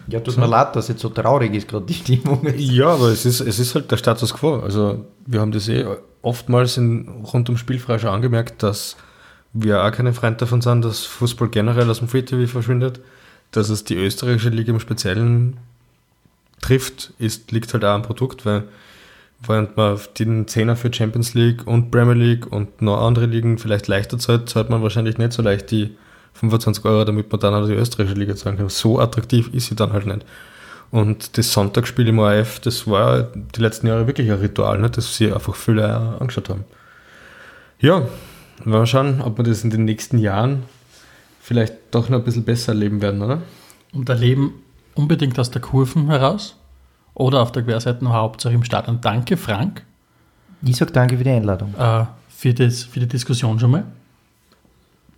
Ja, 0.07 0.20
tut 0.20 0.38
mir 0.38 0.47
leid, 0.47 0.76
dass 0.76 0.88
jetzt 0.88 1.01
so 1.01 1.09
traurig 1.09 1.53
ist, 1.53 1.68
gerade 1.68 1.86
die 1.86 1.93
Stimmung. 1.93 2.45
Ja, 2.57 2.89
aber 2.89 3.09
es 3.09 3.26
ist, 3.26 3.41
es 3.41 3.59
ist 3.59 3.76
halt 3.76 3.91
der 3.91 3.97
Status 3.97 4.34
quo. 4.34 4.55
Also, 4.55 5.05
wir 5.26 5.41
haben 5.41 5.51
das 5.51 5.68
eh 5.68 5.86
oftmals 6.22 6.78
in, 6.78 7.07
rund 7.32 7.49
um 7.49 7.57
Spielfrei 7.57 7.99
schon 7.99 8.09
angemerkt, 8.09 8.63
dass 8.63 8.97
wir 9.53 9.84
auch 9.84 9.91
keine 9.91 10.13
Freund 10.13 10.41
davon 10.41 10.61
sind, 10.61 10.84
dass 10.84 11.05
Fußball 11.05 11.49
generell 11.49 11.89
aus 11.89 11.99
dem 11.99 12.07
Free 12.07 12.24
TV 12.24 12.51
verschwindet. 12.51 12.99
Dass 13.51 13.70
es 13.70 13.84
die 13.86 13.95
österreichische 13.95 14.49
Liga 14.49 14.74
im 14.74 14.80
Speziellen 14.80 15.57
trifft, 16.61 17.13
ist, 17.18 17.51
liegt 17.51 17.74
halt 17.74 17.86
auch 17.86 17.93
am 17.93 18.01
Produkt, 18.01 18.45
weil 18.45 18.63
während 19.45 19.78
man 19.78 19.99
den 20.20 20.47
Zehner 20.47 20.76
für 20.76 20.93
Champions 20.93 21.34
League 21.34 21.65
und 21.65 21.91
Premier 21.91 22.13
League 22.13 22.51
und 22.51 22.82
noch 22.82 23.05
andere 23.05 23.26
Ligen 23.26 23.57
vielleicht 23.57 23.88
leichter 23.88 24.18
zahlt, 24.18 24.49
zahlt 24.49 24.70
man 24.70 24.82
wahrscheinlich 24.82 25.18
nicht 25.18 25.34
so 25.34 25.41
leicht 25.41 25.72
die 25.72 25.95
25 26.39 26.85
Euro, 26.85 27.03
damit 27.03 27.31
man 27.31 27.39
dann 27.39 27.53
auch 27.53 27.67
die 27.67 27.73
österreichische 27.73 28.17
Liga 28.17 28.35
zahlen 28.35 28.57
kann. 28.57 28.69
So 28.69 28.99
attraktiv 28.99 29.49
ist 29.53 29.67
sie 29.67 29.75
dann 29.75 29.93
halt 29.93 30.05
nicht. 30.05 30.25
Und 30.89 31.38
das 31.38 31.51
Sonntagsspiel 31.51 32.07
im 32.07 32.19
ORF, 32.19 32.59
das 32.59 32.88
war 32.88 33.23
die 33.23 33.61
letzten 33.61 33.88
Jahre 33.88 34.07
wirklich 34.07 34.31
ein 34.31 34.39
Ritual, 34.39 34.79
ne, 34.79 34.89
das 34.89 35.15
sie 35.15 35.33
einfach 35.33 35.55
viele 35.55 36.17
angeschaut 36.19 36.49
haben. 36.49 36.63
Ja, 37.79 38.03
mal 38.63 38.85
schauen, 38.88 39.21
ob 39.21 39.38
wir 39.38 39.43
das 39.43 39.63
in 39.63 39.69
den 39.69 39.85
nächsten 39.85 40.17
Jahren 40.17 40.63
vielleicht 41.41 41.73
doch 41.91 42.09
noch 42.09 42.19
ein 42.19 42.23
bisschen 42.23 42.45
besser 42.45 42.71
erleben 42.71 43.01
werden, 43.01 43.21
oder? 43.21 43.41
Und 43.93 44.09
erleben 44.09 44.53
unbedingt 44.95 45.38
aus 45.39 45.51
der 45.51 45.61
Kurven 45.61 46.07
heraus 46.07 46.55
oder 47.13 47.41
auf 47.41 47.51
der 47.51 47.63
Querseite 47.63 48.03
noch 48.03 48.13
Hauptsache 48.13 48.53
im 48.53 48.63
Stadion. 48.63 48.99
Danke, 49.01 49.38
Frank. 49.38 49.83
Ich 50.63 50.77
sage 50.77 50.91
danke 50.91 51.17
für 51.17 51.23
die 51.23 51.29
Einladung. 51.29 51.73
Äh, 51.77 52.05
für, 52.29 52.53
das, 52.53 52.83
für 52.83 52.99
die 52.99 53.07
Diskussion 53.07 53.59
schon 53.59 53.71
mal. 53.71 53.83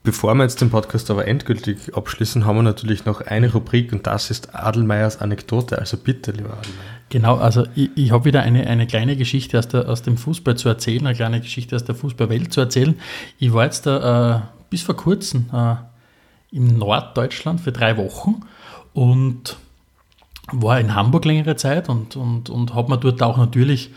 Bevor 0.04 0.34
wir 0.36 0.44
jetzt 0.44 0.62
den 0.62 0.70
Podcast 0.70 1.12
aber 1.12 1.28
endgültig 1.28 1.94
abschließen, 1.94 2.46
haben 2.46 2.56
wir 2.56 2.64
natürlich 2.64 3.06
noch 3.06 3.20
eine 3.22 3.52
Rubrik 3.52 3.92
und 3.92 4.08
das 4.08 4.32
ist 4.32 4.56
Adelmeiers 4.56 5.20
Anekdote. 5.20 5.78
Also 5.78 5.98
bitte, 5.98 6.32
lieber 6.32 6.54
Adelmeier. 6.54 7.00
Genau, 7.10 7.36
also 7.38 7.66
ich, 7.76 7.90
ich 7.96 8.12
habe 8.12 8.26
wieder 8.26 8.42
eine, 8.42 8.66
eine 8.68 8.88
kleine 8.88 9.18
Geschichte 9.18 9.60
aus, 9.60 9.68
der, 9.68 9.90
aus 9.90 10.02
dem 10.02 10.18
Fußball 10.18 10.56
zu 10.56 10.70
erzählen, 10.70 11.06
eine 11.06 11.16
kleine 11.16 11.42
Geschichte 11.42 11.76
aus 11.76 11.84
der 11.84 11.96
Fußballwelt 11.96 12.54
zu 12.54 12.62
erzählen. 12.62 12.98
Ich 13.40 13.52
war 13.52 13.66
jetzt 13.66 13.86
da 13.86 14.38
äh, 14.38 14.42
bis 14.70 14.84
vor 14.84 14.96
kurzem 14.96 15.50
äh, 15.52 15.76
im 16.52 16.78
Norddeutschland 16.78 17.60
für 17.60 17.72
drei 17.72 17.98
Wochen 17.98 18.42
und 18.94 19.58
war 20.52 20.80
in 20.80 20.96
Hamburg 20.96 21.26
längere 21.26 21.56
Zeit 21.56 21.90
und, 21.90 22.16
und, 22.16 22.50
und 22.50 22.74
habe 22.74 22.92
mir 22.92 22.98
dort 22.98 23.22
auch 23.22 23.38
natürlich 23.38 23.92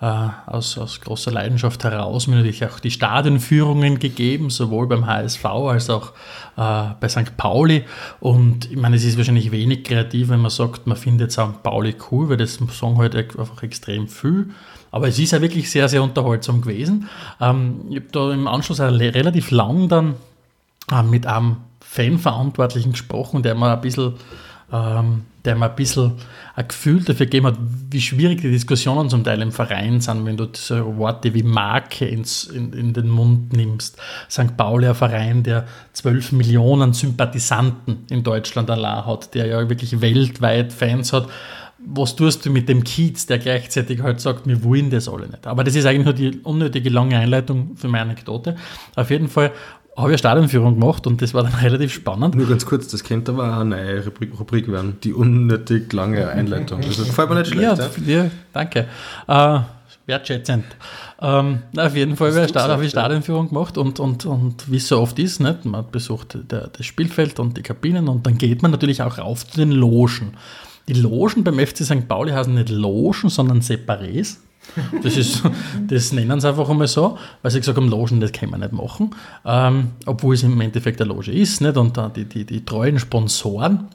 aus, 0.00 0.78
aus 0.78 1.00
großer 1.00 1.32
Leidenschaft 1.32 1.82
heraus 1.82 2.28
mir 2.28 2.36
natürlich 2.36 2.64
auch 2.64 2.78
die 2.78 2.90
Stadionführungen 2.90 3.98
gegeben, 3.98 4.48
sowohl 4.50 4.86
beim 4.86 5.06
HSV 5.06 5.44
als 5.44 5.90
auch 5.90 6.12
äh, 6.56 6.94
bei 7.00 7.08
St. 7.08 7.36
Pauli. 7.36 7.84
Und 8.20 8.70
ich 8.70 8.76
meine, 8.76 8.96
es 8.96 9.04
ist 9.04 9.16
wahrscheinlich 9.16 9.50
wenig 9.50 9.82
kreativ, 9.84 10.28
wenn 10.28 10.40
man 10.40 10.50
sagt, 10.50 10.86
man 10.86 10.96
findet 10.96 11.32
St. 11.32 11.62
Pauli 11.62 11.96
cool, 12.10 12.28
weil 12.28 12.36
das 12.36 12.54
sagen 12.54 12.98
halt 12.98 13.16
einfach 13.16 13.62
extrem 13.62 14.06
viel. 14.06 14.50
Aber 14.90 15.08
es 15.08 15.18
ist 15.18 15.32
ja 15.32 15.42
wirklich 15.42 15.70
sehr, 15.70 15.88
sehr 15.88 16.02
unterhaltsam 16.02 16.60
gewesen. 16.60 17.08
Ähm, 17.40 17.80
ich 17.90 17.96
habe 17.96 18.08
da 18.12 18.32
im 18.32 18.46
Anschluss 18.46 18.80
relativ 18.80 19.50
lang 19.50 19.88
dann 19.88 20.14
äh, 20.92 21.02
mit 21.02 21.26
einem 21.26 21.56
Fanverantwortlichen 21.80 22.92
gesprochen, 22.92 23.42
der 23.42 23.54
mir 23.54 23.72
ein 23.72 23.80
bisschen 23.80 24.14
ähm, 24.72 25.24
der 25.48 25.56
mir 25.56 25.70
ein 25.70 25.76
bisschen 25.76 26.12
ein 26.54 26.68
Gefühl 26.68 27.02
dafür 27.02 27.24
gegeben 27.24 27.46
hat, 27.46 27.56
wie 27.90 28.00
schwierig 28.00 28.42
die 28.42 28.50
Diskussionen 28.50 29.08
zum 29.08 29.24
Teil 29.24 29.40
im 29.40 29.50
Verein 29.50 30.00
sind, 30.02 30.26
wenn 30.26 30.36
du 30.36 30.46
so 30.52 30.98
Worte 30.98 31.32
wie 31.32 31.42
Marke 31.42 32.04
ins, 32.04 32.44
in, 32.44 32.72
in 32.74 32.92
den 32.92 33.08
Mund 33.08 33.54
nimmst. 33.54 33.96
St. 34.30 34.56
Pauli, 34.58 34.86
ein 34.86 34.94
Verein, 34.94 35.42
der 35.42 35.66
12 35.94 36.32
Millionen 36.32 36.92
Sympathisanten 36.92 38.04
in 38.10 38.22
Deutschland 38.22 38.70
allein 38.70 39.06
hat, 39.06 39.34
der 39.34 39.46
ja 39.46 39.68
wirklich 39.68 40.00
weltweit 40.02 40.72
Fans 40.72 41.14
hat 41.14 41.28
was 41.78 42.16
tust 42.16 42.44
du 42.44 42.50
mit 42.50 42.68
dem 42.68 42.82
Kiez, 42.82 43.26
der 43.26 43.38
gleichzeitig 43.38 44.02
halt 44.02 44.20
sagt, 44.20 44.46
wir 44.46 44.64
wollen 44.64 44.90
das 44.90 45.08
alle 45.08 45.28
nicht. 45.28 45.46
Aber 45.46 45.62
das 45.62 45.76
ist 45.76 45.86
eigentlich 45.86 46.04
nur 46.04 46.14
die 46.14 46.40
unnötige 46.40 46.90
lange 46.90 47.16
Einleitung 47.16 47.76
für 47.76 47.86
meine 47.86 48.02
Anekdote. 48.02 48.56
Auf 48.96 49.10
jeden 49.10 49.28
Fall 49.28 49.52
habe 49.98 50.12
ich 50.12 50.18
Stadionführung 50.18 50.78
gemacht 50.78 51.06
und 51.06 51.20
das 51.20 51.34
war 51.34 51.42
dann 51.42 51.54
relativ 51.62 51.92
spannend. 51.92 52.34
Nur 52.34 52.48
ganz 52.48 52.64
kurz, 52.64 52.88
das 52.88 53.04
könnte 53.04 53.32
aber 53.32 53.58
eine 53.58 53.76
neue 53.76 54.04
Rubrik, 54.04 54.38
Rubrik 54.38 54.70
werden, 54.70 54.98
die 55.02 55.12
unnötig 55.12 55.92
lange 55.92 56.28
Einleitung. 56.28 56.80
Das 56.80 56.96
gefällt 56.96 57.28
mir 57.28 57.36
nicht 57.36 57.52
schlecht. 57.52 57.78
Ja, 58.06 58.22
ja 58.22 58.30
danke. 58.52 58.86
Äh, 59.26 59.60
wertschätzend. 60.06 60.64
Ähm, 61.20 61.58
auf 61.76 61.94
jeden 61.94 62.16
Fall 62.16 62.32
habe 62.34 62.84
ich 62.84 62.90
Stadionführung 62.90 63.48
gemacht 63.48 63.76
und, 63.76 64.00
und, 64.00 64.24
und 64.24 64.70
wie 64.70 64.76
es 64.76 64.88
so 64.88 65.00
oft 65.00 65.18
ist, 65.18 65.40
nicht? 65.40 65.64
man 65.64 65.84
besucht 65.90 66.38
der, 66.50 66.68
das 66.68 66.86
Spielfeld 66.86 67.38
und 67.38 67.56
die 67.56 67.62
Kabinen 67.62 68.08
und 68.08 68.26
dann 68.26 68.38
geht 68.38 68.62
man 68.62 68.70
natürlich 68.70 69.02
auch 69.02 69.18
rauf 69.18 69.46
zu 69.46 69.58
den 69.58 69.72
Logen. 69.72 70.32
Die 70.88 70.94
Logen 70.94 71.44
beim 71.44 71.58
FC 71.58 71.84
St. 71.84 72.08
Pauli 72.08 72.32
heißen 72.32 72.54
nicht 72.54 72.70
Logen, 72.70 73.28
sondern 73.28 73.60
Separés. 73.60 74.38
Das, 75.02 75.16
ist, 75.16 75.42
das 75.88 76.12
nennen 76.12 76.40
sie 76.40 76.48
einfach 76.48 76.68
einmal 76.68 76.86
so, 76.86 77.18
weil 77.42 77.50
sie 77.50 77.58
gesagt 77.60 77.76
haben, 77.76 77.88
Logen, 77.88 78.20
das 78.20 78.32
kann 78.32 78.50
man 78.50 78.60
nicht 78.60 78.72
machen. 78.72 79.14
Ähm, 79.44 79.92
obwohl 80.06 80.34
es 80.34 80.42
im 80.42 80.60
Endeffekt 80.60 81.00
eine 81.00 81.12
Loge 81.12 81.32
ist. 81.32 81.60
Nicht? 81.60 81.76
Und 81.76 82.00
die, 82.16 82.24
die, 82.24 82.44
die 82.44 82.64
treuen 82.64 82.98
Sponsoren 82.98 83.88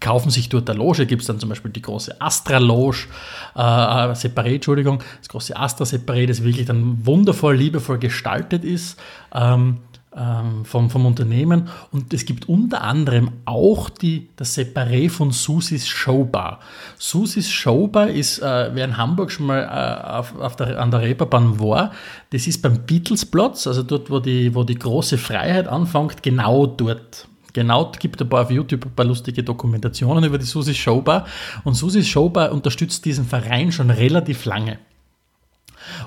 kaufen 0.00 0.30
sich 0.30 0.48
dort 0.48 0.68
eine 0.68 0.78
Loge. 0.78 1.06
Gibt 1.06 1.22
es 1.22 1.28
dann 1.28 1.38
zum 1.38 1.48
Beispiel 1.50 1.70
die 1.70 1.82
große 1.82 2.20
Astra-Loge, 2.20 3.06
äh, 3.54 3.60
äh, 3.60 4.12
Separé, 4.12 4.54
Entschuldigung, 4.54 5.02
das 5.18 5.28
große 5.28 5.56
Astra-Separé, 5.56 6.26
das 6.26 6.42
wirklich 6.42 6.66
dann 6.66 7.06
wundervoll, 7.06 7.56
liebevoll 7.56 7.98
gestaltet 7.98 8.64
ist. 8.64 8.98
Ähm, 9.32 9.78
ähm, 10.16 10.64
vom, 10.64 10.90
vom 10.90 11.06
Unternehmen. 11.06 11.68
Und 11.92 12.12
es 12.12 12.24
gibt 12.24 12.48
unter 12.48 12.82
anderem 12.82 13.30
auch 13.44 13.88
die, 13.88 14.28
das 14.36 14.56
Separé 14.56 15.08
von 15.08 15.30
Susis 15.30 15.86
Showbar. 15.86 16.60
Susis 16.98 17.50
Showbar 17.50 18.08
ist, 18.08 18.38
äh, 18.40 18.70
wer 18.74 18.84
in 18.84 18.96
Hamburg 18.96 19.30
schon 19.30 19.46
mal 19.46 19.62
äh, 19.62 20.18
auf, 20.18 20.36
auf 20.38 20.56
der, 20.56 20.80
an 20.80 20.90
der 20.90 21.02
Reeperbahn 21.02 21.60
war, 21.60 21.92
das 22.30 22.46
ist 22.46 22.62
beim 22.62 22.84
Beatlesplatz, 22.86 23.66
also 23.66 23.82
dort, 23.82 24.10
wo 24.10 24.18
die, 24.18 24.54
wo 24.54 24.64
die 24.64 24.78
große 24.78 25.18
Freiheit 25.18 25.68
anfängt, 25.68 26.22
genau 26.22 26.66
dort. 26.66 27.26
Genau, 27.52 27.90
gibt 27.98 28.22
ein 28.22 28.28
paar 28.28 28.42
auf 28.42 28.50
YouTube 28.50 28.86
ein 28.86 28.94
paar 28.94 29.06
lustige 29.06 29.42
Dokumentationen 29.42 30.22
über 30.22 30.38
die 30.38 30.44
Susis 30.44 30.76
Showbar. 30.76 31.26
Und 31.64 31.74
Susis 31.74 32.06
Showbar 32.06 32.52
unterstützt 32.52 33.04
diesen 33.04 33.24
Verein 33.26 33.72
schon 33.72 33.90
relativ 33.90 34.44
lange. 34.44 34.78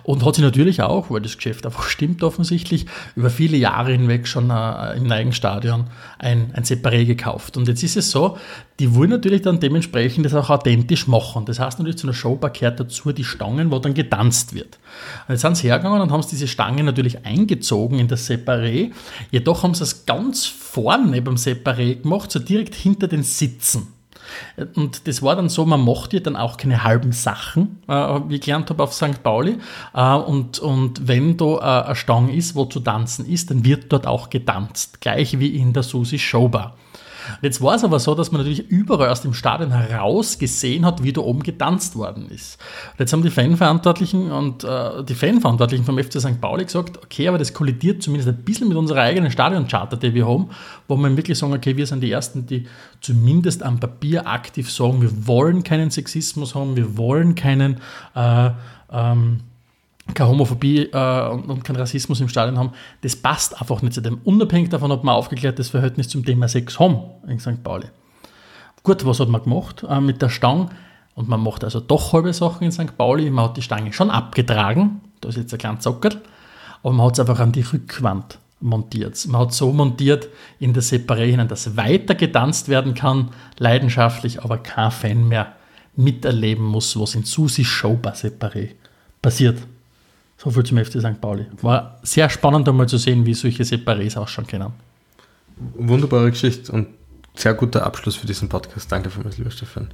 Und 0.04 0.26
hat 0.26 0.36
sich 0.36 0.44
natürlich 0.44 0.82
auch, 0.82 1.10
weil 1.10 1.22
das 1.22 1.38
Geschäft 1.38 1.66
einfach 1.66 1.84
stimmt 1.84 2.24
offensichtlich, 2.24 2.86
über 3.16 3.30
viele 3.30 3.58
Jahre 3.58 3.92
hinweg 3.92 4.28
schon 4.28 4.50
äh, 4.50 4.98
im 4.98 5.08
Neigenstadion 5.08 5.86
ein, 6.20 6.52
ein 6.54 6.64
Separé 6.64 7.06
gekauft. 7.06 7.58
Und 7.58 7.68
jetzt 7.68 7.84
ist 7.84 7.98
es 7.98 8.12
so, 8.12 8.38
die 8.80 8.96
wollen 8.96 9.12
natürlich 9.12 9.44
dann 9.44 9.60
dementsprechend 9.60 10.26
das 10.26 10.34
auch 10.34 10.50
authentisch 10.50 11.08
machen. 11.08 11.46
Das 11.46 11.60
heißt 11.60 11.80
natürlich 11.80 12.00
zu 12.00 12.08
einer 12.08 12.14
Showbar 12.14 12.50
kehrt 12.50 12.80
dazu 12.80 13.12
die 13.12 13.24
Stangen, 13.24 13.72
wo 13.72 13.80
dann 13.80 13.94
getanzt 13.94 14.54
wird. 14.54 14.80
Und 15.28 15.34
jetzt 15.34 15.42
sind 15.42 15.58
sie 15.58 15.68
hergegangen 15.68 16.02
und 16.02 16.12
haben 16.12 16.26
diese 16.30 16.48
Stangen 16.48 16.86
natürlich 16.86 17.26
eingezogen 17.26 18.00
in 18.00 18.08
das 18.08 18.30
Separé. 18.30 18.92
Jedoch 19.32 19.64
haben 19.64 19.76
sie 19.76 19.84
es 19.84 20.06
ganz 20.06 20.46
vorne 20.46 21.22
beim 21.22 21.36
Separé 21.36 22.02
gemacht, 22.02 22.32
so 22.32 22.40
direkt 22.40 22.76
hinter 22.76 23.08
den 23.08 23.24
Sitzen. 23.24 23.88
Und 24.76 25.08
das 25.08 25.22
war 25.22 25.36
dann 25.36 25.50
so, 25.50 25.66
man 25.66 25.84
macht 25.84 26.14
ja 26.14 26.20
dann 26.20 26.36
auch 26.36 26.58
keine 26.58 26.84
halben 26.84 27.12
Sachen, 27.12 27.80
äh, 27.88 27.94
wie 28.28 28.36
ich 28.36 28.42
gelernt 28.42 28.70
habe 28.70 28.84
auf 28.84 28.94
St. 28.94 29.24
Pauli. 29.24 29.58
Äh, 29.94 30.14
und, 30.16 30.60
und 30.60 31.08
wenn 31.08 31.38
da 31.38 31.46
äh, 31.46 31.86
eine 31.86 31.96
Stange 31.96 32.34
ist, 32.34 32.56
wo 32.56 32.66
zu 32.66 32.80
tanzen 32.80 33.26
ist, 33.26 33.52
dann 33.52 33.66
wird 33.66 33.92
dort 33.92 34.08
auch 34.08 34.30
getanzt. 34.30 35.02
Gleich 35.02 35.40
wie 35.40 35.56
in 35.56 35.74
der 35.74 35.84
Susi 35.84 36.20
Showbar. 36.20 36.76
Und 37.30 37.44
jetzt 37.44 37.62
war 37.62 37.76
es 37.76 37.84
aber 37.84 38.00
so, 38.00 38.16
dass 38.16 38.32
man 38.32 38.42
natürlich 38.42 38.68
überall 38.70 39.10
aus 39.10 39.22
dem 39.22 39.34
Stadion 39.34 39.72
heraus 39.72 40.38
gesehen 40.38 40.86
hat, 40.86 41.04
wie 41.04 41.14
da 41.14 41.22
oben 41.22 41.44
getanzt 41.44 41.96
worden 41.96 42.30
ist. 42.30 42.60
Und 42.94 43.00
jetzt 43.00 43.14
haben 43.14 43.24
die 43.24 43.30
Fanverantwortlichen 43.30 44.32
und 44.32 44.64
äh, 44.64 45.04
die 45.04 45.16
Fanverantwortlichen 45.16 45.86
vom 45.86 45.98
FC 45.98 46.20
St. 46.20 46.40
Pauli 46.42 46.66
gesagt, 46.66 46.98
okay, 47.04 47.28
aber 47.28 47.38
das 47.38 47.54
kollidiert 47.54 48.04
zumindest 48.04 48.30
ein 48.30 48.44
bisschen 48.44 48.68
mit 48.68 48.78
unserer 48.78 49.02
eigenen 49.02 49.32
Stadioncharta, 49.32 49.96
die 49.96 50.14
wir 50.14 50.28
haben, 50.28 50.50
wo 50.88 50.96
wir 50.98 51.18
wirklich 51.18 51.38
sagen, 51.38 51.54
okay, 51.54 51.78
wir 51.78 51.88
sind 51.88 52.02
die 52.02 52.12
Ersten, 52.12 52.46
die 52.46 52.68
zumindest 53.02 53.64
am 53.64 53.80
Papier 53.80 54.28
aktiv 54.28 54.72
sagen, 54.72 55.02
wir 55.02 55.28
wollen 55.28 55.64
keinen 55.64 55.92
Sexismus 55.92 56.56
haben, 56.56 56.76
wir 56.76 56.98
wollen 56.98 57.36
keinen 57.36 57.78
äh, 58.16 58.52
ähm, 58.92 59.42
keine 60.14 60.30
Homophobie 60.30 60.90
äh, 60.92 61.30
und, 61.30 61.50
und 61.50 61.64
kein 61.64 61.76
Rassismus 61.76 62.20
im 62.22 62.30
Stadion 62.30 62.58
haben, 62.58 62.72
das 63.02 63.16
passt 63.16 63.60
einfach 63.60 63.82
nicht 63.82 63.94
zu 63.94 64.02
dem. 64.02 64.20
Unabhängig 64.24 64.70
davon, 64.70 64.92
ob 64.92 65.04
man 65.04 65.16
aufgeklärtes 65.16 65.70
Verhältnis 65.70 66.10
zum 66.10 66.26
Thema 66.26 66.48
Sex 66.48 66.80
haben 66.80 67.00
in 67.28 67.40
St. 67.40 67.64
Pauli. 67.64 67.88
Gut, 68.84 69.06
was 69.06 69.20
hat 69.20 69.30
man 69.30 69.44
gemacht 69.44 69.86
äh, 69.88 70.02
mit 70.02 70.22
der 70.22 70.30
Stange? 70.30 70.70
Und 71.16 71.30
man 71.30 71.42
macht 71.42 71.64
also 71.64 71.80
doch 71.80 72.12
halbe 72.12 72.34
Sachen 72.34 72.64
in 72.64 72.72
St. 72.72 72.98
Pauli. 72.98 73.30
Man 73.30 73.46
hat 73.46 73.58
die 73.58 73.62
Stange 73.62 73.94
schon 73.94 74.10
abgetragen. 74.10 75.02
Da 75.22 75.30
ist 75.30 75.38
jetzt 75.38 75.54
ein 75.54 75.60
kleiner 75.60 75.80
Zockel. 75.80 76.22
aber 76.82 76.94
man 76.94 77.06
hat 77.06 77.14
es 77.14 77.20
einfach 77.20 77.40
an 77.40 77.52
die 77.52 77.62
Rückwand 77.62 78.40
montiert. 78.60 79.26
Man 79.28 79.42
hat 79.42 79.54
so 79.54 79.72
montiert 79.72 80.28
in 80.60 80.74
der 80.74 80.84
Separé 80.84 81.26
hinein, 81.26 81.48
dass 81.48 81.78
weiter 81.78 82.16
getanzt 82.16 82.70
werden 82.70 82.94
kann, 82.94 83.32
leidenschaftlich, 83.58 84.44
aber 84.44 84.58
kein 84.58 84.92
Fan 84.92 85.28
mehr 85.28 85.54
miterleben 85.96 86.66
muss, 86.66 87.00
was 87.00 87.16
in 87.16 87.24
Susi 87.24 87.64
Show 87.64 88.00
bei 88.02 88.14
Separé 88.14 88.72
passiert. 89.22 89.60
So 90.44 90.52
viel 90.52 90.64
zum 90.64 90.78
FC 90.78 91.00
St. 91.00 91.22
Pauli. 91.22 91.46
War 91.62 92.00
sehr 92.04 92.30
spannend 92.30 92.68
einmal 92.68 92.90
zu 92.90 92.98
sehen, 92.98 93.26
wie 93.26 93.34
solche 93.34 93.64
Separés 93.64 94.18
ausschauen 94.18 94.46
können. 94.46 94.74
Wunderbare 95.76 96.32
Geschichte 96.32 96.72
und 96.72 96.88
sehr 97.34 97.54
guter 97.54 97.86
Abschluss 97.86 98.18
für 98.18 98.28
diesen 98.28 98.50
Podcast. 98.50 98.92
Danke 98.92 99.10
vielmals, 99.10 99.38
lieber 99.38 99.52
Stefan. 99.52 99.90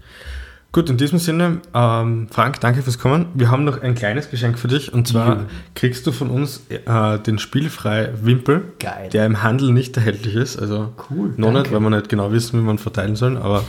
Gut, 0.71 0.87
in 0.87 0.97
diesem 0.97 1.17
Sinne, 1.17 1.61
ähm, 1.73 2.27
Frank, 2.29 2.59
danke 2.59 2.83
fürs 2.83 2.99
Kommen. 2.99 3.25
Wir 3.33 3.49
haben 3.49 3.63
noch 3.63 3.81
ein 3.81 3.95
kleines 3.95 4.29
Geschenk 4.29 4.59
für 4.59 4.67
dich 4.67 4.93
und 4.93 5.07
zwar 5.07 5.27
ja. 5.27 5.45
kriegst 5.73 6.05
du 6.05 6.11
von 6.11 6.29
uns 6.29 6.61
äh, 6.69 7.17
den 7.17 7.39
spielfrei 7.39 8.11
Wimpel, 8.21 8.73
Geil. 8.77 9.09
der 9.09 9.25
im 9.25 9.41
Handel 9.41 9.71
nicht 9.73 9.97
erhältlich 9.97 10.35
ist. 10.35 10.59
Also 10.59 10.93
cool, 11.09 11.33
noch 11.37 11.47
danke. 11.47 11.61
nicht, 11.61 11.71
weil 11.71 11.79
wir 11.79 11.89
nicht 11.89 12.09
genau 12.09 12.31
wissen, 12.31 12.59
wie 12.59 12.63
man 12.63 12.77
verteilen 12.77 13.15
soll. 13.15 13.37
Aber 13.37 13.63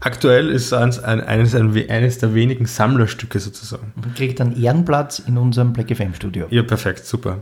aktuell 0.00 0.50
ist 0.50 0.72
es 0.72 0.72
ein, 0.72 1.20
eines, 1.20 1.54
ein, 1.54 1.72
eines 1.88 2.18
der 2.18 2.34
wenigen 2.34 2.66
Sammlerstücke 2.66 3.38
sozusagen. 3.38 3.92
Man 3.94 4.12
kriegt 4.14 4.40
einen 4.40 4.60
Ehrenplatz 4.60 5.20
in 5.20 5.38
unserem 5.38 5.72
Black 5.72 5.96
FM 5.96 6.14
Studio. 6.14 6.48
Ja, 6.50 6.64
perfekt, 6.64 7.06
super. 7.06 7.38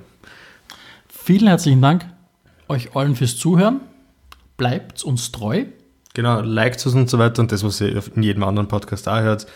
Vielen 1.09 1.49
herzlichen 1.49 1.81
Dank 1.81 2.05
euch 2.69 2.95
allen 2.95 3.17
fürs 3.17 3.39
Zuhören. 3.39 3.81
Bleibt 4.59 5.03
uns 5.03 5.33
treu. 5.33 5.65
Genau, 6.19 6.41
liked 6.41 6.85
es 6.85 6.95
und 6.97 7.09
so 7.09 7.21
weiter 7.21 7.41
und 7.41 7.53
das, 7.53 7.63
was 7.63 7.81
ihr 7.81 8.03
in 8.17 8.25
jedem 8.25 8.43
anderen 8.43 8.67
Podcast 8.67 9.09
auch 9.09 9.21
hört. 9.21 9.47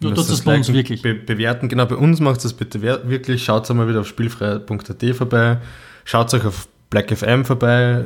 Du 0.00 0.10
tust 0.10 0.28
das 0.28 0.42
bei 0.42 0.54
uns 0.54 0.70
wirklich. 0.70 1.00
Be 1.00 1.14
bewerten, 1.14 1.70
genau, 1.70 1.86
bei 1.86 1.96
uns 1.96 2.20
macht 2.20 2.44
es 2.44 2.52
bitte 2.52 2.82
wirklich. 2.82 3.42
Schaut 3.42 3.70
einmal 3.70 3.88
wieder 3.88 4.00
auf 4.00 4.06
spielfrei.at 4.06 5.16
vorbei. 5.16 5.56
Schaut 6.04 6.34
euch 6.34 6.44
auf 6.44 6.68
Black 6.90 7.10
FM 7.10 7.46
vorbei. 7.46 8.04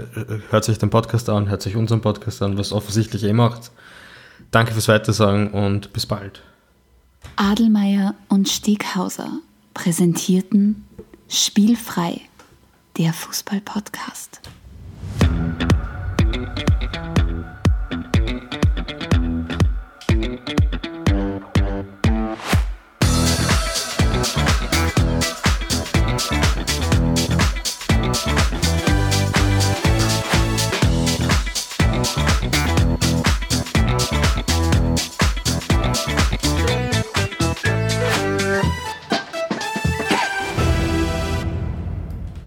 Hört 0.51 0.63
sich 0.63 0.79
den 0.79 0.91
Podcast 0.91 1.29
an, 1.29 1.49
hört 1.49 1.63
sich 1.63 1.75
unseren 1.75 2.03
Podcast 2.03 2.41
an, 2.41 2.57
was 2.57 2.71
offensichtlich 2.71 3.25
eh 3.25 3.33
macht. 3.33 3.73
Danke 4.53 4.75
fürs 4.75 4.87
Weitersagen 4.87 5.51
und 5.51 5.93
bis 5.93 6.07
bald. 6.07 6.41
Adelmeier 7.35 8.15
und 8.29 8.49
Steghauser 8.49 9.41
präsentierten 9.75 10.85
Spielfrei, 11.29 12.21
der 12.97 13.13
Fußball-Podcast. 13.13 14.41